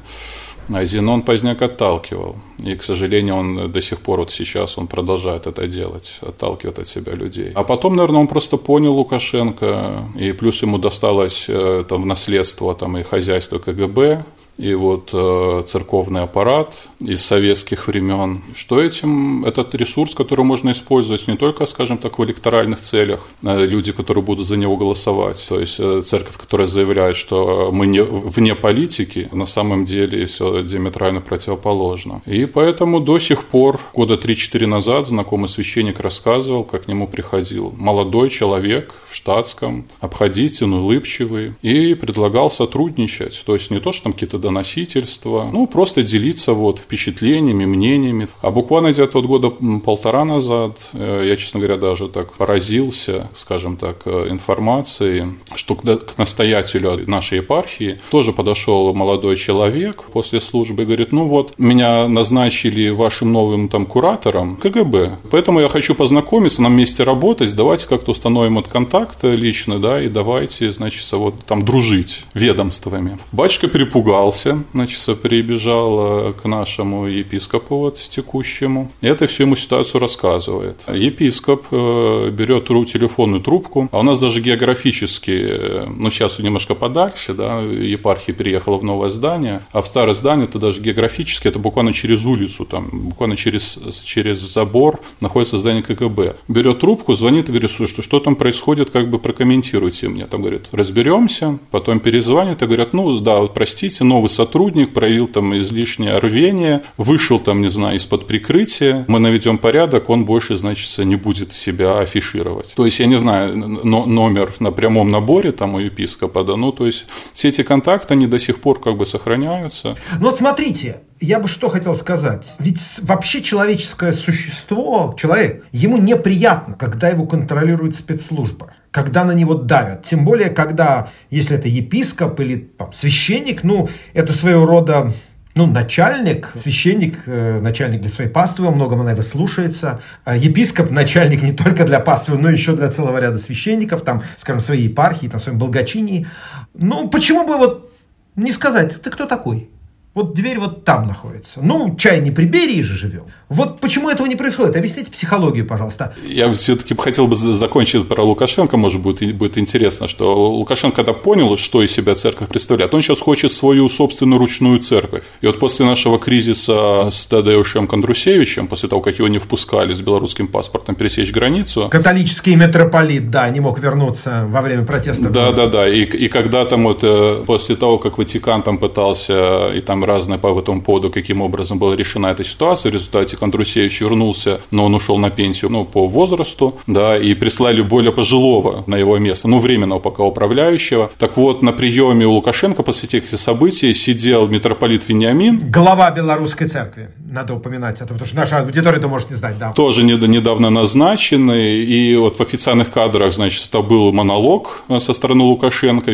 А 0.71 0.85
Зенон 0.85 1.23
Поздняк 1.23 1.61
отталкивал. 1.61 2.35
И, 2.63 2.75
к 2.75 2.83
сожалению, 2.83 3.35
он 3.35 3.71
до 3.71 3.81
сих 3.81 3.99
пор 3.99 4.19
вот 4.19 4.31
сейчас 4.31 4.77
он 4.77 4.87
продолжает 4.87 5.47
это 5.47 5.67
делать, 5.67 6.19
отталкивает 6.21 6.79
от 6.79 6.87
себя 6.87 7.13
людей. 7.13 7.51
А 7.55 7.63
потом, 7.63 7.95
наверное, 7.95 8.21
он 8.21 8.27
просто 8.27 8.57
понял 8.57 8.93
Лукашенко, 8.93 10.05
и 10.15 10.31
плюс 10.33 10.61
ему 10.61 10.77
досталось 10.77 11.45
э, 11.47 11.83
там, 11.87 12.03
в 12.03 12.05
наследство 12.05 12.75
там, 12.75 12.97
и 12.97 13.03
хозяйство 13.03 13.59
КГБ, 13.59 14.23
и 14.59 14.73
вот 14.73 15.11
э, 15.13 15.63
церковный 15.65 16.23
аппарат 16.23 16.75
из 16.99 17.23
советских 17.23 17.87
времен, 17.87 18.41
что 18.55 18.81
этим 18.81 19.45
этот 19.45 19.73
ресурс, 19.73 20.13
который 20.13 20.43
можно 20.43 20.71
использовать 20.71 21.27
не 21.27 21.37
только, 21.37 21.65
скажем 21.65 21.97
так, 21.97 22.19
в 22.19 22.25
электоральных 22.25 22.81
целях, 22.81 23.29
а 23.43 23.63
люди, 23.65 23.93
которые 23.93 24.23
будут 24.23 24.45
за 24.45 24.57
него 24.57 24.75
голосовать, 24.75 25.45
то 25.47 25.59
есть 25.59 25.79
э, 25.79 26.01
церковь, 26.01 26.37
которая 26.37 26.67
заявляет, 26.67 27.15
что 27.15 27.69
мы 27.71 27.87
не, 27.87 28.03
вне 28.03 28.53
политики, 28.53 29.29
на 29.31 29.45
самом 29.45 29.85
деле 29.85 30.25
все 30.25 30.61
диаметрально 30.61 31.21
противоположно. 31.21 32.21
И 32.25 32.45
поэтому 32.45 32.99
до 32.99 33.17
сих 33.17 33.45
пор, 33.45 33.79
года 33.93 34.15
3-4 34.15 34.65
назад, 34.65 35.07
знакомый 35.07 35.47
священник 35.47 36.01
рассказывал, 36.01 36.65
как 36.65 36.83
к 36.83 36.87
нему 36.89 37.07
приходил 37.07 37.73
молодой 37.77 38.29
человек 38.29 38.93
в 39.07 39.15
штатском, 39.15 39.85
обходительный, 40.01 40.79
улыбчивый, 40.79 41.53
и 41.61 41.93
предлагал 41.93 42.51
сотрудничать. 42.51 43.41
То 43.45 43.53
есть 43.53 43.71
не 43.71 43.79
то, 43.79 43.93
что 43.93 44.03
там 44.03 44.13
какие-то 44.13 44.37
доносительства, 44.49 45.49
ну, 45.51 45.67
просто 45.67 46.03
делиться 46.03 46.53
вот 46.53 46.79
впечатлениями, 46.79 47.65
мнениями. 47.65 48.27
А 48.41 48.51
буквально 48.51 48.91
где-то 48.91 49.19
от 49.19 49.25
года 49.25 49.49
полтора 49.83 50.25
назад 50.25 50.89
э, 50.93 51.25
я, 51.27 51.35
честно 51.35 51.59
говоря, 51.59 51.77
даже 51.77 52.07
так 52.07 52.33
поразился, 52.33 53.29
скажем 53.33 53.77
так, 53.77 54.01
э, 54.05 54.27
информацией, 54.29 55.37
что 55.55 55.75
к 55.75 56.17
настоятелю 56.17 57.07
нашей 57.07 57.37
епархии 57.37 57.99
тоже 58.11 58.33
подошел 58.33 58.93
молодой 58.93 59.35
человек 59.35 60.03
после 60.11 60.41
службы 60.41 60.83
и 60.83 60.85
говорит, 60.85 61.11
ну 61.11 61.27
вот, 61.27 61.53
меня 61.57 62.07
назначили 62.07 62.89
вашим 62.89 63.31
новым 63.31 63.69
там 63.69 63.85
куратором 63.85 64.55
КГБ, 64.57 65.19
поэтому 65.29 65.59
я 65.59 65.69
хочу 65.69 65.93
познакомиться, 65.95 66.61
нам 66.61 66.73
вместе 66.73 67.03
работать, 67.03 67.55
давайте 67.55 67.87
как-то 67.87 68.11
установим 68.11 68.57
этот 68.57 68.71
контакт 68.71 69.19
лично, 69.23 69.79
да, 69.79 70.01
и 70.01 70.09
давайте, 70.09 70.71
значит, 70.71 71.09
вот 71.11 71.35
там 71.45 71.63
дружить 71.63 72.23
ведомствами. 72.33 73.19
Батюшка 73.31 73.67
перепугался, 73.67 74.28
испугался, 74.29 74.63
значит, 74.73 75.21
прибежал 75.21 76.33
к 76.33 76.45
нашему 76.45 77.07
епископу 77.07 77.77
вот 77.77 77.95
текущему. 77.97 78.91
Это 79.01 79.27
всю 79.27 79.43
ему 79.43 79.55
ситуацию 79.55 80.01
рассказывает. 80.01 80.83
Епископ 80.87 81.65
э, 81.71 82.29
берет 82.31 82.67
телефонную 82.67 83.41
трубку, 83.41 83.89
а 83.91 83.99
у 83.99 84.03
нас 84.03 84.19
даже 84.19 84.41
географически, 84.41 85.31
э, 85.31 85.85
ну 85.87 86.09
сейчас 86.09 86.39
немножко 86.39 86.75
подальше, 86.75 87.33
да, 87.33 87.61
епархия 87.61 88.33
переехала 88.33 88.77
в 88.77 88.83
новое 88.83 89.09
здание, 89.09 89.61
а 89.71 89.81
в 89.81 89.87
старое 89.87 90.13
здание 90.13 90.47
это 90.47 90.59
даже 90.59 90.81
географически, 90.81 91.47
это 91.47 91.59
буквально 91.59 91.93
через 91.93 92.25
улицу, 92.25 92.65
там, 92.65 92.89
буквально 92.91 93.35
через, 93.35 93.79
через 94.03 94.39
забор 94.39 94.99
находится 95.21 95.57
здание 95.57 95.83
КГБ. 95.83 96.35
Берет 96.47 96.79
трубку, 96.79 97.15
звонит 97.15 97.49
и 97.49 97.51
говорит, 97.51 97.71
что 97.71 97.87
что 97.87 98.19
там 98.19 98.35
происходит, 98.35 98.89
как 98.89 99.09
бы 99.09 99.19
прокомментируйте 99.19 100.07
мне. 100.07 100.25
Там 100.25 100.41
говорит, 100.41 100.67
разберемся, 100.71 101.57
потом 101.71 101.99
перезвонит 101.99 102.61
и 102.61 102.65
говорят, 102.65 102.93
ну 102.93 103.19
да, 103.19 103.39
простите, 103.47 104.03
но 104.03 104.18
новый 104.19 104.29
сотрудник 104.29 104.93
проявил 104.93 105.27
там 105.27 105.57
излишнее 105.57 106.17
рвение, 106.17 106.81
вышел 106.97 107.39
там, 107.39 107.61
не 107.61 107.69
знаю, 107.69 107.95
из-под 107.95 108.27
прикрытия, 108.27 109.05
мы 109.07 109.19
наведем 109.19 109.57
порядок, 109.57 110.09
он 110.09 110.25
больше, 110.25 110.57
значит, 110.57 111.05
не 111.05 111.15
будет 111.15 111.53
себя 111.53 111.99
афишировать. 111.99 112.73
То 112.75 112.83
есть, 112.83 112.99
я 112.99 113.05
не 113.05 113.17
знаю, 113.17 113.55
но, 113.57 114.05
номер 114.05 114.53
на 114.59 114.73
прямом 114.73 115.07
наборе 115.07 115.53
там 115.53 115.75
у 115.75 115.79
епископа, 115.79 116.43
да, 116.43 116.57
ну, 116.57 116.73
то 116.73 116.85
есть, 116.85 117.05
все 117.31 117.47
эти 117.47 117.63
контакты, 117.63 118.13
они 118.13 118.27
до 118.27 118.39
сих 118.39 118.59
пор 118.59 118.81
как 118.81 118.97
бы 118.97 119.05
сохраняются. 119.05 119.95
Ну, 120.19 120.25
вот 120.25 120.37
смотрите, 120.37 121.01
я 121.21 121.39
бы 121.39 121.47
что 121.47 121.69
хотел 121.69 121.95
сказать. 121.95 122.55
Ведь 122.59 122.81
вообще 123.03 123.41
человеческое 123.41 124.11
существо, 124.11 125.15
человек, 125.17 125.65
ему 125.71 125.97
неприятно, 125.97 126.75
когда 126.75 127.07
его 127.07 127.25
контролирует 127.25 127.95
спецслужба 127.95 128.73
когда 128.91 129.23
на 129.23 129.31
него 129.31 129.53
давят. 129.53 130.03
Тем 130.03 130.25
более, 130.25 130.49
когда, 130.49 131.09
если 131.29 131.57
это 131.57 131.67
епископ 131.67 132.39
или 132.39 132.57
там, 132.77 132.91
священник, 132.93 133.63
ну, 133.63 133.89
это 134.13 134.33
своего 134.33 134.65
рода 134.65 135.13
ну, 135.55 135.65
начальник, 135.65 136.51
священник, 136.53 137.23
э, 137.25 137.59
начальник 137.59 138.01
для 138.01 138.09
своей 138.09 138.29
паствы, 138.29 138.65
во 138.65 138.71
многом 138.71 139.01
она 139.01 139.11
его 139.11 139.21
слушается. 139.21 139.99
А 140.23 140.35
епископ, 140.35 140.89
начальник 140.89 141.41
не 141.41 141.51
только 141.51 141.85
для 141.85 141.99
паствы, 141.99 142.37
но 142.37 142.49
еще 142.49 142.75
для 142.75 142.89
целого 142.89 143.19
ряда 143.19 143.37
священников, 143.39 144.03
там, 144.03 144.23
скажем, 144.37 144.61
своей 144.61 144.83
епархии, 144.83 145.27
там, 145.27 145.39
своем 145.39 145.59
благочинии. 145.59 146.27
Ну, 146.73 147.09
почему 147.09 147.45
бы 147.45 147.57
вот 147.57 147.91
не 148.35 148.51
сказать, 148.51 149.01
ты 149.01 149.09
кто 149.09 149.25
такой? 149.25 149.68
Вот 150.15 150.33
дверь 150.33 150.59
вот 150.59 150.85
там 150.85 151.07
находится. 151.07 151.59
Ну, 151.61 151.95
чай 151.95 152.19
не 152.19 152.31
при 152.31 152.45
Берии 152.45 152.81
же 152.81 152.95
живем. 152.95 153.25
Вот 153.47 153.79
почему 153.79 154.09
этого 154.09 154.27
не 154.27 154.35
происходит? 154.35 154.75
Объясните 154.75 155.11
психологию, 155.11 155.67
пожалуйста. 155.67 156.13
Я 156.27 156.51
все-таки 156.53 156.95
хотел 156.95 157.27
бы 157.27 157.35
закончить 157.35 158.07
про 158.07 158.23
Лукашенко, 158.23 158.75
может 158.75 159.01
быть, 159.01 159.35
будет 159.35 159.57
интересно, 159.57 160.07
что 160.07 160.49
Лукашенко, 160.57 160.97
когда 160.97 161.13
понял, 161.13 161.57
что 161.57 161.83
из 161.83 161.91
себя 161.91 162.15
церковь 162.15 162.47
представляет, 162.47 162.93
он 162.93 163.01
сейчас 163.01 163.19
хочет 163.21 163.51
свою 163.51 163.87
собственную 163.87 164.39
ручную 164.39 164.79
церковь. 164.79 165.23
И 165.41 165.47
вот 165.47 165.59
после 165.59 165.85
нашего 165.85 166.19
кризиса 166.19 167.09
с 167.11 167.27
Тадеушем 167.27 167.87
Кондрусевичем, 167.87 168.67
после 168.67 168.89
того, 168.89 169.01
как 169.01 169.19
его 169.19 169.27
не 169.27 169.37
впускали 169.37 169.93
с 169.93 170.01
белорусским 170.01 170.47
паспортом 170.47 170.95
пересечь 170.95 171.31
границу... 171.31 171.87
Католический 171.89 172.55
митрополит, 172.55 173.29
да, 173.29 173.47
не 173.49 173.59
мог 173.59 173.79
вернуться 173.79 174.45
во 174.49 174.61
время 174.61 174.85
протеста. 174.85 175.29
Да, 175.29 175.51
да, 175.51 175.67
да. 175.67 175.87
И, 175.87 176.01
и 176.01 176.27
когда 176.27 176.65
там 176.65 176.83
вот 176.83 176.99
э, 177.03 177.43
после 177.45 177.75
того, 177.75 177.99
как 177.99 178.17
Ватикан 178.17 178.63
там 178.63 178.77
пытался 178.79 179.71
и 179.73 179.81
там 179.81 179.98
разное 180.03 180.37
по 180.37 180.57
этому 180.59 180.81
поводу, 180.81 181.09
каким 181.09 181.41
образом 181.41 181.79
была 181.79 181.95
решена 181.95 182.27
эта 182.27 182.43
ситуация. 182.43 182.91
В 182.91 182.93
результате 182.93 183.37
Кондрусевич 183.37 184.01
вернулся, 184.01 184.61
но 184.71 184.85
он 184.85 184.95
ушел 184.95 185.17
на 185.17 185.29
пенсию 185.29 185.71
ну, 185.71 185.85
по 185.85 186.07
возрасту, 186.07 186.77
да, 186.87 187.17
и 187.17 187.33
прислали 187.33 187.81
более 187.81 188.11
пожилого 188.11 188.83
на 188.87 188.95
его 188.95 189.17
место, 189.17 189.47
ну, 189.47 189.59
временного 189.59 189.99
пока 189.99 190.23
управляющего. 190.23 191.09
Так 191.17 191.37
вот, 191.37 191.61
на 191.61 191.71
приеме 191.71 192.25
у 192.25 192.31
Лукашенко 192.31 192.83
после 192.83 193.07
этих 193.07 193.29
событий 193.29 193.93
сидел 193.93 194.47
митрополит 194.47 195.07
Вениамин. 195.07 195.71
Глава 195.71 196.11
Белорусской 196.11 196.67
церкви, 196.67 197.09
надо 197.29 197.53
упоминать 197.53 197.97
это, 197.97 198.07
потому 198.07 198.25
что 198.25 198.35
наша 198.35 198.59
аудитория 198.59 198.97
это 198.97 199.07
может 199.07 199.29
не 199.29 199.35
знать, 199.35 199.57
да. 199.59 199.71
Тоже 199.73 200.03
недавно 200.03 200.69
назначенный, 200.69 201.83
и 201.83 202.15
вот 202.15 202.37
в 202.37 202.41
официальных 202.41 202.91
кадрах, 202.91 203.33
значит, 203.33 203.67
это 203.67 203.81
был 203.81 204.11
монолог 204.13 204.83
со 204.99 205.13
стороны 205.13 205.43
Лукашенко, 205.43 206.11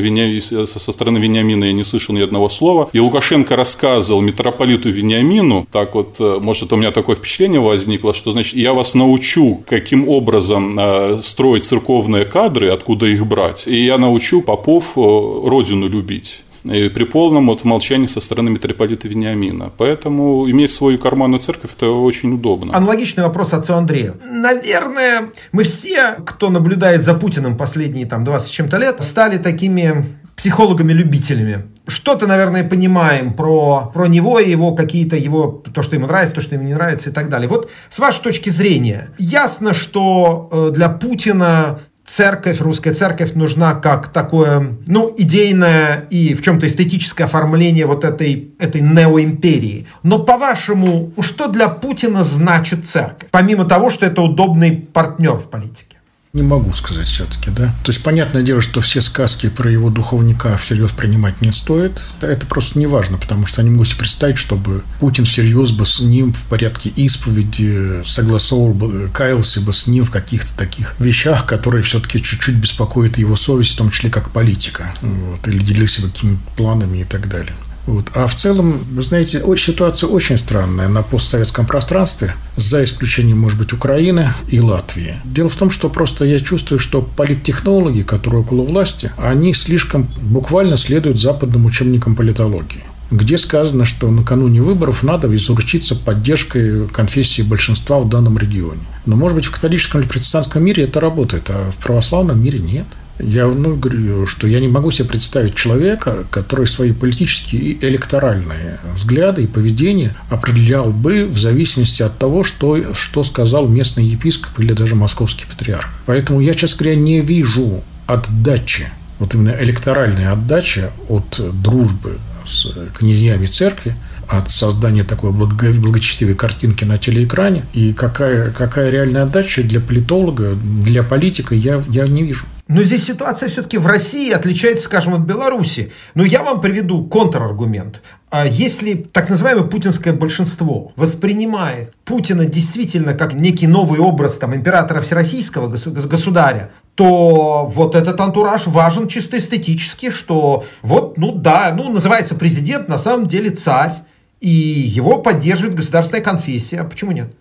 со 0.66 0.92
стороны 0.92 1.18
Вениамина 1.18 1.66
я 1.66 1.74
не 1.74 1.84
слышал 1.84 2.16
ни 2.16 2.22
одного 2.22 2.50
слова, 2.50 2.90
и 2.94 3.00
Лукашенко 3.00 3.56
рассказывал 3.56 3.75
рассказывал 3.76 4.22
митрополиту 4.22 4.90
Вениамину, 4.90 5.68
так 5.72 5.96
вот, 5.96 6.16
э, 6.20 6.38
может, 6.42 6.72
у 6.72 6.76
меня 6.76 6.92
такое 6.92 7.16
впечатление 7.16 7.60
возникло, 7.60 8.14
что, 8.14 8.32
значит, 8.32 8.56
я 8.56 8.74
вас 8.74 8.96
научу, 8.96 9.64
каким 9.68 10.08
образом 10.08 10.78
э, 10.80 11.18
строить 11.22 11.66
церковные 11.66 12.26
кадры, 12.26 12.70
откуда 12.70 13.06
их 13.06 13.26
брать, 13.26 13.68
и 13.68 13.86
я 13.86 13.98
научу 13.98 14.42
попов 14.42 14.94
э, 14.96 15.02
родину 15.02 15.90
любить 15.90 16.42
и 16.64 16.90
при 16.90 17.04
полном 17.04 17.46
вот 17.46 17.64
молчании 17.64 18.08
со 18.08 18.20
стороны 18.20 18.50
митрополита 18.50 19.08
Вениамина. 19.08 19.72
Поэтому 19.78 20.50
иметь 20.50 20.72
свою 20.72 20.98
карманную 20.98 21.40
церковь– 21.40 21.72
это 21.78 21.92
очень 21.92 22.34
удобно. 22.34 22.76
Аналогичный 22.76 23.24
вопрос 23.24 23.54
отцу 23.54 23.76
Андрею. 23.76 24.16
Наверное, 24.32 25.30
мы 25.52 25.64
все, 25.64 26.16
кто 26.26 26.50
наблюдает 26.50 27.04
за 27.04 27.14
Путиным 27.14 27.56
последние 27.56 28.08
там, 28.08 28.24
20 28.24 28.48
с 28.48 28.52
чем-то 28.52 28.78
лет, 28.78 28.96
стали 29.04 29.38
такими 29.38 30.06
психологами-любителями. 30.36 31.66
Что-то, 31.88 32.28
наверное, 32.28 32.64
понимаем 32.64 33.34
про, 33.34 33.92
про 33.94 34.08
него 34.08 34.40
и 34.40 34.50
его 34.50 34.74
какие-то 34.74 35.16
его, 35.16 35.64
то, 35.74 35.84
что 35.84 35.96
ему 35.96 36.08
нравится, 36.08 36.36
то, 36.36 36.42
что 36.42 36.56
ему 36.56 36.66
не 36.66 36.74
нравится 36.74 37.10
и 37.10 37.14
так 37.14 37.30
далее. 37.30 37.48
Вот 37.48 37.70
с 37.90 38.00
вашей 38.00 38.22
точки 38.22 38.50
зрения, 38.50 39.10
ясно, 39.18 39.74
что 39.74 40.50
э, 40.52 40.72
для 40.74 40.90
Путина 40.90 41.80
церковь, 42.06 42.62
русская 42.62 42.94
церковь 42.94 43.34
нужна 43.34 43.74
как 43.74 44.08
такое, 44.10 44.78
ну, 44.86 45.14
идейное 45.18 46.06
и 46.10 46.34
в 46.34 46.42
чем-то 46.42 46.68
эстетическое 46.68 47.26
оформление 47.26 47.86
вот 47.86 48.04
этой, 48.04 48.54
этой 48.60 48.82
неоимперии. 48.82 49.88
Но 50.04 50.20
по-вашему, 50.20 51.12
что 51.22 51.48
для 51.48 51.68
Путина 51.68 52.24
значит 52.24 52.88
церковь? 52.88 53.30
Помимо 53.32 53.66
того, 53.66 53.90
что 53.90 54.06
это 54.06 54.22
удобный 54.22 54.88
партнер 54.94 55.34
в 55.34 55.50
политике. 55.50 55.95
Не 56.36 56.44
могу 56.44 56.74
сказать 56.74 57.08
все-таки, 57.08 57.50
да. 57.50 57.74
То 57.86 57.92
есть, 57.92 58.04
понятное 58.04 58.42
дело, 58.42 58.60
что 58.60 58.82
все 58.82 59.00
сказки 59.00 59.48
про 59.48 59.72
его 59.72 59.90
духовника 59.90 60.58
всерьез 60.58 60.92
принимать 60.92 61.40
не 61.40 61.54
стоит. 61.54 62.04
Это 62.20 62.46
просто 62.46 62.78
не 62.78 62.88
важно, 62.88 63.18
потому 63.18 63.46
что 63.48 63.62
они 63.62 63.70
могут 63.70 63.88
себе 63.88 64.00
представить, 64.00 64.38
чтобы 64.38 64.84
Путин 65.00 65.24
всерьез 65.24 65.72
бы 65.72 65.86
с 65.86 66.02
ним 66.02 66.34
в 66.34 66.42
порядке 66.50 66.90
исповеди 66.90 68.04
согласовывал 68.06 68.74
бы, 68.74 69.10
каялся 69.14 69.62
бы 69.62 69.72
с 69.72 69.88
ним 69.88 70.04
в 70.04 70.12
каких-то 70.12 70.54
таких 70.58 70.96
вещах, 71.00 71.46
которые 71.46 71.84
все-таки 71.84 72.22
чуть-чуть 72.22 72.56
беспокоят 72.56 73.18
его 73.18 73.38
совесть, 73.38 73.72
в 73.72 73.78
том 73.78 73.90
числе 73.90 74.10
как 74.10 74.32
политика. 74.32 74.94
Вот, 75.02 75.48
или 75.48 75.60
делился 75.60 76.02
бы 76.02 76.10
какими-то 76.10 76.42
планами 76.58 76.98
и 76.98 77.06
так 77.06 77.30
далее. 77.30 77.54
Вот. 77.86 78.06
А 78.14 78.28
в 78.28 78.36
целом, 78.36 78.80
вы 78.92 79.04
знаете, 79.04 79.44
ситуация 79.58 80.08
очень 80.08 80.38
странная 80.38 80.88
на 80.88 81.04
постсоветском 81.04 81.66
пространстве, 81.66 82.36
за 82.56 82.84
исключением, 82.84 83.40
может 83.40 83.58
быть, 83.58 83.74
Украины 83.74 84.32
и 84.50 84.60
Латвии. 84.60 85.18
Дело 85.24 85.50
в 85.50 85.56
том, 85.56 85.70
что 85.70 85.90
просто 85.90 86.26
я 86.26 86.40
чувствую, 86.40 86.80
что 86.80 87.02
политтехнологи, 87.02 88.02
которые 88.02 88.42
около 88.42 88.64
власти, 88.64 89.12
они 89.18 89.54
слишком 89.54 90.08
буквально 90.22 90.78
следуют 90.78 91.20
западным 91.20 91.66
учебникам 91.66 92.16
политологии 92.16 92.84
где 93.12 93.38
сказано, 93.38 93.86
что 93.86 94.10
накануне 94.10 94.62
выборов 94.62 95.04
надо 95.04 95.34
изурчиться 95.36 95.96
поддержкой 95.96 96.88
конфессии 96.88 97.42
большинства 97.42 98.00
в 98.00 98.10
данном 98.10 98.38
регионе. 98.38 98.82
Но, 99.06 99.16
может 99.16 99.36
быть, 99.36 99.46
в 99.46 99.52
католическом 99.52 100.02
или 100.02 100.08
протестантском 100.08 100.64
мире 100.64 100.86
это 100.86 101.00
работает, 101.00 101.50
а 101.50 101.72
в 101.72 101.76
православном 101.84 102.42
мире 102.42 102.60
нет. 102.60 102.88
Я 103.20 103.48
вновь 103.48 103.80
говорю, 103.80 104.28
что 104.28 104.48
я 104.48 104.60
не 104.60 104.68
могу 104.68 104.92
себе 104.92 105.08
представить 105.08 105.56
человека, 105.56 106.26
который 106.32 106.68
свои 106.68 106.92
политические 106.92 107.62
и 107.62 107.86
электоральные 107.86 108.80
взгляды 108.94 109.44
и 109.44 109.48
поведение 109.48 110.16
определял 110.30 110.92
бы 110.92 111.26
в 111.26 111.38
зависимости 111.38 112.04
от 112.04 112.18
того, 112.18 112.44
что, 112.44 112.94
что 112.94 113.24
сказал 113.24 113.68
местный 113.68 114.04
епископ 114.04 114.60
или 114.60 114.74
даже 114.74 114.96
московский 114.96 115.46
патриарх. 115.46 115.88
Поэтому 116.06 116.42
я, 116.42 116.54
честно 116.54 116.84
говоря, 116.84 117.00
не 117.00 117.22
вижу 117.22 117.84
отдачи, 118.06 118.90
вот 119.20 119.34
именно 119.34 119.56
электоральной 119.60 120.28
отдачи 120.28 120.90
от 121.08 121.40
дружбы 121.62 122.18
с 122.46 122.68
князьями 122.98 123.46
церкви, 123.46 123.96
от 124.28 124.52
создания 124.52 125.04
такой 125.04 125.32
благочестивой 125.32 126.36
картинки 126.36 126.84
на 126.84 126.98
телеэкране. 126.98 127.64
И 127.74 127.94
какая, 127.94 128.52
какая 128.52 128.90
реальная 128.90 129.24
отдача 129.24 129.64
для 129.64 129.80
политолога, 129.80 130.56
для 130.56 131.04
политика, 131.04 131.56
я, 131.56 131.84
я 131.90 132.08
не 132.08 132.24
вижу. 132.24 132.46
Но 132.68 132.82
здесь 132.82 133.06
ситуация 133.06 133.48
все-таки 133.48 133.78
в 133.78 133.86
России 133.86 134.32
отличается, 134.32 134.86
скажем, 134.86 135.14
от 135.14 135.22
Беларуси. 135.22 135.92
Но 136.16 136.24
я 136.24 136.42
вам 136.42 136.62
приведу 136.62 137.06
контраргумент. 137.06 138.02
А 138.32 138.48
если 138.48 138.96
так 138.96 139.30
называемое 139.30 139.66
путинское 139.66 140.14
большинство 140.14 140.92
воспринимает 140.96 141.94
Путина 142.06 142.46
действительно 142.46 143.14
как 143.14 143.36
некий 143.36 143.68
новый 143.68 144.00
образ 144.00 144.38
там, 144.38 144.56
императора 144.56 145.02
всероссийского 145.02 145.68
государя, 145.68 146.72
то 146.96 147.70
вот 147.72 147.96
этот 147.96 148.20
антураж 148.20 148.66
важен 148.66 149.08
чисто 149.08 149.38
эстетически, 149.38 150.10
что 150.10 150.66
вот, 150.82 151.20
ну 151.20 151.34
да, 151.34 151.72
ну 151.78 151.92
называется 151.92 152.34
президент, 152.34 152.90
на 152.90 152.98
самом 152.98 153.28
деле 153.28 153.52
царь, 153.52 154.04
и 154.42 154.50
его 154.50 155.20
поддерживает 155.20 155.76
государственная 155.76 156.24
конфессия. 156.24 156.80
А 156.80 156.84
почему 156.84 157.12
нет? 157.12 157.32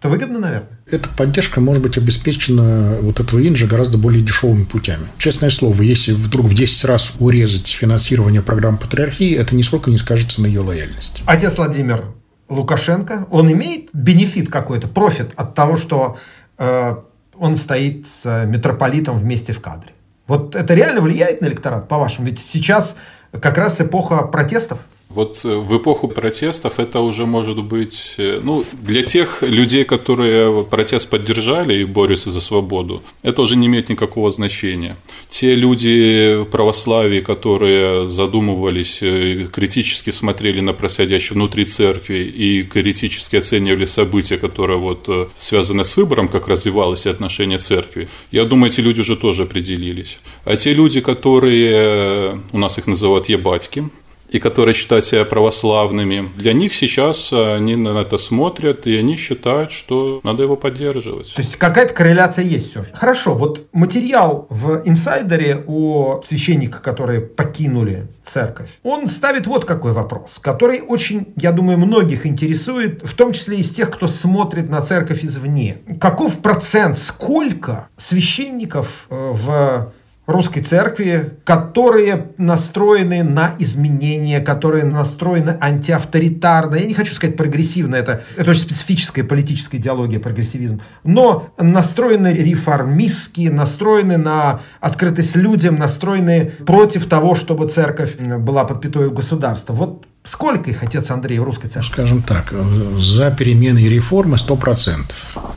Это 0.00 0.08
выгодно, 0.08 0.38
наверное. 0.38 0.78
Эта 0.86 1.10
поддержка 1.10 1.60
может 1.60 1.82
быть 1.82 1.98
обеспечена 1.98 2.96
вот 3.02 3.20
этого 3.20 3.46
инжа 3.46 3.66
гораздо 3.66 3.98
более 3.98 4.22
дешевыми 4.22 4.64
путями. 4.64 5.06
Честное 5.18 5.50
слово, 5.50 5.82
если 5.82 6.12
вдруг 6.12 6.46
в 6.46 6.54
10 6.54 6.86
раз 6.86 7.12
урезать 7.18 7.68
финансирование 7.68 8.40
программ 8.40 8.78
патриархии, 8.78 9.36
это 9.36 9.54
нисколько 9.54 9.90
не 9.90 9.98
скажется 9.98 10.40
на 10.40 10.46
ее 10.46 10.60
лояльности. 10.60 11.22
Отец 11.26 11.58
Владимир 11.58 12.04
Лукашенко, 12.48 13.26
он 13.30 13.52
имеет 13.52 13.90
бенефит 13.92 14.50
какой-то, 14.50 14.88
профит 14.88 15.32
от 15.36 15.54
того, 15.54 15.76
что 15.76 16.16
э, 16.56 16.96
он 17.38 17.56
стоит 17.56 18.06
с 18.08 18.46
митрополитом 18.46 19.18
вместе 19.18 19.52
в 19.52 19.60
кадре. 19.60 19.92
Вот 20.26 20.56
это 20.56 20.72
реально 20.72 21.02
влияет 21.02 21.42
на 21.42 21.46
электорат, 21.46 21.88
по-вашему? 21.88 22.28
Ведь 22.28 22.38
сейчас 22.38 22.96
как 23.38 23.58
раз 23.58 23.78
эпоха 23.82 24.22
протестов. 24.22 24.78
Вот 25.10 25.40
э, 25.44 25.56
в 25.56 25.76
эпоху 25.76 26.06
протестов 26.06 26.78
это 26.78 27.00
уже 27.00 27.26
может 27.26 27.58
быть, 27.64 28.14
э, 28.16 28.40
ну, 28.44 28.64
для 28.82 29.02
тех 29.02 29.42
людей, 29.42 29.84
которые 29.84 30.62
протест 30.62 31.10
поддержали 31.10 31.80
и 31.80 31.84
борются 31.84 32.30
за 32.30 32.40
свободу, 32.40 33.02
это 33.22 33.42
уже 33.42 33.56
не 33.56 33.66
имеет 33.66 33.88
никакого 33.88 34.30
значения. 34.30 34.96
Те 35.28 35.56
люди 35.56 36.46
православия, 36.52 37.22
которые 37.22 38.08
задумывались, 38.08 39.02
э, 39.02 39.48
критически 39.52 40.10
смотрели 40.10 40.60
на 40.60 40.74
происходящее 40.74 41.34
внутри 41.34 41.64
церкви 41.64 42.18
и 42.18 42.62
критически 42.62 43.36
оценивали 43.36 43.86
события, 43.86 44.38
которые 44.38 44.78
вот 44.78 45.08
связаны 45.34 45.84
с 45.84 45.96
выбором, 45.96 46.28
как 46.28 46.46
развивалось 46.46 47.06
отношение 47.06 47.58
церкви, 47.58 48.08
я 48.30 48.44
думаю, 48.44 48.70
эти 48.70 48.80
люди 48.80 49.00
уже 49.00 49.16
тоже 49.16 49.42
определились. 49.42 50.18
А 50.44 50.54
те 50.54 50.72
люди, 50.72 51.00
которые, 51.00 52.40
у 52.52 52.58
нас 52.58 52.78
их 52.78 52.86
называют 52.86 53.28
ебатьки, 53.28 53.90
и 54.30 54.38
которые 54.38 54.74
считают 54.74 55.04
себя 55.04 55.24
православными, 55.24 56.30
для 56.36 56.52
них 56.52 56.72
сейчас 56.72 57.32
э, 57.32 57.56
они 57.56 57.76
на 57.76 58.00
это 58.00 58.16
смотрят, 58.16 58.86
и 58.86 58.96
они 58.96 59.16
считают, 59.16 59.72
что 59.72 60.20
надо 60.22 60.44
его 60.44 60.56
поддерживать. 60.56 61.34
То 61.34 61.42
есть 61.42 61.56
какая-то 61.56 61.92
корреляция 61.92 62.44
есть 62.44 62.70
все 62.70 62.84
же. 62.84 62.90
Хорошо, 62.94 63.34
вот 63.34 63.66
материал 63.72 64.46
в 64.48 64.82
инсайдере 64.84 65.64
о 65.66 66.22
священниках, 66.24 66.82
которые 66.82 67.20
покинули 67.20 68.08
церковь, 68.24 68.70
он 68.84 69.08
ставит 69.08 69.46
вот 69.46 69.64
какой 69.64 69.92
вопрос, 69.92 70.38
который 70.38 70.80
очень, 70.80 71.32
я 71.36 71.52
думаю, 71.52 71.78
многих 71.78 72.26
интересует, 72.26 73.02
в 73.02 73.14
том 73.14 73.32
числе 73.32 73.58
из 73.58 73.70
тех, 73.72 73.90
кто 73.90 74.06
смотрит 74.06 74.68
на 74.68 74.80
церковь 74.82 75.24
извне. 75.24 75.78
Каков 76.00 76.38
процент, 76.38 76.98
сколько 76.98 77.88
священников 77.96 79.06
э, 79.10 79.30
в 79.32 79.92
русской 80.26 80.60
церкви, 80.60 81.38
которые 81.44 82.28
настроены 82.36 83.22
на 83.22 83.54
изменения, 83.58 84.40
которые 84.40 84.84
настроены 84.84 85.56
антиавторитарно. 85.60 86.76
Я 86.76 86.86
не 86.86 86.94
хочу 86.94 87.14
сказать 87.14 87.36
прогрессивно, 87.36 87.96
это, 87.96 88.22
это 88.36 88.50
очень 88.50 88.62
специфическая 88.62 89.24
политическая 89.24 89.78
идеология, 89.78 90.20
прогрессивизм. 90.20 90.80
Но 91.04 91.52
настроены 91.58 92.32
реформистски, 92.32 93.48
настроены 93.48 94.16
на 94.16 94.60
открытость 94.80 95.36
людям, 95.36 95.76
настроены 95.76 96.52
против 96.66 97.06
того, 97.06 97.34
чтобы 97.34 97.68
церковь 97.68 98.16
была 98.16 98.64
под 98.64 98.80
пятой 98.80 99.10
государства. 99.10 99.72
Вот 99.72 100.06
Сколько 100.22 100.70
их, 100.70 100.82
отец 100.82 101.10
Андрей, 101.10 101.38
в 101.38 101.44
русской 101.44 101.68
церкви? 101.68 101.92
Скажем 101.92 102.22
так, 102.22 102.52
за 102.98 103.30
перемены 103.30 103.78
и 103.82 103.88
реформы 103.88 104.36
100%. 104.36 105.04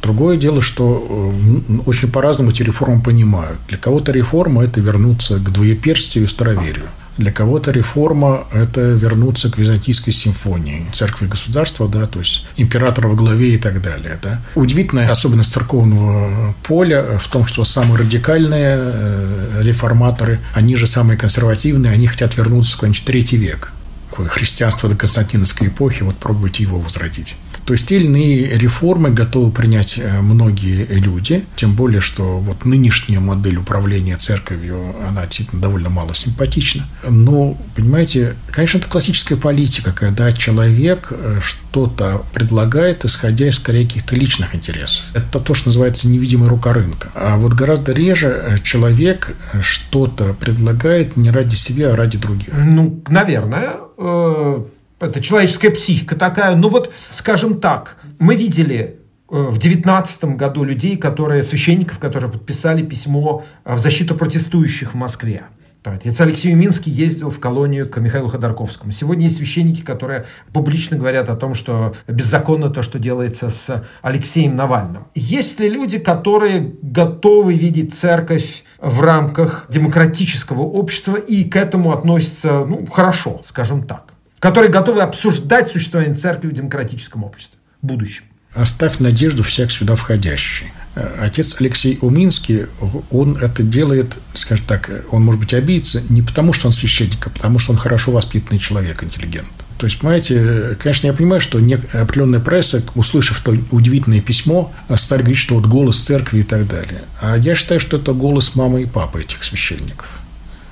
Другое 0.01 0.37
дело, 0.37 0.61
что 0.61 1.33
э, 1.69 1.81
очень 1.85 2.09
по-разному 2.09 2.51
эти 2.51 2.63
реформы 2.63 3.01
понимают. 3.01 3.59
Для 3.67 3.77
кого-то 3.77 4.13
реформа– 4.13 4.63
это 4.65 4.79
вернуться 4.79 5.35
к 5.35 5.51
двоеперстию 5.51 6.23
и 6.23 6.27
староверию. 6.27 6.85
Для 7.17 7.31
кого-то 7.31 7.71
реформа– 7.71 8.45
это 8.53 8.81
вернуться 8.81 9.51
к 9.51 9.57
византийской 9.57 10.13
симфонии, 10.13 10.87
церкви 10.93 11.27
государства, 11.27 11.87
да, 11.87 12.07
то 12.07 12.19
есть 12.19 12.47
императора 12.57 13.09
во 13.09 13.15
главе 13.15 13.53
и 13.53 13.57
так 13.57 13.81
далее. 13.81 14.17
Да. 14.21 14.41
Удивительная 14.55 15.11
особенность 15.11 15.51
церковного 15.51 16.55
поля 16.63 17.19
в 17.19 17.27
том, 17.27 17.45
что 17.45 17.65
самые 17.65 17.97
радикальные 17.97 18.77
э, 18.79 19.59
реформаторы, 19.61 20.39
они 20.53 20.77
же 20.77 20.87
самые 20.87 21.17
консервативные, 21.17 21.91
они 21.91 22.07
хотят 22.07 22.35
вернуться 22.37 22.71
в 22.71 22.75
какой-нибудь 22.75 23.05
третий 23.05 23.37
век 23.37 23.73
такое 24.13 24.27
христианство 24.27 24.87
до 24.87 24.95
Константиновской 24.95 25.69
эпохи, 25.69 26.03
вот 26.03 26.15
пробуйте 26.17 26.61
его 26.61 26.77
возродить. 26.79 27.35
То 27.65 27.73
есть 27.73 27.87
те 27.87 27.95
или 27.95 28.05
иные 28.05 28.57
реформы 28.57 29.09
готовы 29.09 29.49
принять 29.49 29.97
э, 29.97 30.21
многие 30.21 30.85
люди, 30.85 31.45
тем 31.55 31.75
более, 31.75 32.01
что 32.01 32.37
вот 32.39 32.65
нынешняя 32.65 33.19
модель 33.19 33.57
управления 33.57 34.17
церковью, 34.17 34.95
она 35.07 35.25
действительно 35.25 35.61
довольно 35.61 35.89
мало 35.89 36.13
симпатична. 36.13 36.87
Но, 37.09 37.57
понимаете, 37.75 38.35
конечно, 38.51 38.79
это 38.79 38.89
классическая 38.89 39.37
политика, 39.37 39.93
когда 39.93 40.31
человек 40.31 41.07
э, 41.09 41.39
что-то 41.41 42.23
предлагает, 42.33 43.05
исходя 43.05 43.47
из 43.47 43.55
скорее 43.55 43.87
каких-то 43.87 44.15
личных 44.15 44.53
интересов. 44.53 45.05
Это 45.13 45.39
то, 45.39 45.53
что 45.53 45.69
называется 45.69 46.07
невидимая 46.07 46.49
рука 46.49 46.73
рынка. 46.73 47.09
А 47.15 47.37
вот 47.37 47.53
гораздо 47.53 47.93
реже 47.93 48.27
э, 48.27 48.57
человек 48.61 49.35
что-то 49.61 50.33
предлагает 50.33 51.17
не 51.17 51.31
ради 51.31 51.55
себя, 51.55 51.93
а 51.93 51.95
ради 51.95 52.17
других. 52.17 52.49
Ну, 52.53 53.01
наверное, 53.07 53.77
это 53.97 55.21
человеческая 55.21 55.71
психика 55.71 56.15
такая. 56.15 56.55
Ну 56.55 56.69
вот, 56.69 56.93
скажем 57.09 57.59
так, 57.59 57.97
мы 58.19 58.35
видели 58.35 58.99
э, 59.29 59.35
в 59.35 59.57
девятнадцатом 59.57 60.37
году 60.37 60.63
людей, 60.63 60.97
которые, 60.97 61.43
священников, 61.43 61.99
которые 61.99 62.31
подписали 62.31 62.83
письмо 62.83 63.43
э, 63.65 63.75
в 63.75 63.79
защиту 63.79 64.15
протестующих 64.15 64.93
в 64.93 64.97
Москве. 64.97 65.43
Отец 65.83 66.19
Алексей 66.21 66.53
Минский 66.53 66.91
ездил 66.91 67.29
в 67.29 67.39
колонию 67.39 67.87
к 67.89 67.97
Михаилу 67.99 68.29
Ходорковскому. 68.29 68.91
Сегодня 68.91 69.25
есть 69.25 69.37
священники, 69.37 69.81
которые 69.81 70.25
публично 70.51 70.97
говорят 70.97 71.29
о 71.29 71.35
том, 71.35 71.55
что 71.55 71.95
беззаконно 72.07 72.69
то, 72.69 72.83
что 72.83 72.99
делается 72.99 73.49
с 73.49 73.83
Алексеем 74.01 74.55
Навальным. 74.55 75.07
Есть 75.15 75.59
ли 75.59 75.69
люди, 75.69 75.99
которые 75.99 76.73
готовы 76.81 77.53
видеть 77.53 77.93
церковь 77.95 78.63
в 78.79 79.01
рамках 79.01 79.65
демократического 79.69 80.61
общества 80.61 81.15
и 81.15 81.43
к 81.43 81.55
этому 81.55 81.91
относятся 81.91 82.65
ну, 82.65 82.85
хорошо, 82.85 83.41
скажем 83.43 83.83
так? 83.83 84.13
которые 84.43 84.69
готовы 84.69 84.99
обсуждать 84.99 85.69
существование 85.69 86.15
церкви 86.15 86.49
в 86.49 86.51
демократическом 86.51 87.23
обществе 87.23 87.61
в 87.81 87.85
будущем. 87.85 88.25
Оставь 88.55 88.99
надежду 88.99 89.43
всех 89.43 89.71
сюда 89.71 89.95
входящий. 89.95 90.71
Отец 91.19 91.55
Алексей 91.59 91.97
Уминский, 92.01 92.67
он 93.09 93.35
это 93.37 93.63
делает, 93.63 94.19
скажем 94.35 94.65
так, 94.67 94.91
он, 95.09 95.23
может 95.23 95.41
быть, 95.41 95.53
обидится 95.53 96.01
не 96.09 96.21
потому, 96.21 96.53
что 96.53 96.67
он 96.67 96.73
священник, 96.73 97.25
а 97.25 97.31
потому, 97.31 97.57
что 97.57 97.71
он 97.71 97.79
хорошо 97.79 98.11
воспитанный 98.11 98.59
человек, 98.59 99.03
интеллигент. 99.03 99.47
То 99.79 99.87
есть, 99.87 99.99
понимаете, 99.99 100.77
конечно, 100.79 101.07
я 101.07 101.13
понимаю, 101.13 101.41
что 101.41 101.57
определенная 101.57 102.39
пресса, 102.39 102.83
услышав 102.93 103.41
то 103.41 103.57
удивительное 103.71 104.21
письмо, 104.21 104.71
стали 104.95 105.21
говорить, 105.21 105.39
что 105.39 105.55
вот 105.55 105.65
голос 105.65 105.99
церкви 105.99 106.39
и 106.39 106.43
так 106.43 106.67
далее. 106.67 107.05
А 107.19 107.37
я 107.37 107.55
считаю, 107.55 107.79
что 107.79 107.97
это 107.97 108.13
голос 108.13 108.53
мамы 108.53 108.83
и 108.83 108.85
папы 108.85 109.21
этих 109.21 109.43
священников. 109.43 110.19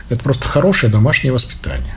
Это 0.09 0.21
просто 0.21 0.47
хорошее 0.47 0.91
домашнее 0.91 1.33
воспитание. 1.33 1.95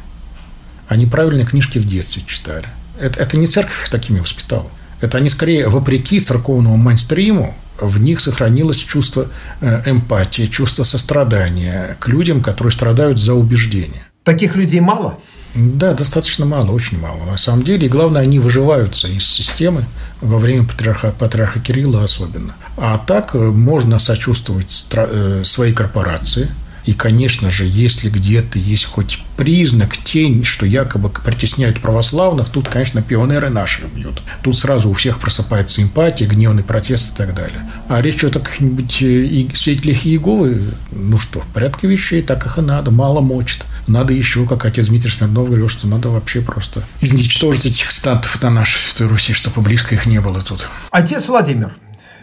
Они 0.89 1.05
правильные 1.07 1.47
книжки 1.47 1.79
в 1.79 1.85
детстве 1.85 2.23
читали. 2.27 2.69
Это, 2.99 3.21
это 3.21 3.37
не 3.37 3.47
церковь 3.47 3.83
их 3.83 3.91
такими 3.91 4.21
воспитала. 4.21 4.71
Это 5.05 5.19
они 5.19 5.29
скорее, 5.29 5.69
вопреки 5.69 6.19
церковному 6.19 6.79
майнстриму, 6.79 7.55
в 7.79 8.01
них 8.01 8.21
сохранилось 8.21 8.79
чувство 8.79 9.29
э, 9.61 9.83
эмпатии, 9.85 10.47
чувство 10.47 10.85
сострадания 10.85 11.99
к 12.01 12.09
людям, 12.09 12.41
которые 12.41 12.73
страдают 12.73 13.19
за 13.19 13.35
убеждения. 13.35 14.07
Таких 14.23 14.57
людей 14.57 14.81
мало? 14.81 15.19
Да, 15.55 15.93
достаточно 15.93 16.47
мало, 16.47 16.71
очень 16.71 16.99
мало. 16.99 17.23
На 17.27 17.37
самом 17.37 17.65
деле, 17.65 17.87
и 17.87 17.91
главное, 17.91 18.23
они 18.23 18.39
выживаются 18.39 19.09
из 19.09 19.27
системы 19.27 19.85
во 20.23 20.39
время 20.39 20.65
патриарха, 20.65 21.13
патриарха 21.13 21.61
Кирилла 21.61 22.03
особенно. 22.03 22.55
А 22.79 22.97
так 22.97 23.35
э, 23.35 23.39
можно 23.39 23.99
сочувствовать 23.99 24.87
э, 24.95 25.43
своей 25.45 25.75
корпорации– 25.75 26.49
и, 26.87 26.93
конечно 26.93 27.51
же, 27.51 27.65
если 27.67 28.11
где-то 28.11 28.59
есть 28.59 28.85
хоть 28.85 29.19
признак, 29.37 29.97
тень, 29.97 30.45
что 30.45 30.67
якобы 30.67 31.09
притесняют 31.09 31.81
православных, 31.81 32.51
тут, 32.51 32.69
конечно, 32.69 33.03
пионеры 33.03 33.49
наши 33.49 33.83
бьют. 33.87 34.23
Тут 34.43 34.59
сразу 34.59 34.91
у 34.91 34.93
всех 34.93 35.19
просыпается 35.19 35.83
эмпатия, 35.83 36.29
гневный 36.29 36.63
протест 36.63 37.15
и 37.15 37.17
так 37.17 37.35
далее. 37.35 37.69
А 37.89 38.03
речь 38.03 38.17
идет 38.17 38.37
о 38.37 38.41
каких-нибудь 38.41 39.03
э, 39.03 39.57
свидетелях 39.57 40.07
Иеговы, 40.07 40.63
ну 40.93 41.19
что, 41.19 41.41
в 41.41 41.47
порядке 41.47 41.89
вещей, 41.89 42.23
так 42.23 42.45
их 42.47 42.59
и 42.59 42.61
надо, 42.61 42.91
мало 42.91 43.21
мочит. 43.21 43.65
Надо 43.87 44.13
еще, 44.13 44.47
как 44.47 44.65
отец 44.65 44.89
Дмитрий 44.89 45.11
Смирнов 45.11 45.47
говорил, 45.47 45.69
что 45.69 45.87
надо 45.87 46.11
вообще 46.11 46.43
просто 46.43 46.85
изничтожить 47.01 47.67
этих 47.67 47.91
статов 47.91 48.43
на 48.43 48.51
нашей 48.51 48.79
Святой 48.79 49.09
Руси, 49.09 49.33
чтобы 49.33 49.63
близко 49.63 49.95
их 49.95 50.07
не 50.07 50.21
было 50.21 50.43
тут. 50.43 50.69
Отец 50.91 51.29
Владимир, 51.29 51.75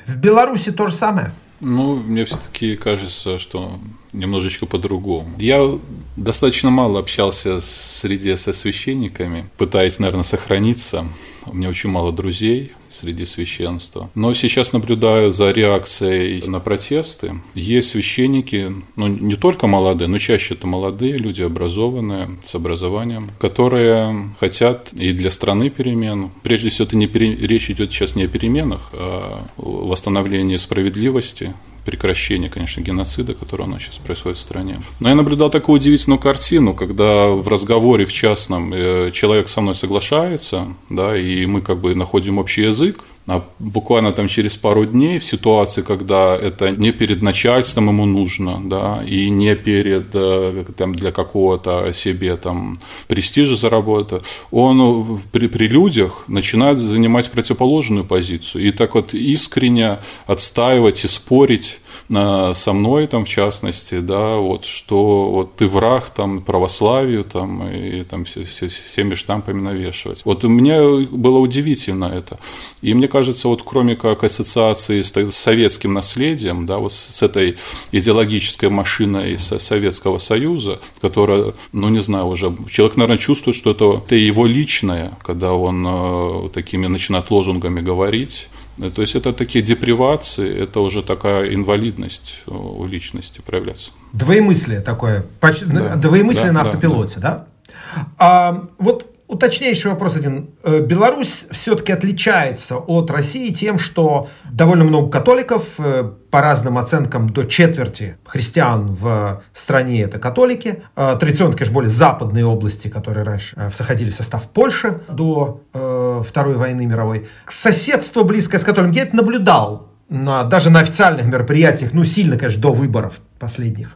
в 0.06 0.18
Беларуси 0.18 0.72
то 0.72 0.88
же 0.88 0.94
самое? 0.94 1.34
Ну, 1.60 1.98
мне 1.98 2.26
все-таки 2.26 2.76
кажется, 2.76 3.38
что 3.38 3.80
немножечко 4.14 4.66
по-другому. 4.66 5.32
Я 5.38 5.80
достаточно 6.16 6.70
мало 6.70 7.00
общался 7.00 7.60
среди 7.62 8.36
со 8.36 8.54
священниками, 8.54 9.46
пытаясь, 9.58 10.00
наверное, 10.00 10.24
сохраниться. 10.24 11.08
У 11.48 11.56
меня 11.56 11.70
очень 11.70 11.90
мало 11.90 12.12
друзей 12.12 12.72
среди 12.88 13.26
священства. 13.26 14.10
Но 14.14 14.34
сейчас 14.34 14.74
наблюдаю 14.74 15.32
за 15.32 15.52
реакцией 15.52 16.48
на 16.48 16.60
протесты. 16.60 17.42
Есть 17.56 17.90
священники, 17.90 18.72
ну, 18.96 19.08
не 19.08 19.36
только 19.36 19.66
молодые, 19.66 20.08
но 20.08 20.20
чаще 20.20 20.54
это 20.54 20.68
молодые 20.68 21.14
люди, 21.14 21.42
образованные, 21.42 22.38
с 22.46 22.54
образованием, 22.54 23.32
которые 23.40 24.30
хотят 24.40 24.94
и 24.94 25.14
для 25.14 25.32
страны 25.32 25.70
перемен. 25.70 26.30
Прежде 26.44 26.70
всего, 26.70 26.86
это 26.86 26.96
не 26.96 27.08
пере... 27.08 27.36
речь 27.36 27.72
идет 27.72 27.92
сейчас 27.92 28.16
не 28.16 28.26
о 28.26 28.28
переменах, 28.28 28.90
а 28.94 29.48
о 29.58 29.88
восстановлении 29.88 30.58
справедливости, 30.58 31.54
прекращение, 31.86 32.50
конечно, 32.50 32.82
геноцида, 32.82 33.34
который 33.34 33.64
у 33.64 33.70
нас 33.70 33.84
сейчас 33.84 33.98
происходит 33.98 34.38
в 34.38 34.42
стране. 34.42 34.82
Но 35.00 35.10
я 35.10 35.16
наблюдал 35.16 35.50
такую 35.50 35.78
удивительную 35.78 36.20
картину, 36.20 36.74
когда 36.74 37.28
в 37.28 37.48
разговоре 37.48 38.06
в 38.06 38.14
частном 38.14 38.74
э, 38.74 39.12
человек 39.12 39.50
со 39.50 39.62
мной 39.62 39.76
соглашается, 39.76 40.68
да, 40.90 41.18
и 41.18 41.46
мы 41.46 41.62
как 41.62 41.80
бы 41.80 41.96
находим 41.96 42.38
общий 42.38 42.64
язык, 42.64 43.00
А 43.32 43.44
буквально 43.60 44.12
там 44.12 44.28
через 44.28 44.58
пару 44.58 44.86
дней 44.86 45.18
в 45.18 45.24
ситуации, 45.24 45.84
когда 45.84 46.36
это 46.36 46.72
не 46.72 46.92
перед 46.92 47.22
начальством 47.22 47.88
ему 47.88 48.06
нужно, 48.06 48.60
да, 48.66 49.04
и 49.08 49.30
не 49.30 49.56
перед 49.56 50.08
э, 50.14 50.66
там, 50.76 50.94
для 50.94 51.12
какого-то 51.14 51.94
себе 51.94 52.36
там 52.36 52.76
престижа 53.08 53.56
заработать, 53.56 54.24
он 54.52 55.22
при, 55.32 55.48
при 55.48 55.68
людях 55.68 56.26
начинает 56.28 56.78
занимать 56.78 57.32
противоположную 57.32 58.04
позицию. 58.04 58.66
И 58.66 58.72
так 58.72 58.96
вот 58.96 59.14
искренне 59.14 60.00
отстаивать 60.28 61.06
и 61.06 61.08
спорить 61.08 61.80
со 62.12 62.74
мной 62.74 63.08
там 63.08 63.26
в 63.26 63.30
частности, 63.30 64.00
да, 64.00 64.36
вот 64.36 64.66
что 64.66 65.32
вот 65.32 65.56
ты 65.56 65.68
враг 65.68 66.10
там 66.10 66.42
православию 66.42 67.24
там 67.24 67.68
и 67.70 68.04
там 68.04 68.26
все, 68.26 68.44
все, 68.44 68.68
всеми 68.68 69.16
штампами 69.16 69.62
навешивать. 69.62 70.22
Вот 70.26 70.44
мне 70.44 70.82
было 71.08 71.40
удивительно 71.40 72.06
это. 72.06 72.40
И 72.82 72.94
мне 72.94 73.08
кажется, 73.08 73.48
вот 73.48 73.62
кроме 73.64 73.96
как 73.96 74.24
ассоциации 74.24 75.02
с 75.02 75.12
советским 75.36 75.94
наследием, 75.94 76.66
да, 76.66 76.78
вот 76.78 76.94
с 76.94 77.22
этой 77.24 77.58
идеологической 77.92 78.70
машиной 78.70 79.38
Советского 79.38 80.18
Союза, 80.18 80.80
которая, 81.00 81.54
ну 81.72 81.90
не 81.90 82.02
знаю, 82.02 82.28
уже 82.28 82.54
человек, 82.70 82.98
наверное, 82.98 83.18
чувствует, 83.18 83.56
что 83.56 83.72
это, 83.72 84.02
это 84.06 84.16
его 84.16 84.46
личное, 84.46 85.18
когда 85.24 85.54
он 85.54 85.86
э, 85.88 86.50
такими 86.54 86.88
начинает 86.88 87.32
лозунгами 87.32 87.82
говорить, 87.82 88.50
то 88.90 89.02
есть 89.02 89.16
это 89.16 89.34
такие 89.34 89.64
депривации, 89.64 90.64
это 90.64 90.80
уже 90.80 91.04
такая 91.04 91.54
инвалидность 91.54 92.44
у 92.48 92.86
личности 92.86 93.42
проявляется. 93.46 93.92
Двоемыслие 94.14 94.82
такое, 94.82 95.26
да. 95.42 95.96
двоемыслие 95.96 96.48
да, 96.48 96.54
на 96.54 96.62
автопилоте, 96.62 97.20
да? 97.20 97.22
да? 97.22 98.08
А, 98.18 98.68
вот 98.78 99.08
Уточняющий 99.32 99.90
вопрос 99.90 100.18
один. 100.18 100.50
Э, 100.62 100.82
Беларусь 100.82 101.46
все-таки 101.52 101.94
отличается 101.94 102.76
от 102.76 103.10
России 103.10 103.54
тем, 103.54 103.80
что 103.80 104.28
довольно 104.52 104.84
много 104.84 105.10
католиков, 105.10 105.76
э, 105.78 106.04
по 106.30 106.42
разным 106.42 106.78
оценкам 106.78 107.30
до 107.30 107.46
четверти 107.46 108.18
христиан 108.26 108.88
в 108.88 109.42
стране 109.54 110.02
это 110.02 110.20
католики. 110.20 110.84
Э, 110.98 111.16
традиционно, 111.18 111.54
конечно, 111.54 111.74
более 111.74 111.90
западные 111.90 112.46
области, 112.46 112.90
которые 112.90 113.24
раньше 113.24 113.56
входили 113.72 114.10
в 114.12 114.16
состав 114.16 114.50
Польши 114.50 115.00
до 115.08 115.62
Второй 115.72 116.56
войны 116.56 116.86
мировой. 116.86 117.30
Соседство 117.48 118.24
близкое 118.24 118.60
с 118.60 118.66
католиками 118.66 118.98
я 118.98 119.04
это 119.04 119.16
наблюдал 119.16 119.91
на, 120.12 120.44
даже 120.44 120.70
на 120.70 120.82
официальных 120.82 121.26
мероприятиях, 121.26 121.94
ну, 121.94 122.04
сильно, 122.04 122.38
конечно, 122.38 122.62
до 122.62 122.74
выборов 122.74 123.22
последних. 123.40 123.96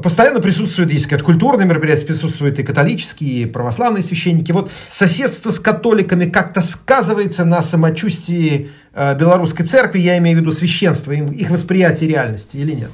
Постоянно 0.00 0.40
присутствуют, 0.40 0.92
есть 0.92 1.08
как 1.08 1.24
культурные 1.24 1.66
мероприятия, 1.66 2.06
присутствуют 2.06 2.60
и 2.60 2.62
католические, 2.62 3.42
и 3.42 3.46
православные 3.46 4.04
священники. 4.04 4.52
Вот 4.52 4.70
соседство 4.88 5.50
с 5.50 5.58
католиками 5.58 6.26
как-то 6.26 6.62
сказывается 6.62 7.44
на 7.44 7.62
самочувствии 7.62 8.70
э, 8.94 9.18
белорусской 9.18 9.66
церкви, 9.66 9.98
я 9.98 10.16
имею 10.18 10.38
в 10.38 10.40
виду 10.40 10.52
священство, 10.52 11.10
их 11.10 11.50
восприятие 11.50 12.10
реальности 12.10 12.56
или 12.56 12.72
нет? 12.72 12.90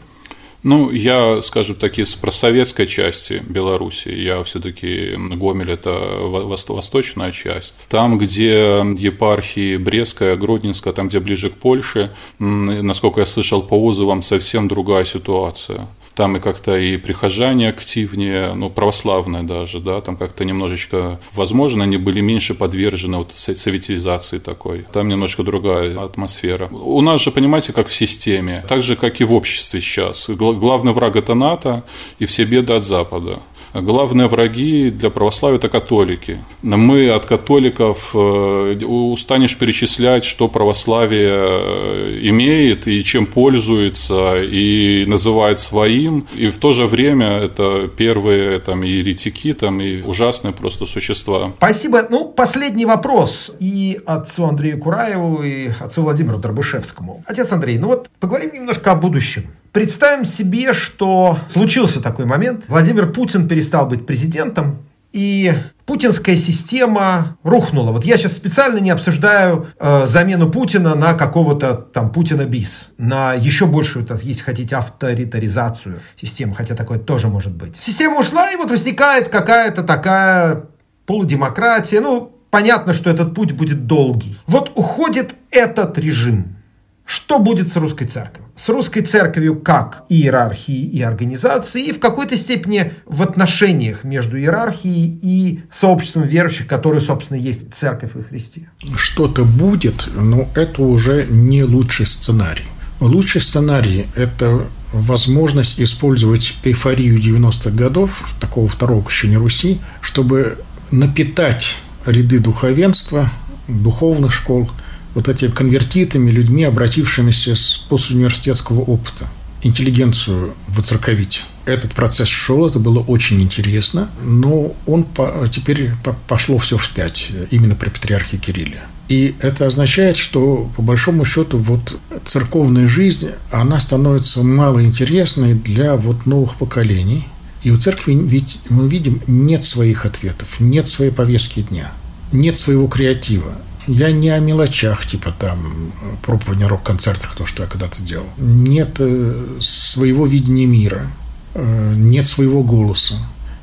Ну, 0.62 0.92
я, 0.92 1.42
скажем 1.42 1.74
так, 1.74 1.98
из 1.98 2.14
просоветской 2.14 2.86
части 2.86 3.42
Беларуси. 3.48 4.08
Я 4.10 4.42
все-таки 4.44 5.16
Гомель– 5.16 5.70
это 5.72 5.90
восточная 5.90 7.32
часть. 7.32 7.74
Там, 7.88 8.16
где 8.16 8.84
епархии 8.96 9.76
Брестская, 9.76 10.36
Гродненская, 10.36 10.92
там, 10.92 11.08
где 11.08 11.18
ближе 11.18 11.50
к 11.50 11.54
Польше, 11.54 12.12
насколько 12.38 13.20
я 13.20 13.26
слышал 13.26 13.62
по 13.62 13.74
отзывам, 13.74 14.22
совсем 14.22 14.68
другая 14.68 15.04
ситуация. 15.04 15.88
Там 16.14 16.36
и 16.36 16.40
как-то 16.40 16.76
и 16.76 16.96
прихожане 16.96 17.68
активнее, 17.68 18.52
ну, 18.54 18.70
православные 18.70 19.42
даже, 19.42 19.80
да, 19.80 20.00
там 20.00 20.16
как-то 20.16 20.44
немножечко, 20.44 21.20
возможно, 21.34 21.84
они 21.84 21.96
были 21.96 22.20
меньше 22.20 22.54
подвержены 22.54 23.18
вот 23.18 23.30
советизации 23.34 24.38
такой. 24.38 24.84
Там 24.92 25.08
немножко 25.08 25.42
другая 25.42 25.98
атмосфера. 25.98 26.68
У 26.68 27.00
нас 27.00 27.20
же, 27.20 27.30
понимаете, 27.30 27.72
как 27.72 27.88
в 27.88 27.94
системе, 27.94 28.64
так 28.68 28.82
же, 28.82 28.96
как 28.96 29.20
и 29.20 29.24
в 29.24 29.32
обществе 29.32 29.80
сейчас. 29.80 30.28
Главный 30.28 30.92
враг– 30.92 31.16
это 31.16 31.34
НАТО 31.34 31.84
и 32.18 32.26
все 32.26 32.44
беды 32.44 32.74
от 32.74 32.84
Запада. 32.84 33.40
Главные 33.74 34.28
враги 34.28 34.90
для 34.90 35.08
православия– 35.08 35.58
это 35.58 35.68
католики. 35.68 36.38
Мы 36.62 37.08
от 37.10 37.24
католиков 37.24 38.10
э, 38.14 38.84
устанешь 38.84 39.56
перечислять, 39.56 40.24
что 40.24 40.48
православие 40.48 41.32
э, 41.32 42.18
имеет 42.24 42.86
и 42.86 43.02
чем 43.02 43.26
пользуется, 43.26 44.42
и 44.42 45.06
называет 45.06 45.58
своим. 45.58 46.26
И 46.36 46.48
в 46.48 46.58
то 46.58 46.72
же 46.72 46.86
время 46.86 47.38
это 47.38 47.88
первые 47.88 48.58
там, 48.58 48.82
еретики 48.82 49.54
там, 49.54 49.80
и 49.80 50.02
ужасные 50.02 50.52
просто 50.52 50.84
существа. 50.84 51.52
Спасибо. 51.56 52.06
Ну, 52.10 52.28
последний 52.28 52.84
вопрос 52.84 53.52
и 53.58 54.00
отцу 54.04 54.44
Андрею 54.44 54.78
Кураеву, 54.78 55.42
и 55.42 55.70
отцу 55.80 56.02
Владимиру 56.02 56.36
Дробышевскому. 56.36 57.24
Отец 57.26 57.50
Андрей, 57.52 57.78
ну 57.78 57.86
вот 57.86 58.10
поговорим 58.20 58.52
немножко 58.52 58.92
о 58.92 58.94
будущем. 58.96 59.44
Представим 59.72 60.26
себе, 60.26 60.74
что 60.74 61.38
случился 61.48 62.02
такой 62.02 62.26
момент. 62.26 62.64
Владимир 62.68 63.10
Путин 63.10 63.48
перестал 63.48 63.86
быть 63.86 64.04
президентом, 64.04 64.78
и 65.12 65.52
путинская 65.84 66.36
система 66.36 67.36
рухнула. 67.42 67.92
Вот 67.92 68.04
я 68.04 68.16
сейчас 68.16 68.32
специально 68.32 68.78
не 68.78 68.90
обсуждаю 68.90 69.66
э, 69.78 70.06
замену 70.06 70.50
Путина 70.50 70.94
на 70.94 71.14
какого-то 71.14 71.74
там 71.74 72.10
Путина 72.10 72.44
бис, 72.44 72.88
на 72.98 73.34
еще 73.34 73.66
большую, 73.66 74.06
так, 74.06 74.22
если 74.22 74.42
хотите, 74.42 74.76
авторитаризацию 74.76 76.00
системы, 76.20 76.54
хотя 76.54 76.74
такое 76.74 76.98
тоже 76.98 77.28
может 77.28 77.52
быть. 77.52 77.76
Система 77.80 78.20
ушла, 78.20 78.50
и 78.50 78.56
вот 78.56 78.70
возникает 78.70 79.28
какая-то 79.28 79.82
такая 79.82 80.64
полудемократия. 81.04 82.00
Ну, 82.00 82.32
понятно, 82.50 82.94
что 82.94 83.10
этот 83.10 83.34
путь 83.34 83.52
будет 83.52 83.86
долгий. 83.86 84.38
Вот 84.46 84.72
уходит 84.74 85.34
этот 85.50 85.98
режим. 85.98 86.56
Что 87.04 87.38
будет 87.38 87.70
с 87.70 87.76
русской 87.76 88.06
церковью? 88.06 88.41
С 88.55 88.68
русской 88.68 89.00
церковью 89.00 89.57
как 89.57 90.05
иерархией 90.11 90.86
и 90.86 91.00
организацией, 91.00 91.88
и 91.88 91.92
в 91.92 91.98
какой-то 92.00 92.36
степени 92.36 92.92
в 93.07 93.22
отношениях 93.22 94.05
между 94.05 94.38
иерархией 94.38 95.18
и 95.22 95.62
сообществом 95.72 96.24
верующих, 96.24 96.66
которые, 96.66 97.00
собственно, 97.00 97.38
есть 97.38 97.72
церковь 97.72 98.11
во 98.14 98.22
Христе. 98.22 98.68
Что-то 98.94 99.44
будет, 99.44 100.07
но 100.14 100.48
это 100.55 100.82
уже 100.82 101.26
не 101.30 101.64
лучший 101.64 102.05
сценарий. 102.05 102.66
Лучший 103.00 103.40
сценарий– 103.40 104.07
это 104.16 104.66
возможность 104.92 105.80
использовать 105.80 106.55
эйфорию 106.62 107.18
90-х 107.18 107.70
годов, 107.70 108.34
такого 108.38 108.68
второго 108.68 109.03
крещения 109.03 109.38
Руси, 109.38 109.80
чтобы 110.03 110.59
напитать 110.90 111.78
ряды 112.05 112.38
духовенства, 112.38 113.30
духовных 113.66 114.32
школ– 114.32 114.70
вот 115.14 115.28
этими 115.28 115.50
конвертитами, 115.50 116.30
людьми, 116.30 116.64
обратившимися 116.64 117.56
с 117.56 117.76
постуниверситетского 117.88 118.80
опыта, 118.80 119.28
интеллигенцию 119.62 120.54
воцерковить. 120.68 121.44
Этот 121.64 121.92
процесс 121.92 122.28
шел, 122.28 122.66
это 122.66 122.78
было 122.78 122.98
очень 122.98 123.40
интересно, 123.40 124.10
но 124.24 124.74
он 124.86 125.04
по, 125.04 125.46
теперь 125.50 125.92
пошло 126.26 126.58
все 126.58 126.76
вспять, 126.76 127.30
именно 127.50 127.76
при 127.76 127.88
патриархе 127.88 128.36
Кирилле. 128.36 128.82
И 129.08 129.34
это 129.40 129.66
означает, 129.66 130.16
что 130.16 130.70
по 130.76 130.82
большому 130.82 131.24
счету 131.24 131.58
вот 131.58 131.98
церковная 132.24 132.86
жизнь, 132.86 133.28
она 133.50 133.78
становится 133.78 134.42
малоинтересной 134.42 135.54
для 135.54 135.96
вот 135.96 136.26
новых 136.26 136.56
поколений. 136.56 137.28
И 137.62 137.70
у 137.70 137.76
церкви 137.76 138.14
ведь 138.14 138.60
мы 138.68 138.88
видим 138.88 139.20
нет 139.26 139.62
своих 139.64 140.04
ответов, 140.06 140.58
нет 140.58 140.88
своей 140.88 141.12
повестки 141.12 141.60
дня, 141.60 141.92
нет 142.32 142.56
своего 142.56 142.88
креатива. 142.88 143.52
Я 143.89 144.12
не 144.12 144.28
о 144.30 144.39
мелочах, 144.39 145.07
типа 145.07 145.35
там 145.37 145.93
проповедь 146.22 146.62
рок-концертах, 146.62 147.35
то, 147.35 147.47
что 147.47 147.64
я 147.64 147.68
когда-то 147.68 148.01
делал. 148.03 148.26
Нет 148.39 148.97
э, 149.01 149.59
своего 149.61 150.26
видения 150.26 150.66
мира, 150.66 151.11
э, 151.55 151.95
нет 151.97 152.26
своего 152.26 152.62
голоса. 152.62 153.16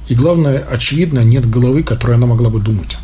И 0.10 0.16
главное, 0.16 0.60
очевидно, 0.60 1.20
нет 1.20 1.50
головы, 1.50 1.84
которой 1.84 2.16
она 2.16 2.28
могла 2.28 2.50
бы 2.50 2.60
думать. 2.60 2.98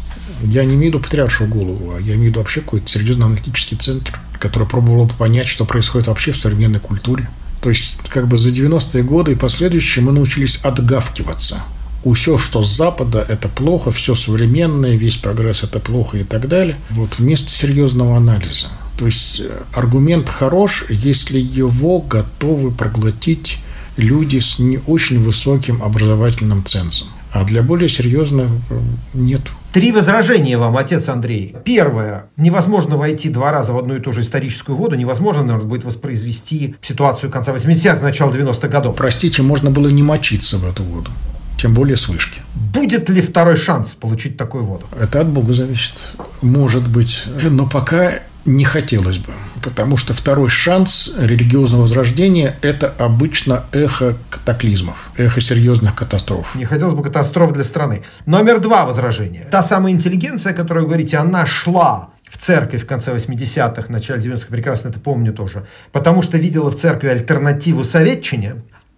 Я 0.43 0.65
не 0.65 0.75
имею 0.75 0.91
в 0.91 0.95
виду 0.95 0.99
патриаршую 0.99 1.49
голову, 1.49 1.93
а 1.95 1.99
я 1.99 2.15
имею 2.15 2.23
в 2.23 2.25
виду 2.31 2.39
вообще 2.39 2.61
какой-то 2.61 2.87
серьезный 2.87 3.27
аналитический 3.27 3.77
центр, 3.77 4.19
который 4.39 4.67
пробовал 4.67 5.05
бы 5.05 5.13
понять, 5.13 5.47
что 5.47 5.63
происходит 5.65 6.07
вообще 6.07 6.33
в 6.33 6.37
современной 6.37 6.79
культуре. 6.79 7.29
То 7.61 7.69
есть, 7.69 7.99
как 8.09 8.27
бы 8.27 8.37
за 8.37 8.49
90-е 8.49 9.03
годы 9.03 9.31
и 9.31 9.35
последующие 9.35 10.03
мы 10.03 10.11
научились 10.11 10.59
отгавкиваться– 10.63 11.63
все, 12.13 12.37
что 12.37 12.61
с 12.61 12.75
Запада, 12.75 13.25
это 13.27 13.49
плохо, 13.49 13.91
все 13.91 14.13
современное, 14.13 14.95
весь 14.95 15.17
прогресс 15.17 15.63
это 15.63 15.79
плохо 15.79 16.19
и 16.19 16.23
так 16.23 16.47
далее. 16.47 16.77
Вот 16.91 17.17
вместо 17.17 17.49
серьезного 17.49 18.15
анализа. 18.17 18.67
То 18.97 19.07
есть 19.07 19.41
э, 19.41 19.49
аргумент 19.73 20.29
хорош, 20.29 20.85
если 20.89 21.39
его 21.39 21.99
готовы 21.99 22.71
проглотить 22.71 23.59
люди 23.97 24.39
с 24.39 24.59
не 24.59 24.79
очень 24.87 25.21
высоким 25.21 25.81
образовательным 25.81 26.63
цензом. 26.63 27.07
А 27.31 27.43
для 27.43 27.63
более 27.63 27.89
серьезных 27.89 28.49
э, 28.69 28.79
нет. 29.13 29.41
Три 29.73 29.91
возражения 29.91 30.57
вам, 30.57 30.77
отец 30.77 31.09
Андрей. 31.09 31.55
Первое. 31.65 32.27
Невозможно 32.37 32.95
войти 32.95 33.27
два 33.29 33.51
раза 33.51 33.73
в 33.73 33.77
одну 33.77 33.95
и 33.95 33.99
ту 33.99 34.13
же 34.13 34.21
историческую 34.21 34.77
воду. 34.77 34.95
Невозможно, 34.95 35.43
наверное, 35.43 35.67
будет 35.67 35.83
воспроизвести 35.83 36.75
ситуацию 36.81 37.29
конца 37.29 37.53
80-х, 37.53 38.01
начала 38.01 38.31
90-х 38.31 38.67
годов. 38.69 38.95
Простите, 38.95 39.41
можно 39.41 39.71
было 39.71 39.89
не 39.89 40.03
мочиться 40.03 40.57
в 40.57 40.65
эту 40.65 40.83
воду 40.83 41.11
тем 41.57 41.73
более 41.73 41.97
с 41.97 42.07
вышки. 42.07 42.41
Будет 42.53 43.09
ли 43.09 43.21
второй 43.21 43.57
шанс 43.57 43.95
получить 43.95 44.37
такую 44.37 44.63
воду? 44.65 44.85
Это 44.99 45.21
от 45.21 45.27
Бога 45.27 45.53
зависит. 45.53 46.15
Может 46.41 46.87
быть. 46.87 47.23
Но 47.41 47.67
пока 47.67 48.19
Не 48.45 48.63
хотелось 48.63 49.17
бы, 49.17 49.33
потому 49.63 49.97
что 49.97 50.13
второй 50.13 50.49
шанс 50.49 51.11
религиозного 51.17 51.81
возрождения– 51.81 52.55
это 52.61 52.93
обычно 52.99 53.63
эхо 53.71 54.15
катаклизмов, 54.29 55.09
эхо 55.17 55.41
серьезных 55.41 55.95
катастроф. 55.95 56.53
Не 56.53 56.65
хотелось 56.65 56.93
бы 56.93 57.01
катастроф 57.01 57.53
для 57.53 57.63
страны. 57.63 58.03
Номер 58.27 58.59
два 58.59 58.85
возражения. 58.85 59.47
Та 59.49 59.63
самая 59.63 59.93
интеллигенция, 59.93 60.53
о 60.53 60.55
которой 60.55 60.81
вы 60.81 60.89
говорите, 60.89 61.17
она 61.17 61.47
шла 61.47 62.09
в 62.29 62.37
церковь 62.37 62.83
в 62.83 62.85
конце 62.85 63.15
80-х, 63.15 63.91
начале 63.91 64.21
90-х, 64.21 64.45
прекрасно 64.49 64.89
это 64.89 64.99
помню 64.99 65.33
тоже, 65.33 65.65
потому 65.91 66.21
что 66.21 66.37
видела 66.37 66.69
в 66.69 66.75
церкви 66.75 67.07
альтернативу 67.07 67.83
советчине, 67.83 68.57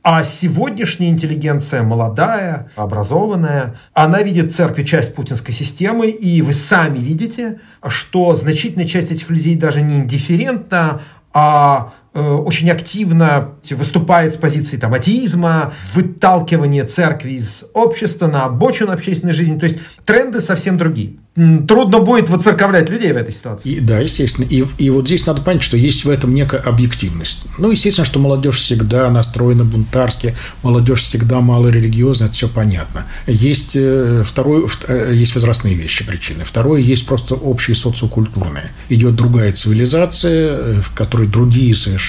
а 0.10 0.24
сегодняшняя 0.24 1.10
интеллигенция, 1.10 1.84
молодая, 1.84 2.70
образованная, 2.78 3.76
она 3.94 4.24
видит 4.24 4.50
в 4.50 4.56
церкви 4.56 4.86
часть 4.86 5.14
путинской 5.14 5.54
системы, 5.54 6.08
и 6.08 6.42
вы 6.42 6.54
сами 6.54 6.98
видите, 6.98 7.60
что 7.90 8.34
значительная 8.34 8.88
часть 8.88 9.12
этих 9.12 9.30
людей 9.30 9.56
даже 9.56 9.82
не 9.82 9.98
индифферентна, 9.98 11.02
а 11.34 11.92
очень 12.18 12.70
активно 12.70 13.50
выступает 13.70 14.34
с 14.34 14.38
позиции 14.38 14.78
там, 14.78 14.94
атеизма, 14.94 15.74
выталкивания 15.94 16.86
церкви 16.86 17.34
из 17.34 17.66
общества 17.74 18.28
на 18.28 18.46
обочину 18.46 18.92
общественной 18.92 19.34
жизни. 19.34 19.60
То 19.60 19.66
есть 19.66 19.80
тренды 20.06 20.42
совсем 20.42 20.78
другие 20.78 21.18
трудно 21.68 22.00
будет 22.00 22.30
воцерковлять 22.30 22.90
людей 22.90 23.14
в 23.14 23.18
этой 23.18 23.34
ситуации. 23.34 23.74
И, 23.74 23.80
да, 23.80 24.00
естественно. 24.00 24.46
И, 24.50 24.66
и 24.80 24.90
вот 24.90 25.06
здесь 25.06 25.26
надо 25.28 25.42
понять, 25.44 25.62
что 25.62 25.78
есть 25.78 26.04
в 26.04 26.10
этом 26.10 26.34
некая 26.34 26.58
объективность. 26.58 27.46
Ну, 27.60 27.70
естественно, 27.70 28.06
что 28.06 28.20
молодежь 28.20 28.58
всегда 28.58 29.10
настроена 29.12 29.64
бунтарски, 29.64 30.36
молодежь 30.64 31.02
всегда 31.02 31.40
малорелигиозна, 31.40 32.26
это 32.26 32.34
все 32.34 32.50
понятно. 32.50 33.06
Есть, 33.28 33.76
э, 33.76 34.24
второй, 34.26 34.68
э, 34.88 35.12
есть 35.14 35.36
возрастные 35.36 35.76
вещи, 35.76 36.04
причины. 36.06 36.44
Второе, 36.44 36.82
есть 36.82 37.06
просто 37.06 37.36
общие 37.36 37.76
социокультурные. 37.76 38.72
Идет 38.90 39.16
другая 39.16 39.54
цивилизация, 39.54 40.58
э, 40.58 40.82
в 40.82 40.92
которой 40.96 41.28
другие 41.28 41.76
совершенно 41.76 42.07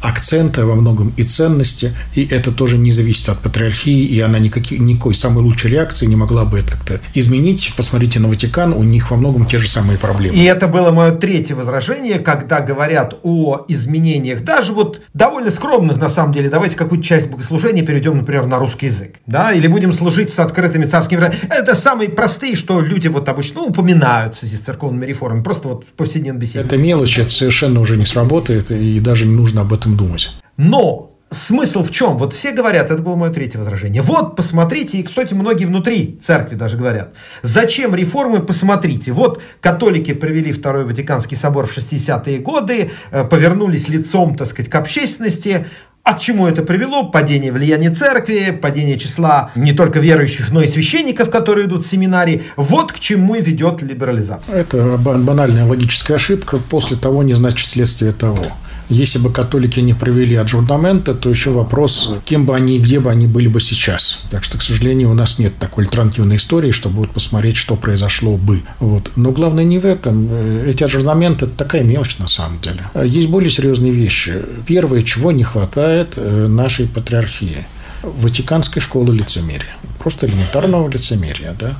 акценты 0.00 0.64
во 0.64 0.74
многом 0.74 1.12
и 1.16 1.22
ценности, 1.22 1.92
и 2.14 2.24
это 2.24 2.52
тоже 2.52 2.78
не 2.78 2.92
зависит 2.92 3.28
от 3.28 3.38
патриархии, 3.40 4.04
и 4.04 4.20
она 4.20 4.38
никакой, 4.38 4.78
никакой 4.78 5.14
самой 5.14 5.42
лучшей 5.42 5.70
реакции 5.72 6.06
не 6.06 6.16
могла 6.16 6.44
бы 6.44 6.58
это 6.58 6.72
как-то 6.72 7.00
изменить. 7.14 7.72
Посмотрите 7.76 8.20
на 8.20 8.28
Ватикан, 8.28 8.72
у 8.72 8.82
них 8.82 9.10
во 9.10 9.16
многом 9.16 9.46
те 9.46 9.58
же 9.58 9.68
самые 9.68 9.98
проблемы. 9.98 10.36
И 10.36 10.44
это 10.44 10.68
было 10.68 10.90
мое 10.90 11.12
третье 11.12 11.54
возражение, 11.54 12.18
когда 12.18 12.60
говорят 12.60 13.18
о 13.22 13.64
изменениях, 13.68 14.42
даже 14.44 14.72
вот 14.72 15.00
довольно 15.14 15.50
скромных 15.50 15.98
на 15.98 16.08
самом 16.08 16.32
деле, 16.32 16.48
давайте 16.48 16.76
какую-то 16.76 17.04
часть 17.04 17.30
богослужения 17.30 17.84
перейдем, 17.84 18.16
например, 18.16 18.46
на 18.46 18.58
русский 18.58 18.86
язык, 18.86 19.16
да, 19.26 19.52
или 19.52 19.66
будем 19.66 19.92
служить 19.92 20.32
с 20.32 20.38
открытыми 20.38 20.84
царскими 20.84 21.32
Это 21.50 21.74
самые 21.74 22.10
простые, 22.10 22.56
что 22.56 22.80
люди 22.80 23.08
вот 23.08 23.28
обычно 23.28 23.56
ну, 23.56 23.68
упоминают 23.68 24.34
в 24.34 24.40
связи 24.40 24.56
с 24.56 24.60
церковными 24.60 25.06
реформами, 25.06 25.42
просто 25.42 25.68
вот 25.68 25.84
в 25.84 25.92
повседневной 25.94 26.42
беседе. 26.42 26.60
Это 26.60 26.76
мелочь, 26.76 27.18
это 27.18 27.30
совершенно 27.30 27.80
уже 27.80 27.96
не 27.96 28.04
сработает, 28.04 28.70
и 28.70 28.74
даже 29.00 29.26
не 29.26 29.34
нужно 29.34 29.62
об 29.62 29.72
этом 29.72 29.96
думать. 29.96 30.30
Но 30.56 31.16
смысл 31.30 31.82
в 31.82 31.90
чем? 31.90 32.16
Вот 32.16 32.32
все 32.32 32.52
говорят, 32.52 32.90
это 32.90 33.02
было 33.02 33.16
мое 33.16 33.30
третье 33.30 33.58
возражение. 33.58 34.02
Вот, 34.02 34.36
посмотрите, 34.36 34.98
и, 34.98 35.02
кстати, 35.02 35.34
многие 35.34 35.64
внутри 35.64 36.18
церкви 36.22 36.54
даже 36.54 36.76
говорят, 36.76 37.14
зачем 37.42 37.94
реформы, 37.94 38.40
посмотрите. 38.40 39.12
Вот 39.12 39.42
католики 39.60 40.14
провели 40.14 40.52
Второй 40.52 40.84
Ватиканский 40.84 41.36
собор 41.36 41.66
в 41.66 41.76
60-е 41.76 42.38
годы, 42.38 42.90
э, 43.10 43.24
повернулись 43.24 43.88
лицом, 43.88 44.36
так 44.36 44.48
сказать, 44.48 44.70
к 44.70 44.74
общественности, 44.74 45.66
а 46.06 46.14
к 46.14 46.20
чему 46.20 46.46
это 46.46 46.62
привело? 46.62 47.10
Падение 47.10 47.50
влияния 47.50 47.90
церкви, 47.90 48.52
падение 48.52 48.96
числа 48.96 49.50
не 49.56 49.72
только 49.72 49.98
верующих, 49.98 50.52
но 50.52 50.62
и 50.62 50.68
священников, 50.68 51.30
которые 51.30 51.66
идут 51.66 51.84
в 51.84 51.88
семинарии. 51.88 52.44
Вот 52.54 52.92
к 52.92 53.00
чему 53.00 53.34
и 53.34 53.40
ведет 53.40 53.82
либерализация. 53.82 54.60
Это 54.60 54.96
банальная 54.98 55.66
логическая 55.66 56.14
ошибка. 56.14 56.58
После 56.58 56.96
того 56.96 57.24
не 57.24 57.34
значит 57.34 57.68
следствие 57.68 58.12
того. 58.12 58.44
Если 58.88 59.18
бы 59.18 59.32
католики 59.32 59.80
не 59.80 59.94
провели 59.94 60.36
аджурнамента, 60.36 61.14
то 61.14 61.28
еще 61.28 61.50
вопрос, 61.50 62.10
кем 62.24 62.46
бы 62.46 62.54
они 62.54 62.76
и 62.76 62.78
где 62.78 63.00
бы 63.00 63.10
они 63.10 63.26
были 63.26 63.48
бы 63.48 63.60
сейчас. 63.60 64.20
Так 64.30 64.44
что, 64.44 64.58
к 64.58 64.62
сожалению, 64.62 65.10
у 65.10 65.14
нас 65.14 65.38
нет 65.38 65.56
такой 65.58 65.84
альтернативной 65.84 66.36
истории, 66.36 66.70
чтобы 66.70 66.98
вот 66.98 67.10
посмотреть, 67.10 67.56
что 67.56 67.76
произошло 67.76 68.36
бы. 68.36 68.62
Вот. 68.78 69.10
Но 69.16 69.32
главное 69.32 69.64
не 69.64 69.78
в 69.78 69.84
этом. 69.84 70.28
Эти 70.66 70.84
аджурнаменты– 70.84 71.44
это 71.46 71.54
такая 71.54 71.82
мелочь 71.82 72.18
на 72.18 72.28
самом 72.28 72.60
деле. 72.60 72.84
Есть 73.04 73.28
более 73.28 73.50
серьезные 73.50 73.92
вещи. 73.92 74.42
Первое, 74.66 75.02
чего 75.02 75.32
не 75.32 75.42
хватает 75.42 76.14
э, 76.16 76.46
нашей 76.46 76.86
патриархии– 76.86 77.66
Ватиканской 78.02 78.80
школы 78.80 79.14
лицемерия. 79.14 79.74
Просто 79.98 80.26
элементарного 80.26 80.88
лицемерия. 80.88 81.56
Да? 81.58 81.76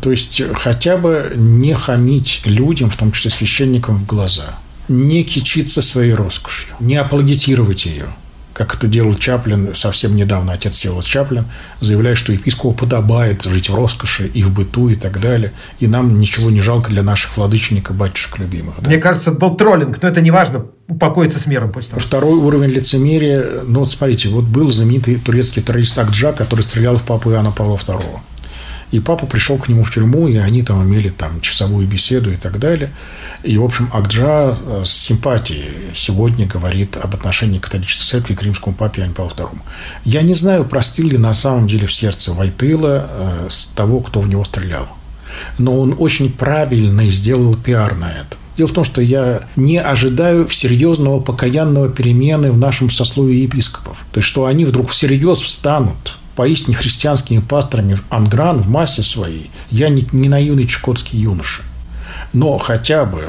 То 0.00 0.10
есть, 0.10 0.42
хотя 0.54 0.96
бы 0.96 1.32
не 1.36 1.74
хамить 1.74 2.42
людям, 2.44 2.90
в 2.90 2.96
том 2.96 3.12
числе 3.12 3.30
священникам, 3.30 3.98
в 3.98 4.06
глаза– 4.06 4.58
не 4.88 5.22
кичиться 5.24 5.82
своей 5.82 6.14
роскошью, 6.14 6.74
не 6.80 6.96
апологетировать 6.96 7.86
ее, 7.86 8.08
как 8.58 8.74
это 8.74 8.88
делал 8.88 9.14
Чаплин 9.14 9.72
совсем 9.74 10.16
недавно, 10.16 10.52
отец 10.52 10.74
Севолод 10.74 11.04
Чаплин, 11.04 11.44
заявляя, 11.80 12.16
что 12.16 12.32
епископу 12.32 12.74
подобает 12.74 13.44
жить 13.44 13.70
в 13.70 13.74
роскоши 13.74 14.26
и 14.26 14.42
в 14.42 14.50
быту 14.50 14.88
и 14.88 14.96
так 14.96 15.20
далее, 15.20 15.52
и 15.78 15.86
нам 15.86 16.18
ничего 16.18 16.50
не 16.50 16.60
жалко 16.60 16.90
для 16.90 17.04
наших 17.04 17.36
владычников, 17.36 17.94
батюшек 17.94 18.38
любимых. 18.38 18.74
Да? 18.80 18.90
Мне 18.90 18.98
кажется, 18.98 19.30
это 19.30 19.38
был 19.38 19.54
троллинг, 19.54 20.02
но 20.02 20.08
это 20.08 20.20
не 20.20 20.32
важно, 20.32 20.66
упокоиться 20.88 21.38
с 21.38 21.46
миром 21.46 21.70
пусть 21.70 21.90
того. 21.90 22.00
Второй 22.00 22.36
уровень 22.36 22.70
лицемерия, 22.70 23.62
ну 23.64 23.80
вот 23.80 23.92
смотрите, 23.92 24.28
вот 24.28 24.44
был 24.44 24.72
знаменитый 24.72 25.16
турецкий 25.16 25.62
террорист 25.62 25.96
Акджа, 25.96 26.32
который 26.32 26.62
стрелял 26.62 26.96
в 26.96 27.04
папу 27.04 27.30
Иоанна 27.30 27.52
Павла 27.52 27.76
II. 27.76 28.02
И 28.90 29.00
папа 29.00 29.26
пришел 29.26 29.58
к 29.58 29.68
нему 29.68 29.84
в 29.84 29.92
тюрьму, 29.92 30.28
и 30.28 30.36
они 30.36 30.62
там 30.62 30.82
имели 30.82 31.10
там 31.10 31.40
часовую 31.40 31.86
беседу 31.86 32.32
и 32.32 32.36
так 32.36 32.58
далее. 32.58 32.90
И, 33.42 33.58
в 33.58 33.64
общем, 33.64 33.90
Акджа 33.92 34.56
э, 34.58 34.82
с 34.86 34.90
симпатией 34.90 35.70
сегодня 35.94 36.46
говорит 36.46 36.96
об 36.96 37.14
отношении 37.14 37.58
католической 37.58 38.04
церкви 38.04 38.34
к 38.34 38.42
римскому 38.42 38.74
папе 38.74 39.02
Иоанну 39.02 39.14
Павлу 39.14 39.32
II. 39.36 39.58
Я 40.04 40.22
не 40.22 40.34
знаю, 40.34 40.64
простил 40.64 41.08
ли 41.08 41.18
на 41.18 41.34
самом 41.34 41.66
деле 41.68 41.86
в 41.86 41.92
сердце 41.92 42.32
Вайтыла 42.32 43.06
э, 43.10 43.46
с 43.50 43.66
того, 43.66 44.00
кто 44.00 44.20
в 44.20 44.28
него 44.28 44.44
стрелял. 44.44 44.88
Но 45.58 45.78
он 45.78 45.94
очень 45.98 46.32
правильно 46.32 47.08
сделал 47.10 47.54
пиар 47.56 47.94
на 47.94 48.10
это. 48.10 48.36
Дело 48.56 48.68
в 48.68 48.72
том, 48.72 48.84
что 48.84 49.00
я 49.00 49.42
не 49.54 49.78
ожидаю 49.78 50.48
серьезного 50.48 51.20
покаянного 51.20 51.90
перемены 51.90 52.50
в 52.50 52.58
нашем 52.58 52.90
сословии 52.90 53.42
епископов. 53.42 54.04
То 54.10 54.18
есть, 54.18 54.28
что 54.28 54.46
они 54.46 54.64
вдруг 54.64 54.88
всерьез 54.88 55.38
встанут 55.38 56.16
поистине 56.38 56.76
христианскими 56.76 57.40
пасторами 57.40 57.98
ангран 58.10 58.60
в 58.60 58.68
массе 58.70 59.02
своей, 59.02 59.50
я 59.72 59.88
не, 59.88 60.06
не 60.12 60.28
наивный 60.28 60.66
чукотский 60.66 61.18
юноша. 61.18 61.62
Но 62.32 62.58
хотя 62.58 63.04
бы, 63.04 63.26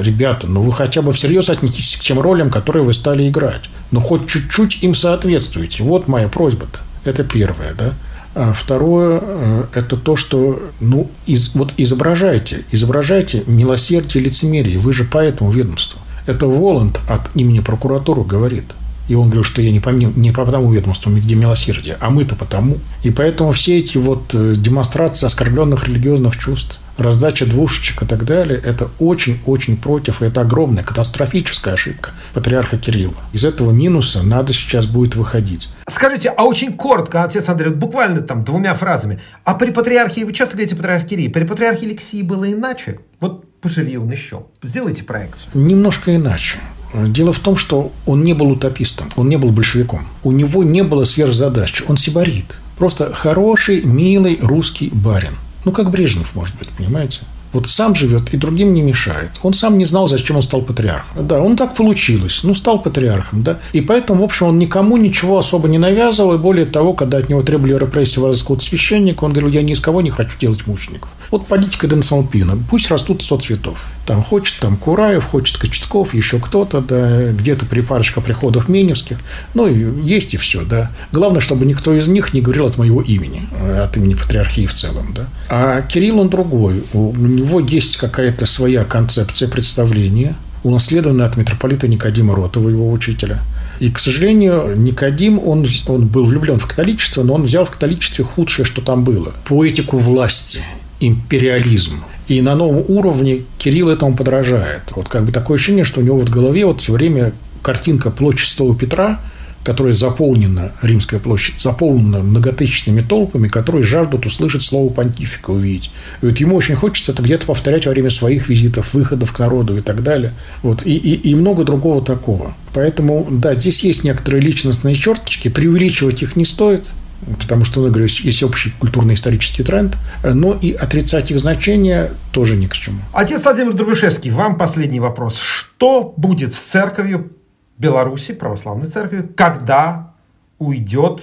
ребята, 0.00 0.46
ну 0.46 0.62
вы 0.62 0.72
хотя 0.72 1.02
бы 1.02 1.12
всерьез 1.12 1.50
отнеситесь 1.50 1.96
к 1.96 2.00
тем 2.02 2.20
ролям, 2.20 2.50
которые 2.50 2.84
вы 2.84 2.94
стали 2.94 3.28
играть. 3.28 3.62
Ну 3.90 4.00
хоть 4.00 4.28
чуть-чуть 4.28 4.84
им 4.84 4.94
соответствуете. 4.94 5.82
Вот 5.82 6.06
моя 6.06 6.28
просьба-то. 6.28 6.78
Это 7.02 7.24
первое, 7.24 7.74
да. 7.74 7.92
А 8.36 8.52
второе 8.52 9.20
э,– 9.20 9.64
это 9.74 9.96
то, 9.96 10.14
что, 10.14 10.62
ну, 10.78 11.10
из, 11.26 11.56
вот 11.56 11.74
изображайте, 11.76 12.64
изображайте 12.70 13.42
милосердие 13.48 14.22
и 14.22 14.26
лицемерие. 14.26 14.78
Вы 14.78 14.92
же 14.92 15.02
по 15.02 15.18
этому 15.18 15.50
ведомству. 15.50 15.98
Это 16.26 16.46
Воланд 16.46 17.00
от 17.08 17.34
имени 17.34 17.58
прокуратуры 17.58 18.22
говорит– 18.22 18.66
и 19.08 19.14
он 19.14 19.26
говорил, 19.26 19.44
что 19.44 19.60
я 19.60 19.70
не 19.70 19.80
по, 19.80 19.90
не 19.90 20.32
по 20.32 20.46
тому 20.46 20.72
ведомству, 20.72 21.10
где 21.12 21.34
милосердие, 21.34 21.96
а 22.00 22.10
мы-то 22.10 22.36
потому. 22.36 22.78
И 23.02 23.10
поэтому 23.10 23.52
все 23.52 23.78
эти 23.78 23.98
вот 23.98 24.34
э, 24.34 24.54
демонстрации 24.56 25.26
оскорбленных 25.26 25.86
религиозных 25.86 26.38
чувств, 26.38 26.80
раздача 26.96 27.44
двушечек 27.44 28.02
и 28.02 28.06
так 28.06 28.24
далее, 28.24 28.60
это 28.62 28.88
очень-очень 28.98 29.76
против, 29.76 30.22
и 30.22 30.26
это 30.26 30.42
огромная 30.42 30.84
катастрофическая 30.84 31.74
ошибка 31.74 32.10
патриарха 32.32 32.78
Кирилла. 32.78 33.14
Из 33.32 33.44
этого 33.44 33.72
минуса 33.72 34.22
надо 34.22 34.52
сейчас 34.52 34.86
будет 34.86 35.16
выходить. 35.16 35.68
Скажите, 35.88 36.30
а 36.30 36.44
очень 36.44 36.72
коротко, 36.72 37.24
отец 37.24 37.48
Андрей, 37.48 37.72
буквально 37.72 38.20
там 38.20 38.44
двумя 38.44 38.74
фразами. 38.74 39.20
А 39.44 39.54
при 39.54 39.70
патриархии, 39.70 40.22
вы 40.22 40.32
часто 40.32 40.54
говорите 40.54 40.76
патриарх 40.76 41.06
Кирилл, 41.06 41.30
при 41.30 41.44
патриархе 41.44 41.86
Алексии 41.86 42.22
было 42.22 42.50
иначе? 42.50 43.00
Вот 43.20 43.60
поживи 43.60 43.96
он 43.96 44.10
еще. 44.10 44.46
Сделайте 44.62 45.04
проекцию. 45.04 45.50
Немножко 45.54 46.14
иначе. 46.14 46.58
Дело 46.94 47.32
в 47.32 47.40
том, 47.40 47.56
что 47.56 47.90
он 48.06 48.22
не 48.22 48.34
был 48.34 48.50
утопистом, 48.50 49.08
он 49.16 49.28
не 49.28 49.36
был 49.36 49.50
большевиком. 49.50 50.06
У 50.22 50.32
него 50.32 50.62
не 50.62 50.82
было 50.82 51.04
сверхзадач, 51.04 51.82
он 51.88 51.96
сибарит. 51.96 52.58
Просто 52.78 53.12
хороший, 53.12 53.82
милый 53.82 54.38
русский 54.40 54.90
барин. 54.92 55.36
Ну, 55.64 55.72
как 55.72 55.90
Брежнев, 55.90 56.34
может 56.34 56.56
быть, 56.56 56.68
понимаете? 56.68 57.22
Вот 57.54 57.68
сам 57.68 57.94
живет 57.94 58.34
и 58.34 58.36
другим 58.36 58.74
не 58.74 58.82
мешает. 58.82 59.30
Он 59.44 59.54
сам 59.54 59.78
не 59.78 59.84
знал, 59.84 60.08
зачем 60.08 60.34
он 60.34 60.42
стал 60.42 60.62
патриархом. 60.62 61.28
Да, 61.28 61.40
он 61.40 61.56
так 61.56 61.76
получилось. 61.76 62.40
Ну, 62.42 62.52
стал 62.52 62.82
патриархом, 62.82 63.44
да. 63.44 63.60
И 63.72 63.80
поэтому, 63.80 64.22
в 64.22 64.24
общем, 64.24 64.46
он 64.46 64.58
никому 64.58 64.96
ничего 64.96 65.38
особо 65.38 65.68
не 65.68 65.78
навязывал. 65.78 66.34
И 66.34 66.38
более 66.38 66.66
того, 66.66 66.94
когда 66.94 67.18
от 67.18 67.28
него 67.28 67.42
требовали 67.42 67.74
репрессии 67.74 68.18
в 68.18 68.60
священника, 68.60 69.22
он 69.22 69.32
говорил, 69.32 69.50
я 69.50 69.62
ни 69.62 69.72
из 69.72 69.78
кого 69.78 70.02
не 70.02 70.10
хочу 70.10 70.36
делать 70.36 70.66
мучеников. 70.66 71.10
Вот 71.30 71.46
подите-ка 71.46 71.86
до 71.86 72.00
Самопина, 72.02 72.58
пусть 72.70 72.90
растут 72.90 73.22
соцветов. 73.22 73.86
Там 74.06 74.22
хочет 74.22 74.58
там 74.60 74.76
Кураев, 74.76 75.24
хочет 75.24 75.56
Кочетков, 75.56 76.14
еще 76.14 76.38
кто-то, 76.38 76.80
да, 76.80 77.32
где-то 77.32 77.66
при 77.66 77.80
парочка 77.80 78.20
приходов 78.20 78.68
Меневских. 78.68 79.18
Ну, 79.54 79.66
и 79.66 80.06
есть 80.06 80.34
и 80.34 80.36
все, 80.36 80.62
да. 80.62 80.90
Главное, 81.12 81.40
чтобы 81.40 81.64
никто 81.64 81.94
из 81.94 82.08
них 82.08 82.34
не 82.34 82.40
говорил 82.40 82.66
от 82.66 82.76
моего 82.76 83.00
имени, 83.00 83.48
от 83.80 83.96
имени 83.96 84.14
патриархии 84.14 84.66
в 84.66 84.74
целом, 84.74 85.14
да. 85.14 85.26
А 85.48 85.82
Кирилл, 85.82 86.20
он 86.20 86.28
другой. 86.28 86.84
У 86.92 87.14
него 87.16 87.60
есть 87.60 87.96
какая-то 87.96 88.46
своя 88.46 88.84
концепция 88.84 89.48
представления, 89.48 90.36
унаследованная 90.62 91.26
от 91.26 91.36
митрополита 91.36 91.88
Никодима 91.88 92.34
Ротова, 92.34 92.68
его 92.68 92.90
учителя. 92.90 93.42
И, 93.80 93.90
к 93.90 93.98
сожалению, 93.98 94.74
Никодим, 94.76 95.40
он, 95.44 95.66
он 95.86 96.06
был 96.06 96.24
влюблен 96.24 96.58
в 96.58 96.66
католичество, 96.66 97.22
но 97.22 97.34
он 97.34 97.42
взял 97.42 97.64
в 97.64 97.70
католичестве 97.70 98.24
худшее, 98.24 98.64
что 98.64 98.80
там 98.80 99.02
было. 99.02 99.32
Поэтику 99.48 99.98
власти, 99.98 100.62
империализм. 101.00 102.02
И 102.28 102.40
на 102.40 102.54
новом 102.54 102.84
уровне 102.88 103.42
Кирилл 103.58 103.90
этому 103.90 104.16
подражает. 104.16 104.82
Вот 104.94 105.08
как 105.08 105.24
бы 105.24 105.32
такое 105.32 105.56
ощущение, 105.56 105.84
что 105.84 106.00
у 106.00 106.04
него 106.04 106.18
в 106.18 106.30
голове 106.30 106.64
вот 106.64 106.80
все 106.80 106.92
время 106.92 107.32
картинка 107.62 108.10
площадь 108.10 108.48
Святого 108.48 108.76
Петра– 108.76 109.20
которая 109.64 109.94
заполнена, 109.94 110.72
Римская 110.82 111.18
площадь, 111.18 111.58
заполнена 111.58 112.18
многотысячными 112.20 113.00
толпами, 113.00 113.48
которые 113.48 113.82
жаждут 113.82 114.26
услышать 114.26 114.62
слово 114.62 114.92
понтифика, 114.92 115.50
увидеть. 115.50 115.90
И 116.20 116.26
вот 116.26 116.36
ему 116.36 116.54
очень 116.54 116.76
хочется 116.76 117.12
это 117.12 117.22
где-то 117.22 117.46
повторять 117.46 117.86
во 117.86 117.92
время 117.92 118.10
своих 118.10 118.48
визитов, 118.48 118.92
выходов 118.92 119.32
к 119.32 119.38
народу 119.38 119.78
и 119.78 119.80
так 119.80 120.02
далее. 120.02 120.34
Вот. 120.62 120.86
И, 120.86 120.94
и, 120.94 121.30
и 121.30 121.34
много 121.34 121.64
другого 121.64 122.04
такого. 122.04 122.54
Поэтому, 122.74 123.26
да, 123.30 123.54
здесь 123.54 123.82
есть 123.82 124.04
некоторые 124.04 124.42
личностные 124.42 124.94
черточки, 124.94 125.48
преувеличивать 125.48 126.22
их 126.22 126.36
не 126.36 126.44
стоит, 126.44 126.92
потому 127.38 127.64
что, 127.64 127.80
ну, 127.80 127.88
говорю, 127.88 128.06
есть 128.06 128.42
общий 128.42 128.70
культурно-исторический 128.78 129.62
тренд, 129.62 129.96
но 130.22 130.52
и 130.54 130.72
отрицать 130.72 131.30
их 131.30 131.38
значение 131.38 132.12
тоже 132.32 132.56
ни 132.56 132.66
к 132.66 132.72
чему. 132.72 133.00
Отец 133.12 133.44
Владимир 133.44 133.72
Дробышевский, 133.72 134.30
вам 134.30 134.58
последний 134.58 135.00
вопрос. 135.00 135.38
Что 135.38 136.12
будет 136.16 136.54
с 136.54 136.58
церковью 136.58 137.30
Беларуси, 137.78 138.34
православной 138.34 138.88
церкви, 138.88 139.22
когда 139.22 140.14
уйдет, 140.58 141.22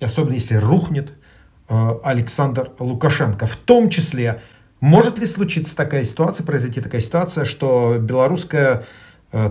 особенно 0.00 0.34
если 0.34 0.56
рухнет 0.56 1.12
э, 1.68 1.94
Александр 2.02 2.70
Лукашенко. 2.78 3.46
В 3.46 3.56
том 3.56 3.88
числе, 3.90 4.40
может 4.80 5.18
ли 5.18 5.26
случиться 5.26 5.76
такая 5.76 6.04
ситуация, 6.04 6.44
произойти 6.44 6.80
такая 6.80 7.00
ситуация, 7.00 7.44
что 7.44 7.98
белорусская 8.00 8.84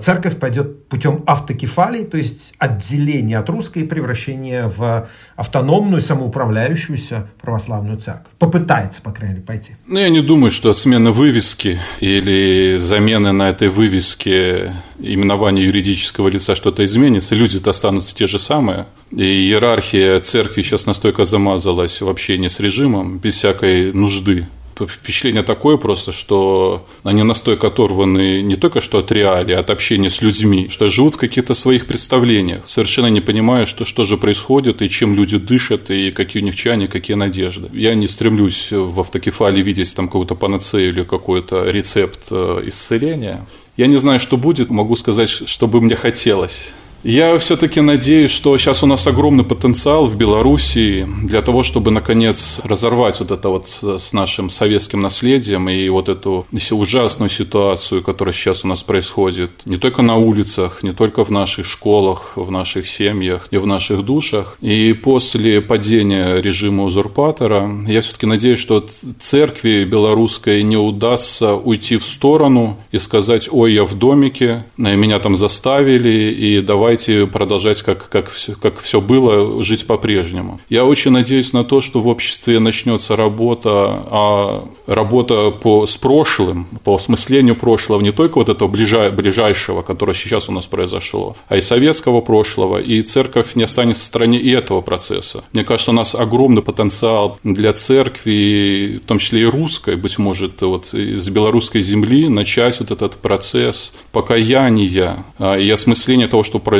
церковь 0.01 0.37
пойдет 0.39 0.87
путем 0.87 1.23
автокефалии, 1.27 2.03
то 2.03 2.17
есть 2.17 2.53
отделения 2.57 3.37
от 3.37 3.49
русской 3.49 3.83
и 3.83 3.85
превращения 3.85 4.67
в 4.67 5.07
автономную, 5.35 6.01
самоуправляющуюся 6.01 7.29
православную 7.41 7.97
церковь. 7.99 8.31
Попытается, 8.39 9.01
по 9.01 9.11
крайней 9.11 9.35
мере, 9.35 9.45
пойти. 9.45 9.73
Ну, 9.85 9.99
я 9.99 10.09
не 10.09 10.21
думаю, 10.21 10.49
что 10.49 10.73
смена 10.73 11.11
вывески 11.11 11.79
или 11.99 12.77
замена 12.77 13.31
на 13.33 13.49
этой 13.49 13.69
вывеске 13.69 14.73
именования 14.99 15.63
юридического 15.63 16.27
лица 16.29 16.55
что-то 16.55 16.83
изменится. 16.83 17.35
Люди-то 17.35 17.69
останутся 17.69 18.15
те 18.15 18.25
же 18.25 18.39
самые. 18.39 18.87
И 19.11 19.23
иерархия 19.23 20.19
церкви 20.19 20.63
сейчас 20.63 20.87
настолько 20.87 21.25
замазалась 21.25 22.01
в 22.01 22.09
общении 22.09 22.47
с 22.47 22.59
режимом, 22.59 23.19
без 23.19 23.35
всякой 23.35 23.93
нужды 23.93 24.47
впечатление 24.85 25.43
такое 25.43 25.77
просто, 25.77 26.11
что 26.11 26.85
они 27.03 27.23
настолько 27.23 27.67
оторваны 27.67 28.41
не 28.41 28.55
только 28.55 28.81
что 28.81 28.99
от 28.99 29.11
реалии, 29.11 29.53
а 29.53 29.59
от 29.59 29.69
общения 29.69 30.09
с 30.09 30.21
людьми, 30.21 30.67
что 30.69 30.89
живут 30.89 31.15
в 31.15 31.17
каких-то 31.17 31.53
своих 31.53 31.87
представлениях, 31.87 32.61
совершенно 32.65 33.07
не 33.07 33.21
понимая, 33.21 33.65
что, 33.65 33.85
что 33.85 34.03
же 34.03 34.17
происходит, 34.17 34.81
и 34.81 34.89
чем 34.89 35.15
люди 35.15 35.37
дышат, 35.37 35.89
и 35.89 36.11
какие 36.11 36.41
у 36.43 36.45
них 36.45 36.55
чаяния, 36.55 36.87
какие 36.87 37.15
надежды. 37.15 37.69
Я 37.73 37.95
не 37.95 38.07
стремлюсь 38.07 38.71
в 38.71 38.99
автокефалии 38.99 39.61
видеть 39.61 39.95
там 39.95 40.07
какую-то 40.07 40.35
панацею 40.35 40.89
или 40.89 41.03
какой-то 41.03 41.69
рецепт 41.69 42.27
э, 42.31 42.61
исцеления. 42.65 43.45
Я 43.77 43.87
не 43.87 43.97
знаю, 43.97 44.19
что 44.19 44.37
будет, 44.37 44.69
могу 44.69 44.95
сказать, 44.95 45.29
что 45.29 45.67
бы 45.67 45.81
мне 45.81 45.95
хотелось. 45.95 46.73
Я 47.03 47.37
все-таки 47.37 47.79
надеюсь, 47.81 48.31
что 48.31 48.57
сейчас 48.57 48.83
у 48.83 48.87
нас 48.87 49.05
огромный 49.07 49.43
потенциал 49.43 50.05
в 50.05 50.15
Белоруссии 50.15 51.07
для 51.23 51.41
того, 51.41 51.63
чтобы 51.63 51.91
наконец 51.91 52.59
разорвать 52.63 53.19
вот 53.19 53.31
это 53.31 53.49
вот 53.49 53.67
с 53.67 54.13
нашим 54.13 54.49
советским 54.49 54.99
наследием 54.99 55.69
и 55.69 55.87
вот 55.89 56.09
эту 56.09 56.45
ужасную 56.71 57.29
ситуацию, 57.29 58.03
которая 58.03 58.33
сейчас 58.33 58.65
у 58.65 58.67
нас 58.67 58.83
происходит 58.83 59.51
не 59.65 59.77
только 59.77 60.01
на 60.01 60.15
улицах, 60.15 60.83
не 60.83 60.91
только 60.91 61.23
в 61.23 61.29
наших 61.29 61.65
школах, 61.65 62.33
в 62.35 62.51
наших 62.51 62.89
семьях 62.89 63.47
и 63.51 63.57
в 63.57 63.67
наших 63.67 64.03
душах. 64.03 64.57
И 64.61 64.93
после 64.93 65.61
падения 65.61 66.41
режима 66.41 66.83
узурпатора 66.83 67.69
я 67.87 68.01
все-таки 68.01 68.25
надеюсь, 68.25 68.59
что 68.59 68.85
церкви 69.19 69.83
белорусской 69.85 70.63
не 70.63 70.77
удастся 70.77 71.53
уйти 71.53 71.97
в 71.97 72.05
сторону 72.05 72.77
и 72.91 72.97
сказать, 72.97 73.47
ой, 73.51 73.73
я 73.73 73.85
в 73.85 73.95
домике, 73.95 74.65
меня 74.77 75.19
там 75.19 75.35
заставили, 75.35 76.33
и 76.33 76.61
давай 76.61 76.86
давайте 76.87 77.27
продолжать, 77.27 77.81
как, 77.81 78.07
как, 78.07 78.29
все, 78.29 78.55
как 78.55 78.79
все 78.79 79.01
было, 79.01 79.61
жить 79.61 79.85
по-прежнему. 79.87 80.61
Я 80.69 80.85
очень 80.85 81.11
надеюсь 81.11 81.51
на 81.51 81.65
то, 81.65 81.81
что 81.81 81.99
в 81.99 82.07
обществе 82.07 82.59
начнется 82.59 83.17
работа, 83.17 83.69
а 84.09 84.69
работа 84.85 85.51
по, 85.51 85.85
с 85.85 85.97
прошлым, 85.97 86.65
по 86.85 86.95
осмыслению 86.95 87.57
прошлого, 87.57 87.99
не 87.99 88.13
только 88.13 88.37
вот 88.37 88.47
этого 88.47 88.69
ближай, 88.69 89.11
ближайшего, 89.11 89.81
которое 89.81 90.13
сейчас 90.13 90.47
у 90.47 90.53
нас 90.53 90.65
произошло, 90.65 91.35
а 91.49 91.57
и 91.57 91.61
советского 91.61 92.21
прошлого, 92.21 92.77
и 92.77 93.01
церковь 93.01 93.55
не 93.55 93.63
останется 93.63 94.03
в 94.03 94.05
стороне 94.05 94.39
и 94.39 94.49
этого 94.49 94.79
процесса. 94.79 95.43
Мне 95.51 95.65
кажется, 95.65 95.91
у 95.91 95.93
нас 95.93 96.15
огромный 96.15 96.61
потенциал 96.61 97.37
для 97.43 97.73
церкви, 97.73 99.01
в 99.03 99.05
том 99.05 99.19
числе 99.19 99.41
и 99.41 99.45
русской, 99.45 99.97
быть 99.97 100.17
может, 100.17 100.61
вот 100.61 100.93
из 100.93 101.27
белорусской 101.29 101.81
земли 101.81 102.29
начать 102.29 102.79
вот 102.79 102.91
этот 102.91 103.15
процесс 103.17 103.91
покаяния 104.13 105.25
а, 105.37 105.57
и 105.57 105.69
осмысления 105.69 106.29
того, 106.29 106.43
что 106.43 106.59
произошло, 106.59 106.76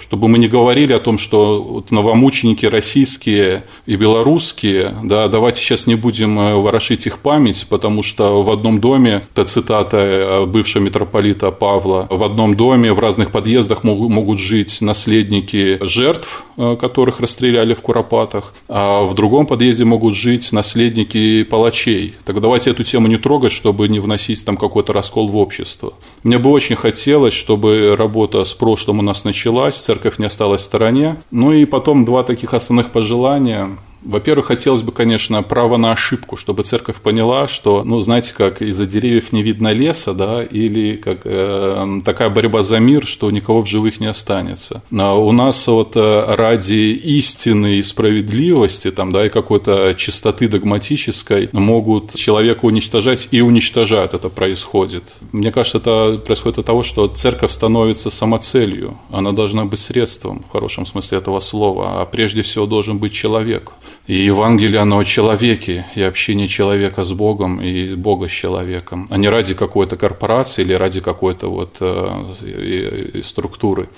чтобы 0.00 0.28
мы 0.28 0.38
не 0.38 0.48
говорили 0.48 0.92
о 0.92 0.98
том, 0.98 1.18
что 1.18 1.62
вот 1.62 1.90
новомученики 1.90 2.66
российские 2.66 3.64
и 3.86 3.96
белорусские, 3.96 4.94
да, 5.02 5.28
давайте 5.28 5.60
сейчас 5.60 5.86
не 5.86 5.94
будем 5.94 6.38
э, 6.38 6.54
ворошить 6.54 7.06
их 7.06 7.18
память, 7.18 7.66
потому 7.68 8.02
что 8.02 8.42
в 8.42 8.50
одном 8.50 8.80
доме, 8.80 9.22
это 9.32 9.44
цитата 9.44 9.96
э, 9.96 10.46
бывшего 10.46 10.82
митрополита 10.82 11.50
Павла, 11.50 12.06
в 12.10 12.22
одном 12.22 12.56
доме 12.56 12.92
в 12.92 12.98
разных 12.98 13.30
подъездах 13.30 13.84
могут 13.84 14.38
жить 14.38 14.80
наследники 14.80 15.78
жертв, 15.80 16.44
э, 16.56 16.76
которых 16.80 17.20
расстреляли 17.20 17.74
в 17.74 17.82
Куропатах, 17.82 18.54
а 18.68 19.02
в 19.04 19.14
другом 19.14 19.46
подъезде 19.46 19.84
могут 19.84 20.14
жить 20.14 20.52
наследники 20.52 21.42
палачей. 21.44 22.14
Так 22.24 22.40
давайте 22.40 22.70
эту 22.70 22.84
тему 22.84 23.08
не 23.08 23.16
трогать, 23.16 23.52
чтобы 23.52 23.88
не 23.88 24.00
вносить 24.00 24.44
там 24.44 24.56
какой-то 24.56 24.92
раскол 24.92 25.28
в 25.28 25.36
общество. 25.36 25.94
Мне 26.22 26.38
бы 26.38 26.50
очень 26.50 26.76
хотелось, 26.76 27.34
чтобы 27.34 27.96
работа 27.96 28.44
с 28.44 28.54
прошлым 28.54 28.98
у 28.98 29.02
нас 29.02 29.24
началась, 29.28 29.76
церковь 29.76 30.18
не 30.18 30.26
осталась 30.26 30.62
в 30.62 30.64
стороне. 30.64 31.16
Ну 31.30 31.52
и 31.52 31.64
потом 31.64 32.04
два 32.04 32.22
таких 32.22 32.54
основных 32.54 32.90
пожелания. 32.90 33.70
Во-первых, 34.02 34.46
хотелось 34.46 34.82
бы, 34.82 34.92
конечно, 34.92 35.42
право 35.42 35.76
на 35.76 35.92
ошибку, 35.92 36.36
чтобы 36.36 36.62
церковь 36.62 36.96
поняла, 36.96 37.48
что, 37.48 37.82
ну, 37.84 38.00
знаете, 38.00 38.32
как 38.36 38.62
из-за 38.62 38.86
деревьев 38.86 39.32
не 39.32 39.42
видно 39.42 39.72
леса, 39.72 40.14
да, 40.14 40.42
или 40.42 40.96
как 40.96 41.22
э, 41.24 41.98
такая 42.04 42.30
борьба 42.30 42.62
за 42.62 42.78
мир, 42.78 43.06
что 43.06 43.30
никого 43.30 43.62
в 43.62 43.66
живых 43.66 44.00
не 44.00 44.06
останется. 44.06 44.82
Но 44.90 45.26
у 45.26 45.32
нас 45.32 45.66
вот 45.66 45.96
э, 45.96 46.34
ради 46.34 46.92
истины 46.92 47.76
и 47.76 47.82
справедливости, 47.82 48.90
там, 48.90 49.12
да, 49.12 49.26
и 49.26 49.28
какой-то 49.28 49.94
чистоты 49.96 50.48
догматической 50.48 51.48
могут 51.52 52.14
человека 52.14 52.64
уничтожать 52.66 53.28
и 53.30 53.40
уничтожают 53.40 54.14
это 54.14 54.28
происходит. 54.28 55.14
Мне 55.32 55.50
кажется, 55.50 55.78
это 55.78 56.18
происходит 56.24 56.58
от 56.58 56.66
того, 56.66 56.82
что 56.82 57.08
церковь 57.08 57.50
становится 57.50 58.10
самоцелью. 58.10 58.96
Она 59.10 59.32
должна 59.32 59.64
быть 59.64 59.80
средством, 59.80 60.44
в 60.48 60.52
хорошем 60.52 60.86
смысле 60.86 61.18
этого 61.18 61.40
слова, 61.40 62.00
а 62.00 62.06
прежде 62.06 62.42
всего 62.42 62.66
должен 62.66 62.98
быть 62.98 63.12
человек. 63.12 63.72
И 64.06 64.14
Евангелие, 64.14 64.80
оно 64.80 64.98
о 64.98 65.04
человеке, 65.04 65.86
и 65.94 66.02
общение 66.02 66.48
человека 66.48 67.04
с 67.04 67.12
Богом, 67.12 67.60
и 67.60 67.94
Бога 67.94 68.28
с 68.28 68.30
человеком, 68.30 69.06
а 69.10 69.18
не 69.18 69.28
ради 69.28 69.54
какой-то 69.54 69.96
корпорации 69.96 70.62
или 70.62 70.74
ради 70.74 71.00
какой-то 71.00 71.48
вот 71.50 71.76
э, 71.80 73.20
структуры. 73.22 73.88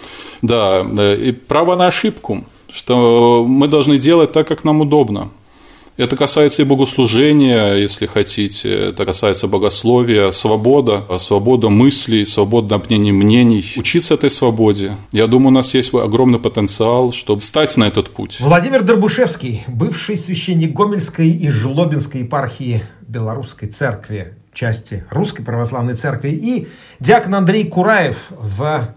Да, 0.43 0.79
и 0.79 1.33
право 1.33 1.77
на 1.77 1.87
ошибку, 1.87 2.45
что 2.73 3.45
мы 3.47 3.69
должны 3.69 3.99
делать 3.99 4.33
так, 4.33 4.49
как 4.49 4.65
нам 4.65 4.81
удобно. 4.81 5.31
Это 6.01 6.17
касается 6.17 6.63
и 6.63 6.65
богослужения, 6.65 7.75
если 7.75 8.07
хотите, 8.07 8.71
это 8.89 9.05
касается 9.05 9.49
богословия, 9.49 10.31
свобода, 10.31 11.05
свобода 11.19 11.69
мыслей, 11.69 12.25
свобода 12.25 12.79
мнений, 12.79 13.13
мнений. 13.13 13.63
Учиться 13.77 14.15
этой 14.15 14.31
свободе. 14.31 14.97
Я 15.13 15.27
думаю, 15.27 15.49
у 15.49 15.51
нас 15.57 15.75
есть 15.75 15.93
огромный 15.93 16.39
потенциал, 16.39 17.13
чтобы 17.13 17.43
встать 17.43 17.77
на 17.77 17.85
этот 17.85 18.09
путь. 18.09 18.39
Владимир 18.41 18.83
Дробушевский, 18.83 19.63
бывший 19.67 20.17
священник 20.17 20.73
Гомельской 20.73 21.29
и 21.29 21.51
Жлобинской 21.51 22.23
епархии 22.23 22.83
Белорусской 23.03 23.69
церкви, 23.69 24.33
части 24.55 25.05
Русской 25.11 25.43
Православной 25.43 25.97
Церкви, 25.97 26.31
и 26.31 26.69
диакон 26.99 27.35
Андрей 27.35 27.65
Кураев 27.65 28.29
в 28.31 28.95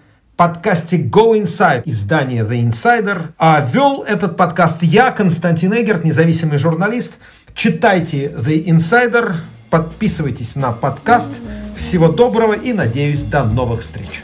подкасте 0.48 0.98
Go 0.98 1.42
Inside 1.42 1.84
издания 1.86 2.44
The 2.44 2.68
Insider. 2.68 3.28
А 3.38 3.62
вел 3.62 4.04
этот 4.04 4.36
подкаст 4.36 4.84
я, 4.84 5.12
Константин 5.12 5.74
Эгерт, 5.74 6.04
независимый 6.04 6.58
журналист. 6.58 7.14
Читайте 7.54 8.26
The 8.26 8.66
Insider, 8.66 9.36
подписывайтесь 9.70 10.58
на 10.58 10.74
подкаст. 10.74 11.32
Всего 11.78 12.10
доброго 12.10 12.54
и 12.54 12.74
надеюсь 12.74 13.24
до 13.24 13.46
новых 13.46 13.84
встреч. 13.84 14.22